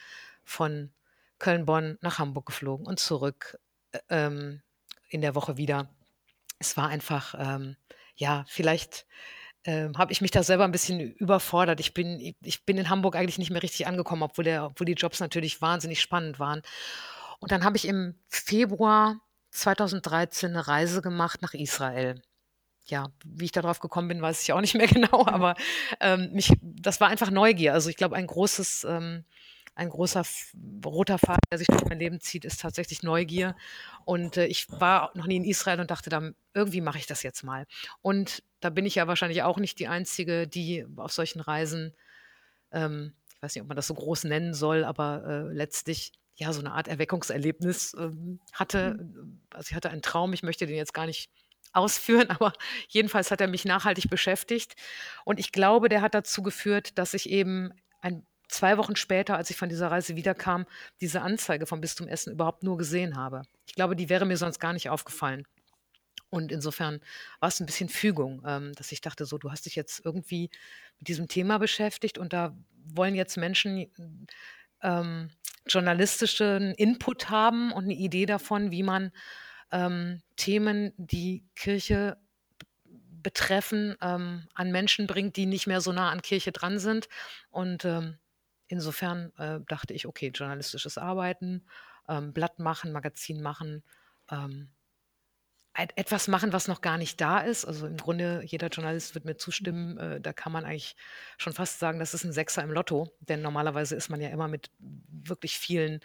von 0.44 0.90
Köln-Bonn 1.38 1.98
nach 2.02 2.18
Hamburg 2.18 2.46
geflogen 2.46 2.86
und 2.86 3.00
zurück, 3.00 3.58
ähm, 4.10 4.62
in 5.10 5.20
der 5.22 5.34
Woche 5.34 5.56
wieder. 5.56 5.90
Es 6.60 6.76
war 6.76 6.88
einfach, 6.88 7.34
ähm 7.38 7.76
ja, 8.16 8.44
vielleicht, 8.48 9.06
ähm, 9.64 9.98
habe 9.98 10.12
ich 10.12 10.20
mich 10.22 10.30
da 10.32 10.42
selber 10.44 10.64
'n 10.66 10.72
bisschen 10.72 11.00
überfordert. 11.00 11.80
Ich 11.80 11.94
bin 11.94 12.20
ich 12.42 12.66
bin 12.66 12.78
in 12.78 12.90
Hamburg 12.90 13.16
eigentlich 13.16 13.38
nicht 13.38 13.50
mehr 13.52 13.62
richtig 13.62 13.86
angekommen, 13.88 14.22
obwohl 14.24 14.44
der 14.44 14.66
obwohl 14.66 14.86
die 14.86 14.94
Jobs 14.94 15.20
natürlich 15.20 15.62
wahnsinnig 15.62 16.00
spannend 16.02 16.38
waren. 16.40 16.62
Und 17.40 17.52
dann 17.52 17.64
habe 17.64 17.76
ich 17.78 17.86
im 17.88 18.16
Februar 18.28 19.20
2013 19.52 20.52
'ne 20.52 20.68
Reise 20.68 21.02
gemacht 21.02 21.42
nach 21.42 21.54
Israel. 21.54 22.22
Ja, 22.86 23.10
wie 23.24 23.46
ich 23.46 23.52
da 23.52 23.62
drauf 23.62 23.80
gekommen 23.80 24.08
bin, 24.08 24.22
weiß 24.22 24.42
ich 24.42 24.52
auch 24.54 24.60
nicht 24.62 24.74
mehr 24.76 24.88
genau, 24.88 25.26
Ja. 25.26 25.32
aber, 25.34 25.54
ähm, 26.00 26.32
mich 26.34 26.52
das 26.62 27.00
war 27.00 27.08
einfach 27.08 27.30
Neugier. 27.30 27.74
Also, 27.74 27.90
ich 27.90 27.96
glaube, 27.96 28.16
ein 28.16 28.26
großes 28.28 28.84
ähm, 28.84 29.24
ein 29.78 29.90
großer 29.90 30.22
roter 30.84 31.18
Faden, 31.18 31.40
der 31.52 31.58
sich 31.58 31.68
durch 31.68 31.84
mein 31.86 31.98
Leben 32.00 32.20
zieht, 32.20 32.44
ist 32.44 32.60
tatsächlich 32.60 33.02
Neugier. 33.02 33.56
Und, 34.04 34.36
äh, 34.36 34.46
ich 34.46 34.66
war 34.70 35.10
noch 35.14 35.26
nie 35.26 35.36
in 35.36 35.44
Israel 35.44 35.80
und 35.80 35.90
dachte 35.90 36.10
dann: 36.10 36.34
„Irgendwie 36.54 36.80
mache 36.80 36.98
ich 36.98 37.06
das 37.06 37.22
jetzt 37.22 37.44
mal.“ 37.44 37.66
Und 38.02 38.42
da 38.60 38.70
bin 38.70 38.86
ich 38.86 38.96
ja 38.96 39.06
wahrscheinlich 39.06 39.42
auch 39.44 39.58
nicht 39.58 39.78
die 39.78 39.88
Einzige, 39.88 40.48
die 40.48 40.86
auf 40.96 41.12
solchen 41.12 41.40
Reisen, 41.40 41.94
ähm 42.72 43.14
ich 43.36 43.42
weiß 43.42 43.54
nicht, 43.54 43.62
ob 43.62 43.68
man 43.68 43.76
das 43.76 43.86
so 43.86 43.94
groß 43.94 44.24
nennen 44.24 44.52
soll, 44.52 44.84
aber, 44.84 45.24
äh, 45.50 45.54
letztlich, 45.54 46.12
ja, 46.34 46.52
so 46.52 46.60
'ne 46.62 46.72
Art 46.72 46.88
Erweckungserlebnis, 46.88 47.94
ähm, 47.98 48.40
hatte. 48.52 48.96
Mhm. 48.98 49.42
Also, 49.50 49.68
ich 49.70 49.74
hatte 49.76 49.90
einen 49.90 50.02
Traum, 50.02 50.32
ich 50.32 50.42
möchte 50.42 50.66
den 50.66 50.76
jetzt 50.76 50.94
gar 50.94 51.06
nicht 51.06 51.30
ausführen, 51.72 52.28
aber 52.42 52.52
jedenfalls 52.88 53.30
hat 53.30 53.40
er 53.40 53.46
mich 53.48 53.64
nachhaltig 53.64 54.10
beschäftigt. 54.10 54.74
Und 55.24 55.38
ich 55.40 55.52
glaube, 55.52 55.88
der 55.88 56.02
hat 56.02 56.14
dazu 56.14 56.42
geführt, 56.42 56.98
dass 56.98 57.14
ich 57.14 57.30
eben 57.30 57.70
ein 58.00 58.26
2 58.48 58.78
Wochen 58.78 58.96
später, 58.96 59.36
als 59.36 59.50
ich 59.50 59.56
von 59.56 59.68
dieser 59.68 59.90
Reise 59.90 60.16
wiederkam, 60.16 60.66
diese 61.00 61.22
Anzeige 61.22 61.66
vom 61.66 61.80
Bistum 61.80 62.08
Essen 62.08 62.32
überhaupt 62.32 62.62
nur 62.64 62.76
gesehen 62.78 63.16
habe. 63.16 63.42
Ich 63.66 63.74
glaube, 63.74 63.96
die 63.96 64.08
wäre 64.08 64.26
mir 64.26 64.36
sonst 64.36 64.58
gar 64.60 64.72
nicht 64.72 64.90
aufgefallen. 64.90 65.44
Und 66.30 66.52
insofern 66.52 67.00
war's 67.40 67.60
'n 67.60 67.66
bisschen 67.66 67.88
Fügung, 67.90 68.42
ähm, 68.46 68.72
dass 68.74 68.92
ich 68.92 69.00
dachte 69.02 69.26
so: 69.26 69.38
„Du 69.38 69.50
hast 69.52 69.66
dich 69.66 69.76
jetzt 69.76 70.02
irgendwie 70.04 70.50
mit 70.98 71.08
diesem 71.08 71.28
Thema 71.28 71.58
beschäftigt 71.58 72.18
und 72.18 72.32
da 72.34 72.56
wollen 72.94 73.14
jetzt 73.16 73.36
Menschen, 73.38 73.86
ähm, 74.82 75.30
journalistischen 75.68 76.74
Input 76.74 77.30
haben 77.30 77.72
und 77.72 77.86
'ne 77.88 77.94
Idee 77.94 78.26
davon, 78.26 78.70
wie 78.72 78.82
man, 78.84 79.12
ähm, 79.72 80.22
Themen, 80.36 80.92
die 80.98 81.44
Kirche 81.56 82.18
betreffen, 83.22 83.96
ähm, 84.02 84.48
an 84.54 84.72
Menschen 84.72 85.06
bringt, 85.08 85.36
die 85.36 85.46
nicht 85.46 85.66
mehr 85.68 85.80
so 85.82 85.92
nah 85.92 86.10
an 86.10 86.22
Kirche 86.22 86.52
dran 86.52 86.78
sind.“ 86.80 87.08
Und, 87.50 87.84
ähm, 87.86 88.18
insofern, 88.68 89.32
äh, 89.38 89.60
dachte 89.68 89.94
ich: 89.94 90.06
„Okay, 90.06 90.28
journalistisches 90.34 90.98
Arbeiten, 90.98 91.66
ähm, 92.08 92.32
Blatt 92.32 92.58
machen, 92.58 92.92
Magazin 92.92 93.42
machen, 93.42 93.84
ähm, 94.30 94.70
et 95.80 95.96
etwas 95.96 96.26
machen, 96.26 96.52
was 96.52 96.66
noch 96.66 96.80
gar 96.80 96.98
nicht 96.98 97.20
da 97.20 97.38
ist.“ 97.38 97.64
Also, 97.64 97.86
im 97.86 97.96
Grunde, 97.98 98.42
jeder 98.44 98.66
Journalist 98.68 99.14
wird 99.14 99.24
mir 99.24 99.36
zustimmen, 99.36 99.96
äh, 99.98 100.20
da 100.20 100.32
kann 100.32 100.50
man 100.52 100.64
eigentlich 100.64 100.96
schon 101.38 101.52
fast 101.52 101.78
sagen, 101.78 102.00
das 102.00 102.14
ist 102.14 102.24
'n 102.24 102.32
Sechser 102.32 102.62
im 102.64 102.72
Lotto, 102.72 103.12
denn 103.20 103.42
normalerweise 103.42 103.94
ist 103.94 104.08
man 104.08 104.20
ja 104.20 104.28
immer 104.30 104.48
mit 104.48 104.70
wirklich 104.78 105.56
vielen, 105.58 106.00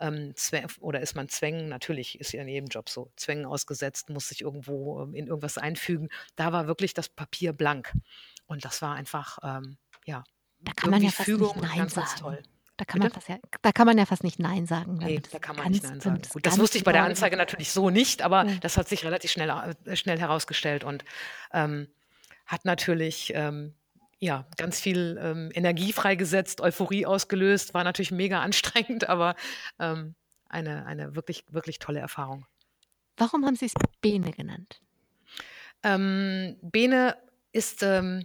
ähm, 0.00 0.34
oder 0.80 1.00
ist 1.00 1.16
man 1.16 1.28
Zwängen 1.30 1.68
natürlich, 1.70 2.20
ist 2.20 2.32
ja 2.34 2.42
in 2.42 2.48
jedem 2.48 2.68
Job 2.68 2.90
so, 2.90 3.12
Zwängen 3.16 3.46
ausgesetzt, 3.46 4.10
muss 4.10 4.28
sich 4.28 4.42
irgendwo, 4.42 5.02
ähm, 5.02 5.14
in 5.16 5.28
irgendwas 5.28 5.58
einfügen. 5.58 6.10
Da 6.36 6.52
war 6.52 6.66
wirklich 6.68 6.94
das 6.94 7.08
Papier 7.08 7.54
blank. 7.54 7.92
Und 8.46 8.64
das 8.66 8.82
war 8.82 8.94
einfach, 8.96 9.38
ähm, 9.42 9.78
ja, 10.06 10.24
Da 10.62 10.72
kann 10.72 10.90
man 10.90 11.02
ja 11.02 11.10
fast 11.10 11.28
nicht 11.28 11.38
Fügung 11.38 11.50
und 11.56 11.62
nein 11.62 11.78
ganz, 11.78 11.94
ganz 11.94 12.10
sagen. 12.10 12.20
toll. 12.22 12.42
Da 12.76 12.84
kann 12.86 13.00
man 13.00 13.10
fast 13.10 13.28
ja 13.28 13.38
da 13.60 13.72
kann 13.72 13.86
man 13.86 13.98
ja 13.98 14.06
fast 14.06 14.24
nicht 14.24 14.38
nein 14.38 14.66
sagen, 14.66 14.96
Ne, 14.96 15.20
das 15.20 15.32
da 15.32 15.38
kann 15.38 15.56
man 15.56 15.70
nicht 15.70 15.82
nein 15.82 16.00
sagen. 16.00 16.22
das 16.22 16.32
Gut, 16.32 16.46
das 16.46 16.58
wusste 16.58 16.78
ich 16.78 16.84
bei 16.84 16.92
der 16.92 17.04
Anzeige 17.04 17.36
natürlich 17.36 17.72
so 17.72 17.90
nicht, 17.90 18.22
aber 18.22 18.46
Ja. 18.46 18.54
das 18.60 18.76
hat 18.78 18.88
sich 18.88 19.04
relativ 19.04 19.30
schnell 19.30 19.50
äh, 19.84 19.96
schnell 19.96 20.18
herausgestellt 20.18 20.82
und, 20.84 21.04
ähm, 21.52 21.88
hat 22.46 22.64
natürlich, 22.64 23.32
ähm, 23.34 23.74
ja, 24.18 24.46
ganz 24.56 24.80
viel, 24.80 25.18
ähm, 25.22 25.50
Energie 25.54 25.92
freigesetzt, 25.92 26.60
Euphorie 26.60 27.04
ausgelöst, 27.06 27.74
war 27.74 27.84
natürlich 27.84 28.10
mega 28.12 28.40
anstrengend, 28.42 29.08
aber, 29.08 29.34
ähm, 29.78 30.14
eine 30.48 30.84
eine 30.86 31.14
wirklich, 31.14 31.44
wirklich 31.50 31.78
tolle 31.78 32.00
Erfahrung. 32.00 32.46
Warum 33.18 33.44
haben 33.44 33.56
Sie's 33.56 33.72
Bene 34.00 34.30
genannt? 34.32 34.80
Ähm, 35.82 36.56
Bene 36.62 37.16
ist, 37.52 37.82
ähm, 37.82 38.24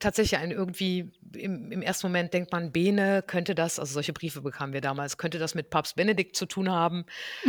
tatsächlich 0.00 0.38
ein 0.40 0.50
irgendwie 0.50 1.12
im 1.36 1.72
im 1.72 1.82
ersten 1.82 2.06
Moment 2.06 2.32
denkt 2.34 2.52
man, 2.52 2.72
Bene, 2.72 3.22
könnte 3.26 3.54
das 3.54 3.78
also, 3.78 3.94
solche 3.94 4.12
Briefe 4.12 4.42
bekamen 4.42 4.72
wir 4.72 4.80
damals, 4.80 5.18
könnte 5.18 5.38
das 5.38 5.54
mit 5.54 5.70
Papst 5.70 5.96
Benedikt 5.96 6.36
zu 6.36 6.46
tun 6.46 6.70
haben? 6.70 7.06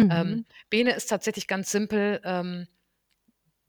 Ähm, 0.09 0.41
Mhm. 0.41 0.45
Bene 0.69 0.93
ist 0.95 1.07
tatsächlich 1.07 1.47
ganz 1.47 1.71
simpel, 1.71 2.21
ähm, 2.23 2.67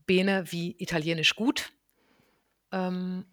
Bene 0.07 0.45
wie 0.53 0.77
italienisch 0.79 1.35
gut. 1.37 1.73
Ähm, 2.73 3.25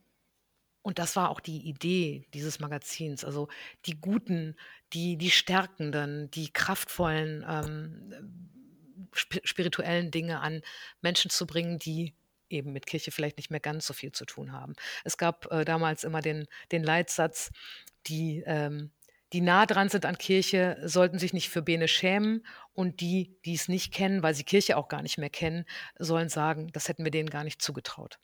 und 0.81 0.99
das 0.99 1.15
war 1.15 1.29
auch 1.29 1.39
die 1.39 1.67
Idee 1.67 2.27
dieses 2.33 2.59
Magazins. 2.59 3.25
Also, 3.25 3.49
die 3.85 3.99
Guten, 4.01 4.57
die 4.93 5.17
die 5.17 5.31
Stärkenden, 5.31 6.31
die 6.31 6.51
Kraftvollen, 6.51 7.45
ähm, 7.47 8.13
spirituellen 9.13 10.11
Dinge 10.11 10.39
an 10.41 10.61
Menschen 11.01 11.29
zu 11.31 11.45
bringen, 11.47 11.79
die 11.79 12.15
eben 12.53 12.71
mit 12.71 12.85
Kirche 12.85 13.11
vielleicht 13.11 13.37
nicht 13.37 13.51
mehr 13.51 13.59
ganz 13.59 13.85
so 13.85 13.93
viel 13.93 14.11
zu 14.11 14.25
tun 14.25 14.51
haben. 14.51 14.73
Es 15.03 15.17
gab 15.17 15.51
äh, 15.51 15.65
damals 15.65 16.03
immer 16.03 16.21
den, 16.21 16.47
den 16.71 16.83
Leitsatz, 16.83 17.51
die, 18.07 18.43
ähm, 18.45 18.91
die 19.33 19.41
nah 19.41 19.65
dran 19.65 19.89
sind 19.89 20.05
an 20.05 20.17
Kirche, 20.17 20.77
sollten 20.83 21.19
sich 21.19 21.33
nicht 21.33 21.49
für 21.49 21.61
Bene 21.61 21.87
schämen 21.87 22.45
und 22.73 23.01
die, 23.01 23.35
die 23.45 23.55
es 23.55 23.67
nicht 23.67 23.93
kennen, 23.93 24.23
weil 24.23 24.35
sie 24.35 24.43
Kirche 24.43 24.77
auch 24.77 24.87
gar 24.87 25.01
nicht 25.01 25.17
mehr 25.17 25.29
kennen, 25.29 25.65
sollen 25.97 26.29
sagen, 26.29 26.69
das 26.71 26.87
hätten 26.87 27.03
wir 27.03 27.11
denen 27.11 27.29
gar 27.29 27.43
nicht 27.43 27.61
zugetraut. 27.61 28.19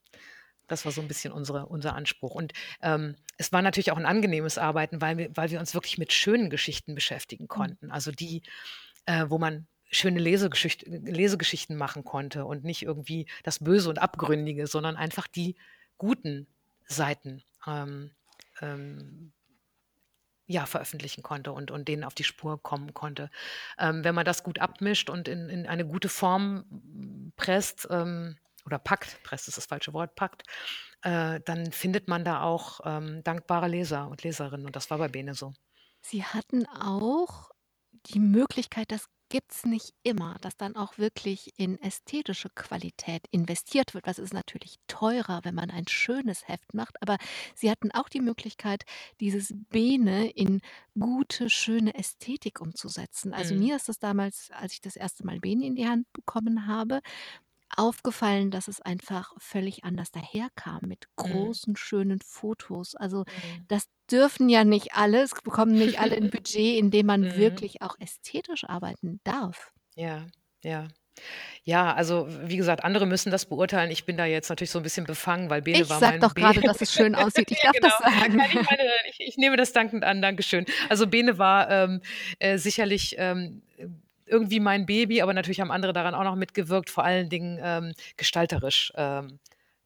Das 0.68 0.86
war 0.86 0.92
so 0.92 1.02
ein 1.02 1.08
bisschen 1.08 1.34
unsere, 1.34 1.66
unser 1.66 1.96
Anspruch. 1.96 2.36
Und 2.36 2.54
ähm, 2.82 3.16
es 3.38 3.52
war 3.52 3.62
natürlich 3.62 3.92
auch 3.92 3.98
ein 3.98 4.06
angenehmes 4.06 4.58
Arbeiten, 4.58 5.02
weil 5.02 5.18
wir, 5.18 5.30
weil 5.36 5.50
wir 5.50 5.60
uns 5.60 5.74
wirklich 5.74 5.98
mit 5.98 6.14
schönen 6.14 6.50
Geschichten 6.52 6.94
beschäftigen 6.94 7.46
mhm. 7.46 7.50
konnten. 7.50 7.92
Also 7.92 8.12
die, 8.12 8.44
äh, 9.06 9.26
wo 9.28 9.40
man 9.40 9.68
schöne 9.90 10.20
Lesegeschicht 10.20 10.86
Lesegeschichten 10.88 11.76
machen 11.76 12.04
konnte 12.04 12.46
und 12.46 12.64
nicht 12.64 12.84
irgendwie 12.84 13.28
das 13.44 13.60
Böse 13.60 13.90
und 13.90 14.00
Abgründige, 14.00 14.68
sondern 14.68 14.96
einfach 14.96 15.28
die 15.28 15.56
guten 15.98 16.48
Seiten 16.86 17.44
ähm, 17.68 18.12
ähm, 18.62 19.32
ja, 20.50 20.66
veröffentlichen 20.66 21.22
konnte 21.22 21.52
und, 21.52 21.70
und 21.70 21.88
denen 21.88 22.04
auf 22.04 22.16
die 22.16 22.24
Spur 22.24 22.62
kommen 22.62 22.96
konnte. 22.96 23.30
Ähm, 23.78 24.04
wenn 24.04 24.16
man 24.16 24.26
das 24.26 24.44
gut 24.44 24.60
abmischt 24.60 25.10
und 25.10 25.28
in, 25.28 25.48
in 25.48 25.68
eine 25.68 25.86
gute 25.86 26.10
Form 26.10 27.32
presst 27.36 27.88
ähm, 27.92 28.36
oder 28.66 28.80
packt, 28.80 29.22
presst 29.22 29.48
ist 29.48 29.58
das 29.58 29.68
falsche 29.68 29.94
Wort, 29.94 30.16
packt, 30.16 30.44
äh, 31.04 31.40
dann 31.46 31.72
findet 31.72 32.08
man 32.08 32.26
da 32.26 32.42
auch 32.42 32.80
ähm, 32.84 33.24
dankbare 33.24 33.68
Leser 33.68 34.08
und 34.08 34.24
Leserinnen 34.24 34.66
und 34.66 34.76
das 34.76 34.90
war 34.90 34.98
bei 34.98 35.08
Bene 35.08 35.36
so. 35.36 35.54
Sie 36.02 36.24
hatten 36.24 36.66
auch 36.68 37.52
die 38.08 38.20
Möglichkeit, 38.20 38.92
das 38.92 39.08
gibt 39.30 39.52
es 39.54 39.66
nicht 39.66 39.94
immer, 40.04 40.38
dass 40.42 40.58
dann 40.58 40.76
auch 40.76 40.98
wirklich 40.98 41.54
in 41.58 41.78
ästhetische 41.82 42.50
Qualität 42.50 43.26
investiert 43.32 43.94
wird. 43.94 44.08
Das 44.08 44.20
ist 44.20 44.34
natürlich 44.34 44.76
teurer, 44.88 45.42
wenn 45.44 45.56
man 45.56 45.70
ein 45.72 45.88
schönes 45.88 46.48
Heft 46.48 46.74
macht, 46.74 47.02
aber 47.02 47.18
Sie 47.56 47.70
hatten 47.72 47.92
auch 47.92 48.10
die 48.10 48.22
Möglichkeit, 48.22 48.84
dieses 49.20 49.54
Bene 49.70 50.30
in 50.32 50.62
gute, 51.00 51.50
schöne 51.50 51.94
Ästhetik 51.96 52.60
umzusetzen. 52.62 53.34
Also, 53.34 53.56
Mhm. 53.56 53.56
mir 53.56 53.76
ist 53.76 53.88
das 53.90 54.00
damals, 54.00 54.50
als 54.52 54.74
ich 54.74 54.82
das 54.82 54.96
erste 54.96 55.26
Mal 55.26 55.40
Bene 55.40 55.66
in 55.66 55.76
die 55.76 55.88
Hand 55.88 56.12
bekommen 56.14 56.68
habe 56.68 57.02
aufgefallen, 57.78 58.52
dass 58.52 58.68
es 58.68 58.82
einfach 58.82 59.34
völlig 59.40 59.84
anders 59.84 60.12
daherkam 60.12 60.82
mit 60.88 61.06
Mhm. 61.18 61.50
großen, 61.56 61.76
schönen 61.76 62.20
Fotos. 62.22 62.96
Also, 62.96 63.26
Mhm. 63.28 63.70
das 63.70 63.86
dürfen 64.12 64.50
ja 64.50 64.64
nicht 64.64 64.96
alle. 64.96 65.22
Es 65.24 65.34
bekommen 65.44 65.78
nicht 65.78 66.00
alle 66.00 66.16
'n 66.18 66.30
Budget, 66.30 66.78
in 66.80 66.92
dem 66.92 67.06
man 67.08 67.36
Mhm. 67.36 67.36
wirklich 67.36 67.82
auch 67.82 67.96
ästhetisch 68.00 68.66
arbeiten 68.66 69.20
darf. 69.24 69.72
Ja, 69.98 70.28
ja. 70.64 70.88
Ja, 71.64 71.94
also, 71.96 72.28
wie 72.50 72.58
gesagt, 72.58 72.84
andere 72.84 73.06
müssen 73.08 73.32
das 73.32 73.48
beurteilen. 73.48 73.92
Ich 73.92 74.06
bin 74.06 74.18
da 74.18 74.26
jetzt 74.26 74.50
natürlich 74.50 74.72
so 74.72 74.80
'n 74.80 74.84
bisschen 74.84 75.06
befangen, 75.08 75.50
weil 75.50 75.62
Bene 75.62 75.90
Ich 75.90 75.90
war 75.90 76.00
sage 76.00 76.18
mein 76.18 76.22
doch 76.22 76.34
Be 76.34 76.34
grade, 76.34 76.64
dass 76.64 76.82
es 76.82 76.92
schön 76.92 77.14
aussieht. 77.16 77.52
Ich 77.52 77.62
ja, 77.62 77.70
darf 77.70 77.78
genau. 77.80 77.94
das 77.94 77.98
sagen. 77.98 78.34
Nein, 78.36 78.50
ich 78.54 78.62
meine 78.70 78.84
ich 79.10 79.20
ich 79.20 79.38
nehme 79.38 79.58
das 79.58 79.74
dankend 79.74 80.04
an, 80.04 80.22
Dankeschön. 80.22 80.66
Also, 80.90 81.08
Bene 81.08 81.38
war, 81.38 81.70
ähm, 81.72 82.02
äh, 82.40 82.58
sicherlich, 82.58 83.16
ähm, 83.20 83.64
irgendwie 84.30 84.60
mein 84.62 84.86
Baby, 84.86 85.22
aber 85.22 85.34
natürlich 85.34 85.62
haben 85.62 85.72
andere 85.72 85.94
daran 85.94 86.16
auch 86.16 86.24
noch 86.24 86.36
mitgewirkt, 86.36 86.90
vor 86.90 87.04
allen 87.06 87.30
Dingen, 87.30 87.60
ähm, 87.64 87.94
gestalterisch. 88.18 88.94
Ähm, 88.96 89.40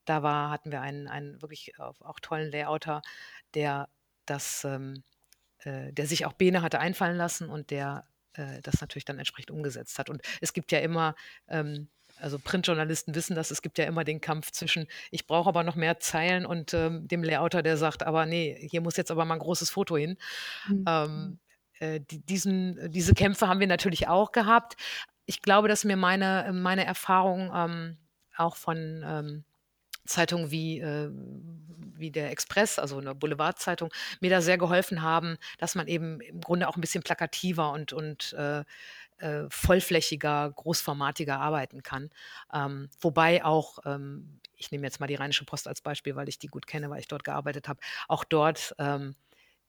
da 0.05 0.23
war 0.23 0.51
hatten 0.51 0.71
wir 0.71 0.81
einen 0.81 1.07
einen 1.07 1.41
wirklich 1.41 1.73
auch 1.79 2.19
tollen 2.21 2.51
Layouter, 2.51 3.01
der 3.55 3.89
das, 4.25 4.63
ähm, 4.65 5.03
äh 5.59 5.93
der 5.93 6.07
sich 6.07 6.25
auch 6.27 6.33
Bene 6.33 6.61
hatte 6.63 6.79
einfallen 6.81 7.17
lassen 7.17 7.49
und 7.49 7.71
der, 7.71 8.07
äh, 8.33 8.61
das 8.63 8.81
natürlich 8.81 9.05
dann 9.05 9.19
entsprechend 9.19 9.51
umgesetzt 9.51 9.99
hat. 9.99 10.09
Und 10.11 10.21
es 10.41 10.53
gibt 10.53 10.71
ja 10.73 10.79
immer, 10.79 11.15
ähm 11.49 11.89
also, 12.17 12.39
Printjournalisten 12.39 13.15
wissen 13.15 13.35
das, 13.35 13.51
es 13.51 13.61
gibt 13.63 13.77
ja 13.79 13.85
immer 13.85 14.03
den 14.05 14.21
Kampf 14.21 14.51
zwischen: 14.51 14.87
„Ich 15.11 15.27
brauche 15.27 15.49
aber 15.49 15.63
noch 15.63 15.75
mehr 15.75 15.99
Zeilen“ 15.99 16.45
und, 16.45 16.73
ähm, 16.73 17.07
dem 17.07 17.23
Layouter, 17.23 17.63
der 17.63 17.77
sagt: 17.77 18.03
„Aber 18.03 18.25
ne, 18.27 18.55
hier 18.61 18.81
muss 18.81 18.97
jetzt 18.97 19.11
aber 19.11 19.25
mal 19.25 19.35
'n 19.35 19.39
großes 19.39 19.69
Foto 19.71 19.97
hin.“ 19.97 20.17
Mhm. 20.65 20.87
Ähm, 20.87 21.39
äh, 21.83 21.99
die 22.01 22.19
diesen 22.25 22.91
diese 22.91 23.13
Kämpfe 23.13 23.47
haben 23.47 23.59
wir 23.59 23.67
natürlich 23.67 24.07
auch 24.07 24.31
gehabt. 24.31 24.75
Ich 25.25 25.41
glaube, 25.41 25.67
dass 25.67 25.83
mir 25.85 25.97
meine 25.97 26.51
meine 26.53 26.85
Erfahrung, 26.85 27.51
ähm, 27.55 27.97
auch 28.37 28.55
von, 28.57 29.03
ähm, 29.07 29.45
Zeitungen 30.07 30.51
wie, 30.51 30.79
äh 30.81 31.09
wie 31.97 32.11
der 32.11 32.31
Express, 32.31 32.79
also 32.79 32.99
'ne 33.01 33.15
Boulevardzeitung, 33.15 33.91
mir 34.21 34.29
da 34.31 34.41
sehr 34.41 34.57
geholfen 34.57 35.01
haben, 35.03 35.37
dass 35.59 35.75
man 35.75 35.87
eben 35.87 36.21
im 36.21 36.41
Grunde 36.41 36.67
auch 36.69 36.77
'n 36.77 36.81
bisschen 36.81 37.03
plakativer 37.03 37.71
und 37.73 37.93
und, 37.93 38.33
äh, 38.33 38.63
äh, 39.19 39.45
vollflächiger, 39.49 40.51
großformatiger 40.55 41.39
arbeiten 41.39 41.83
kann. 41.83 42.09
Ähm, 42.53 42.89
wobei 43.01 43.45
auch, 43.45 43.79
ähm 43.85 44.39
ich 44.57 44.71
nehme 44.71 44.85
jetzt 44.87 44.99
mal 45.01 45.07
die 45.07 45.15
Rheinische 45.15 45.45
Post 45.45 45.67
als 45.67 45.81
Beispiel, 45.81 46.15
weil 46.15 46.29
ich 46.29 46.39
die 46.39 46.47
gut 46.47 46.67
kenne, 46.67 46.89
weil 46.89 46.99
ich 47.01 47.07
dort 47.09 47.23
gearbeitet 47.25 47.67
habe. 47.69 47.79
Auch 48.09 48.23
dort, 48.25 48.73
ähm, 48.79 49.15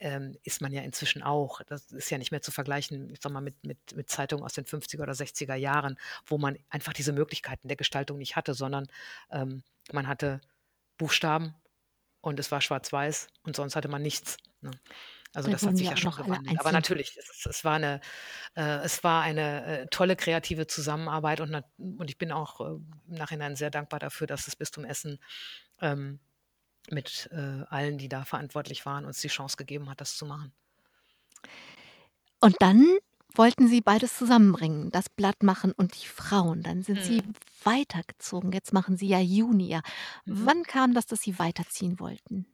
ähm, 0.00 0.36
ist 0.44 0.60
man 0.62 0.72
ja 0.72 0.82
inzwischen 0.82 1.22
auch 1.22 1.62
das 1.66 1.92
ist 1.92 2.10
ja 2.10 2.18
nicht 2.18 2.30
mehr 2.32 2.42
zu 2.42 2.52
vergleichen, 2.52 3.10
ich 3.10 3.20
sage 3.22 3.32
mal, 3.34 3.40
mit 3.42 3.64
mit 3.66 3.78
mit 3.96 4.10
Zeitungen 4.10 4.44
aus 4.44 4.54
den 4.54 4.66
50er 4.66 5.02
oder 5.04 5.14
60er 5.14 5.54
Jahren, 5.56 5.98
wo 6.26 6.38
man 6.38 6.58
einfach 6.70 6.92
diese 6.94 7.12
Möglichkeiten 7.12 7.68
der 7.68 7.76
Gestaltung 7.78 8.18
nicht 8.18 8.36
hatte, 8.36 8.54
sondern, 8.54 8.86
ähm, 9.30 9.62
man 9.92 10.08
hatte 10.08 10.40
Buchstaben 10.98 11.54
und 12.22 12.40
es 12.40 12.50
war 12.52 12.60
schwarz-weiß 12.62 13.28
und 13.44 13.56
sonst 13.56 13.76
hatte 13.76 13.88
man 13.88 14.02
nichts, 14.02 14.38
ne? 14.62 14.72
Also, 15.34 15.48
Da 15.48 15.50
das 15.50 15.66
hat 15.66 15.76
sich 15.78 15.90
ja 15.90 15.96
schon 15.96 16.14
gewandelt. 16.16 16.56
Aber 16.58 16.72
natürlich, 16.72 17.16
es 17.18 17.46
es 17.46 17.64
war 17.64 17.78
'ne 17.80 18.00
äh, 18.56 18.78
es 18.84 19.04
war 19.04 19.22
eine, 19.22 19.66
äh, 19.82 19.86
tolle 19.88 20.16
kreative 20.16 20.66
Zusammenarbeit 20.68 21.40
und 21.40 21.54
und 21.78 22.10
ich 22.10 22.18
bin 22.18 22.32
auch, 22.32 22.60
äh, 22.60 22.64
im 22.74 22.90
Nachhinein 23.08 23.56
sehr 23.56 23.70
dankbar 23.70 24.00
dafür, 24.00 24.26
dass 24.28 24.46
das 24.46 24.56
Bistum 24.56 24.84
Essen, 24.86 25.20
ähm, 25.82 26.20
mit, 26.90 27.28
äh, 27.32 27.64
allen, 27.68 27.98
die 27.98 28.08
da 28.08 28.24
verantwortlich 28.24 28.86
waren, 28.86 29.04
uns 29.06 29.20
die 29.20 29.28
Chance 29.28 29.56
gegeben 29.56 29.90
hat, 29.90 30.00
das 30.00 30.16
zu 30.16 30.26
machen. 30.26 30.52
Und 32.42 32.56
dann 32.60 32.84
wollten 33.34 33.68
Sie 33.68 33.80
beides 33.80 34.16
zusammenbringen, 34.16 34.90
das 34.90 35.08
Blatt 35.08 35.42
machen 35.42 35.72
und 35.72 36.00
die 36.00 36.06
Frauen. 36.06 36.62
Dann 36.62 36.82
sind 36.82 37.02
Sie 37.02 37.22
Mhm. 37.22 37.34
weitergezogen. 37.64 38.52
Jetzt 38.52 38.72
machen 38.72 38.96
Sie 38.96 39.08
ja 39.08 39.18
Junia. 39.18 39.80
Mhm. 40.26 40.54
Wann 40.54 40.62
kam 40.64 40.94
das, 40.94 41.06
dass 41.06 41.20
Sie 41.22 41.38
weiterziehen 41.38 41.98
wollten? 41.98 42.46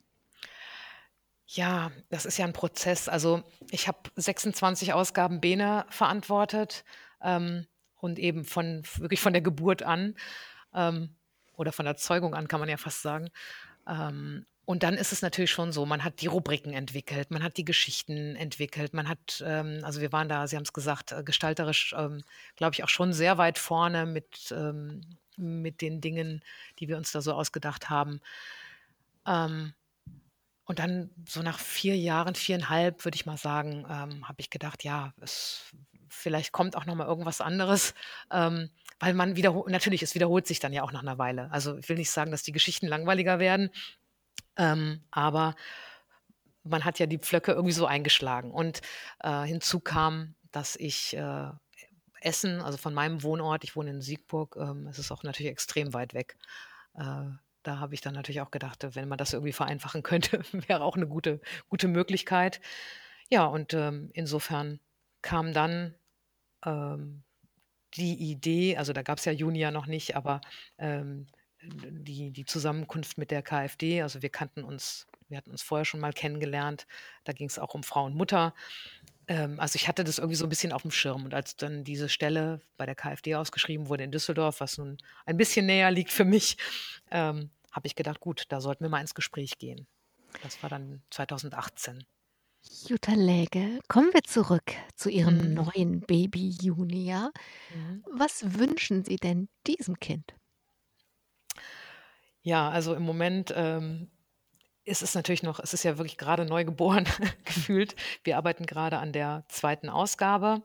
Ja, 1.48 1.90
das 2.10 2.26
ist 2.26 2.38
ja 2.38 2.44
'n 2.46 2.52
Prozess. 2.52 3.08
Also, 3.08 3.42
ich 3.70 3.88
habe 3.88 3.98
26 4.16 4.92
Ausgaben 4.92 5.40
Bene 5.40 5.84
verantwortet, 5.90 6.84
ähm, 7.22 7.66
und 7.96 8.18
eben 8.18 8.44
von 8.44 8.82
wirklich 8.96 9.20
von 9.20 9.32
der 9.32 9.42
Geburt 9.42 9.82
an, 9.82 10.14
ähm, 10.74 11.16
oder 11.56 11.72
von 11.72 11.84
der 11.86 11.96
Zeugung 11.96 12.34
an, 12.34 12.48
kann 12.48 12.60
man 12.60 12.68
ja 12.68 12.76
fast 12.78 13.02
sagen. 13.02 13.30
Ähm, 13.90 14.46
und 14.66 14.84
dann 14.84 14.94
ist 14.94 15.12
es 15.12 15.22
natürlich 15.22 15.52
schon 15.52 15.72
so, 15.72 15.86
man 15.86 16.04
hat 16.04 16.22
die 16.22 16.28
Rubriken 16.28 16.72
entwickelt, 16.74 17.32
man 17.32 17.42
hat 17.44 17.58
die 17.58 17.66
Geschichten 17.66 18.36
entwickelt, 18.36 18.94
man 18.94 19.08
hat 19.08 19.42
ähm, 19.46 19.80
also, 19.84 20.00
wir 20.02 20.12
waren 20.12 20.28
da, 20.30 20.46
Sie 20.48 20.56
haben's 20.56 20.72
gesagt, 20.74 21.12
äh, 21.12 21.24
gestalterisch, 21.24 21.94
ähm, 21.98 22.22
glaube 22.56 22.74
ich, 22.74 22.84
auch 22.84 22.90
schon 22.90 23.12
sehr 23.14 23.38
weit 23.38 23.58
vorne 23.58 24.06
mit 24.06 24.52
ähm, 24.56 25.02
mit 25.38 25.82
den 25.82 26.02
Dingen, 26.02 26.42
die 26.80 26.88
wir 26.88 26.98
uns 26.98 27.12
da 27.12 27.22
so 27.22 27.32
ausgedacht 27.34 27.90
haben. 27.90 28.20
Ähm, 29.26 29.74
und 30.64 30.78
dann 30.78 31.10
so 31.28 31.42
nach 31.42 31.58
4 31.60 31.96
Jahren, 31.96 32.34
4,5, 32.36 33.04
würde 33.04 33.16
ich 33.16 33.26
mal 33.26 33.36
sagen, 33.38 33.86
ähm, 33.90 34.28
habe 34.28 34.40
ich 34.40 34.50
gedacht: 34.50 34.84
„Ja, 34.84 35.14
es 35.20 35.64
vielleicht 36.10 36.52
kommt 36.52 36.76
auch 36.76 36.86
noch 36.86 36.94
mal 36.96 37.06
irgendwas 37.06 37.40
anderes.“ 37.40 37.94
Ähm, 38.32 38.70
weil 39.00 39.14
man 39.14 39.36
wiederho 39.36 39.66
natürlich, 39.68 40.02
es 40.02 40.14
wiederholt 40.14 40.46
sich 40.46 40.60
dann 40.60 40.72
ja 40.74 40.82
auch 40.82 40.92
nach 40.92 41.02
'ner 41.02 41.18
Weile. 41.18 41.50
Also, 41.52 41.76
ich 41.78 41.88
will 41.88 41.96
nicht 41.98 42.10
sagen, 42.10 42.30
dass 42.32 42.42
die 42.42 42.52
Geschichten 42.52 42.86
langweiliger 42.88 43.38
werden, 43.40 43.70
ähm, 44.58 45.04
aber 45.12 45.56
man 46.64 46.84
hat 46.84 46.98
ja 46.98 47.06
die 47.06 47.18
Pflöcke 47.18 47.52
irgendwie 47.52 47.72
so 47.72 47.86
eingeschlagen. 47.86 48.50
Und, 48.50 48.80
äh, 49.20 49.42
hinzu 49.44 49.80
kam, 49.80 50.34
dass 50.52 50.76
ich, 50.76 51.16
äh, 51.16 51.50
Essen 52.22 52.60
also, 52.62 52.76
von 52.78 52.94
meinem 52.94 53.22
Wohnort 53.22 53.64
ich 53.64 53.76
wohne 53.76 53.90
in 53.90 54.02
Siegburg, 54.02 54.56
ähm, 54.60 54.86
es 54.88 54.98
ist 54.98 55.10
auch 55.12 55.22
natürlich 55.24 55.50
extrem 55.52 55.94
weit 55.94 56.14
weg. 56.14 56.36
Äh, 56.94 57.02
da 57.64 57.78
habe 57.80 57.94
ich 57.94 58.00
dann 58.02 58.14
natürlich 58.14 58.40
auch 58.42 58.50
gedacht, 58.52 58.86
wenn 58.96 59.08
man 59.08 59.18
das 59.18 59.32
irgendwie 59.34 59.52
vereinfachen 59.54 60.02
könnte, 60.02 60.42
wäre 60.52 60.82
auch 60.84 60.96
'ne 60.96 61.06
gute 61.08 61.40
gute 61.68 61.88
Möglichkeit. 61.88 62.60
Ja, 63.30 63.46
und, 63.46 63.74
ähm, 63.74 64.10
insofern 64.14 64.80
kam 65.22 65.52
dann, 65.54 65.94
ähm, 66.64 67.24
die 67.96 68.14
Idee 68.32 68.76
also, 68.78 68.92
da 68.94 69.02
gab's 69.02 69.24
ja 69.26 69.32
Junia 69.32 69.70
noch 69.72 69.86
nicht, 69.86 70.16
aber, 70.16 70.40
ähm, 70.78 71.26
die 71.62 72.32
die 72.32 72.44
Zusammenkunft 72.46 73.18
mit 73.18 73.30
der 73.32 73.42
KfD. 73.42 74.02
Also, 74.02 74.22
wir 74.22 74.30
kannten 74.30 74.64
uns 74.64 75.08
wir 75.28 75.38
hatten 75.38 75.50
uns 75.52 75.62
vorher 75.62 75.84
schon 75.86 76.00
mal 76.00 76.12
kennengelernt. 76.12 76.86
Da 77.24 77.32
ging's 77.34 77.58
auch 77.58 77.74
um 77.74 77.82
Frau 77.84 78.04
und 78.06 78.14
Mutter. 78.16 78.54
Ähm, 79.28 79.60
also, 79.60 79.76
ich 79.76 79.88
hatte 79.88 80.04
das 80.04 80.18
irgendwie 80.18 80.36
so 80.36 80.46
'n 80.46 80.50
bisschen 80.50 80.72
aufm 80.72 80.90
Schirm 80.92 81.24
und 81.24 81.34
als 81.34 81.56
dann 81.56 81.84
diese 81.84 82.08
Stelle 82.10 82.62
bei 82.78 82.86
der 82.86 82.94
KfD 82.96 83.36
ausgeschrieben 83.36 83.88
wurde 83.88 84.04
in 84.04 84.12
Düsseldorf, 84.12 84.60
was 84.60 84.78
nun 84.78 84.98
ein 85.26 85.36
bisschen 85.38 85.66
näher 85.66 85.90
liegt 85.92 86.12
für 86.12 86.24
mich, 86.24 86.56
ähm, 87.10 87.50
habe 87.72 87.86
ich 87.88 87.96
gedacht: 87.96 88.20
„Gut, 88.20 88.44
da 88.50 88.60
sollten 88.60 88.84
wir 88.84 88.90
mal 88.90 89.00
ins 89.02 89.14
Gespräch 89.14 89.58
gehen.“ 89.58 89.86
Das 90.40 90.62
war 90.62 90.70
dann 90.70 91.02
2018. 91.10 92.06
Jutta 92.62 93.12
Läge, 93.14 93.80
kommen 93.88 94.12
wir 94.12 94.22
zurück 94.22 94.72
zu 94.94 95.08
Ihrem 95.10 95.38
Mhm. 95.38 95.54
neuen 95.54 96.00
Baby 96.00 96.50
Junia. 96.60 97.30
Mhm. 97.74 98.04
Was 98.06 98.58
wünschen 98.58 99.04
Sie 99.04 99.16
denn 99.16 99.48
diesem 99.66 99.98
Kind? 99.98 100.34
Ja, 102.42 102.70
also 102.70 102.94
im 102.94 103.02
Moment, 103.02 103.52
ähm, 103.56 104.10
ist 104.84 105.02
es 105.02 105.14
natürlich 105.14 105.42
noch 105.42 105.60
es 105.60 105.74
ist 105.74 105.84
ja 105.84 105.98
wirklich 105.98 106.16
gerade 106.18 106.44
neu 106.46 106.64
geboren 106.64 107.04
gefühlt. 107.44 107.94
Wir 108.24 108.36
arbeiten 108.38 108.66
gerade 108.66 108.98
an 108.98 109.12
der 109.12 109.44
zweiten 109.48 109.88
Ausgabe. 109.88 110.62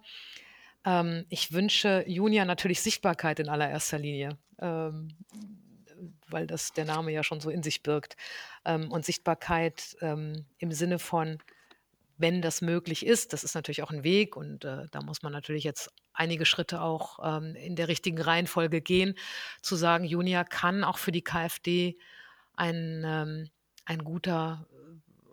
Ähm, 0.86 1.26
ich 1.30 1.52
wünsche 1.54 2.04
Junia 2.08 2.46
natürlich 2.46 2.82
Sichtbarkeit 2.82 3.40
in 3.40 3.50
allererster 3.50 4.00
Linie, 4.00 4.38
ähm, 4.60 5.18
weil 6.28 6.48
das 6.48 6.74
der 6.74 6.86
Name 6.86 7.12
ja 7.12 7.24
schon 7.24 7.42
so 7.42 7.50
in 7.50 7.64
sich 7.64 7.84
birgt. 7.84 8.16
Ähm, 8.66 8.92
und 8.92 9.06
Sichtbarkeit, 9.06 9.98
ähm, 10.02 10.46
im 10.58 10.72
Sinne 10.72 11.00
von, 11.00 11.40
wenn 12.18 12.42
das 12.42 12.62
möglich 12.62 13.06
ist, 13.06 13.34
das 13.34 13.44
ist 13.44 13.56
natürlich 13.56 13.84
auch 13.84 13.92
ein 13.92 14.04
Weg 14.04 14.36
und, 14.38 14.66
äh, 14.66 14.86
da 14.92 15.02
muss 15.02 15.22
man 15.24 15.34
natürlich 15.34 15.64
jetzt 15.64 15.92
einige 16.14 16.46
Schritte 16.46 16.82
auch, 16.82 17.20
ähm, 17.24 17.56
in 17.56 17.76
der 17.76 17.88
richtigen 17.88 18.22
Reihenfolge 18.22 18.82
gehen, 18.82 19.16
zu 19.62 19.76
sagen, 19.76 20.06
Junia 20.06 20.44
kann 20.44 20.84
auch 20.84 20.98
für 20.98 21.12
die 21.12 21.24
KfD 21.24 21.98
ein, 22.56 23.04
ähm 23.06 23.50
ein 23.88 24.04
guter 24.04 24.66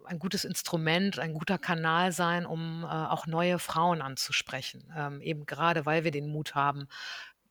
ein 0.05 0.19
gutes 0.19 0.45
Instrument, 0.45 1.19
ein 1.19 1.33
guter 1.33 1.59
Kanal 1.59 2.13
sein, 2.13 2.45
um, 2.45 2.83
äh, 2.85 2.87
auch 2.87 3.27
neue 3.27 3.59
Frauen 3.59 4.03
anzusprechen. 4.03 4.93
Ähm, 4.97 5.21
eben 5.21 5.47
gerade, 5.47 5.87
weil 5.87 6.05
wir 6.05 6.11
den 6.11 6.27
Mut 6.29 6.55
haben, 6.55 6.89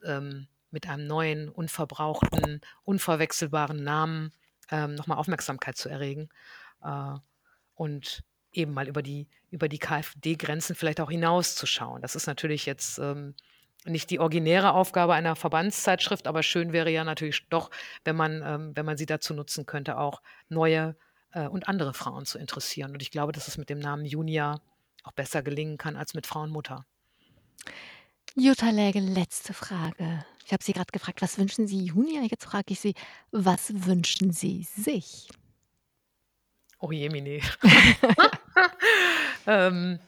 ähm, 0.04 0.48
mit 0.70 0.88
einem 0.88 1.08
neuen, 1.08 1.50
unverbrauchten, 1.50 2.62
unverwechselbaren 2.84 3.84
Namen, 3.84 4.32
ähm, 4.70 4.96
noch 4.96 5.08
mal 5.08 5.16
Aufmerksamkeit 5.16 5.78
zu 5.78 5.90
erregen, 5.90 6.30
äh, 6.84 7.14
und 7.76 8.24
eben 8.54 8.74
mal 8.74 8.88
über 8.88 9.02
die 9.02 9.28
über 9.50 9.68
die 9.68 9.80
KfD-Grenzen 9.80 10.76
vielleicht 10.76 11.02
auch 11.02 11.12
hinauszuschauen. 11.12 12.02
Das 12.02 12.16
ist 12.16 12.28
natürlich 12.28 12.66
jetzt, 12.66 13.00
ähm, 13.00 13.36
nicht 13.86 14.10
die 14.12 14.20
originäre 14.20 14.74
Aufgabe 14.74 15.14
einer 15.14 15.36
Verbandszeitschrift, 15.36 16.28
aber 16.28 16.44
schön 16.44 16.72
wäre 16.72 16.90
ja 16.92 17.04
natürlich 17.04 17.48
doch, 17.50 17.72
wenn 18.06 18.16
man 18.16 18.42
ähm, 18.46 18.72
wenn 18.76 18.86
man 18.86 18.98
sie 18.98 19.06
dazu 19.06 19.34
nutzen 19.34 19.66
könnte, 19.66 19.98
auch 19.98 20.22
neue, 20.50 20.96
äh, 21.34 21.48
und 21.48 21.68
andere 21.68 21.94
Frauen 21.94 22.26
zu 22.26 22.38
interessieren. 22.38 22.92
Und 22.94 23.02
ich 23.02 23.12
glaube, 23.12 23.32
dass 23.32 23.48
es 23.48 23.58
mit 23.58 23.70
dem 23.70 23.80
Namen 23.80 24.06
Junia 24.06 24.62
auch 25.04 25.14
besser 25.14 25.42
gelingen 25.42 25.78
kann 25.78 25.96
als 25.96 26.14
mit 26.14 26.28
Frau 26.28 26.42
und 26.42 26.52
Mutter. 26.52 26.86
Jutta 28.36 28.70
Läge, 28.70 29.00
letzte 29.00 29.54
Frage. 29.54 30.26
Ich 30.46 30.54
habe 30.54 30.64
Sie 30.64 30.74
gerade 30.74 30.92
gefragt: 30.92 31.22
„Was 31.22 31.38
wünschen 31.38 31.68
Sie 31.68 31.84
Junia?“ 31.86 32.22
Jetzt 32.22 32.46
frage 32.46 32.74
ich 32.74 32.80
Sie: 32.80 32.94
„Was 33.32 33.86
wünschen 33.86 34.32
Sie 34.32 34.64
sich?“ 34.64 35.28
Oh 36.82 36.92
jemine. 36.92 37.40
Ähm, 39.48 40.00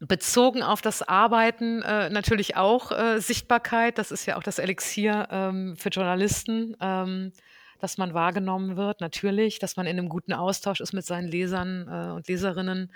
bezogen 0.00 0.62
auf 0.62 0.82
das 0.82 1.02
Arbeiten, 1.02 1.82
äh, 1.82 2.10
natürlich 2.10 2.56
auch, 2.56 2.92
äh, 2.92 3.20
Sichtbarkeit. 3.20 3.98
Das 3.98 4.10
ist 4.12 4.26
ja 4.26 4.36
auch 4.36 4.42
das 4.42 4.58
Elixier, 4.58 5.28
ähm, 5.30 5.76
für 5.76 5.90
Journalisten, 5.90 6.76
ähm, 6.80 7.32
dass 7.80 7.98
man 7.98 8.14
wahrgenommen 8.14 8.76
wird, 8.76 9.00
natürlich, 9.00 9.58
dass 9.60 9.76
man 9.76 9.86
in 9.86 9.96
'nem 9.96 10.08
guten 10.10 10.32
Austausch 10.34 10.80
ist 10.80 10.92
mit 10.94 11.06
seinen 11.06 11.28
Lesern, 11.28 11.88
äh, 11.88 12.12
und 12.14 12.28
Leserinnen. 12.28 12.92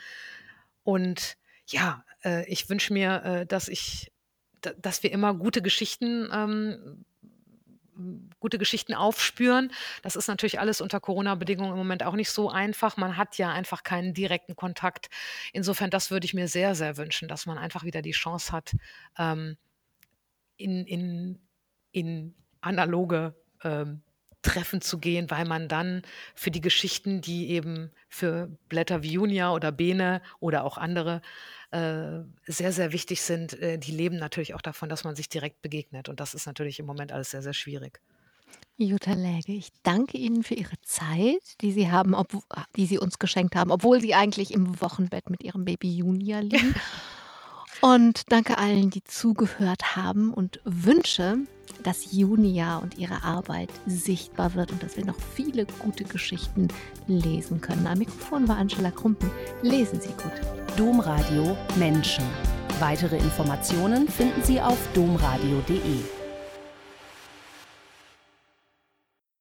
Und 0.84 1.36
ja, 1.68 2.04
äh, 2.24 2.46
ich 2.50 2.68
wünsche 2.70 2.92
mir, 2.92 3.22
äh, 3.24 3.46
dass 3.46 3.68
ich 3.68 4.12
dass 4.82 5.02
wir 5.04 5.12
immer 5.12 5.34
gute 5.34 5.62
Geschichten 5.62 6.28
ähm, 6.32 6.78
hm, 6.84 7.06
gute 8.40 8.58
Geschichten 8.58 8.94
aufspüren. 8.94 9.72
Das 10.02 10.16
ist 10.16 10.28
natürlich 10.28 10.60
alles 10.60 10.80
unter 10.80 11.00
Corona-Bedingungen 11.00 11.72
im 11.72 11.78
Moment 11.78 12.02
auch 12.04 12.14
nicht 12.14 12.30
so 12.30 12.50
einfach. 12.50 12.96
Man 12.96 13.16
hat 13.16 13.38
ja 13.38 13.52
einfach 13.52 13.82
keinen 13.82 14.14
direkten 14.14 14.56
Kontakt. 14.56 15.08
Insofern, 15.52 15.90
das 15.90 16.10
würde 16.10 16.24
ich 16.24 16.34
mir 16.34 16.48
sehr, 16.48 16.74
sehr 16.74 16.96
wünschen, 16.96 17.28
dass 17.28 17.46
man 17.46 17.58
einfach 17.58 17.84
wieder 17.84 18.02
die 18.02 18.12
Chance 18.12 18.52
hat, 18.52 18.74
ähm, 19.18 19.56
in 20.56 20.86
in 20.86 21.38
in 21.92 22.34
analoge, 22.60 23.34
ähm, 23.62 24.02
Treffen 24.42 24.80
zu 24.80 24.98
gehen, 24.98 25.30
weil 25.30 25.44
man 25.44 25.68
dann 25.68 26.02
für 26.34 26.50
die 26.50 26.60
Geschichten, 26.60 27.20
die 27.20 27.50
eben 27.50 27.90
für 28.08 28.48
Blätter 28.68 29.02
wie 29.02 29.12
Junia 29.12 29.52
oder 29.52 29.72
Bene 29.72 30.22
oder 30.38 30.64
auch 30.64 30.78
andere, 30.78 31.22
äh, 31.70 32.20
sehr, 32.46 32.72
sehr 32.72 32.92
wichtig 32.92 33.22
sind, 33.22 33.52
äh, 33.60 33.78
die 33.78 33.92
leben 33.92 34.16
natürlich 34.16 34.54
auch 34.54 34.62
davon, 34.62 34.88
dass 34.88 35.04
man 35.04 35.16
sich 35.16 35.28
direkt 35.28 35.60
begegnet. 35.62 36.08
Und 36.08 36.20
das 36.20 36.34
ist 36.34 36.46
natürlich 36.46 36.78
im 36.78 36.86
Moment 36.86 37.12
alles 37.12 37.30
sehr, 37.30 37.42
sehr 37.42 37.52
schwierig. 37.52 38.00
Jutta 38.78 39.12
Läge, 39.14 39.52
ich 39.52 39.70
danke 39.82 40.16
Ihnen 40.18 40.44
für 40.44 40.54
Ihre 40.54 40.80
Zeit, 40.82 41.60
die 41.60 41.72
Sie 41.72 41.90
haben 41.90 42.14
obw 42.14 42.40
die 42.76 42.86
Sie 42.86 42.98
uns 42.98 43.18
geschenkt 43.18 43.56
haben, 43.56 43.70
obwohl 43.72 44.00
Sie 44.00 44.14
eigentlich 44.14 44.52
im 44.52 44.80
Wochenbett 44.80 45.30
mit 45.30 45.42
Ihrem 45.42 45.64
Baby 45.64 45.96
Junia 45.96 46.40
liegen. 46.40 46.74
Und 47.80 48.32
danke 48.32 48.58
allen, 48.58 48.90
die 48.90 49.04
zugehört 49.04 49.94
haben 49.94 50.34
und 50.34 50.60
wünsche, 50.64 51.38
dass 51.82 52.12
Junia 52.12 52.78
und 52.78 52.98
ihre 52.98 53.22
Arbeit 53.22 53.70
sichtbar 53.86 54.54
wird 54.54 54.72
und 54.72 54.82
dass 54.82 54.96
wir 54.96 55.04
noch 55.04 55.18
viele 55.34 55.66
gute 55.78 56.04
Geschichten 56.04 56.68
lesen 57.06 57.60
können. 57.60 57.86
Am 57.86 57.98
Mikrofon 57.98 58.48
war 58.48 58.56
Angela 58.56 58.90
Krumpen. 58.90 59.30
Lesen 59.62 60.00
Sie 60.00 60.08
gut. 60.08 60.32
Domradio 60.76 61.56
Menschen. 61.76 62.24
Weitere 62.80 63.16
Informationen 63.16 64.08
finden 64.08 64.42
Sie 64.42 64.60
auf 64.60 64.78
domradio.de. 64.94 66.17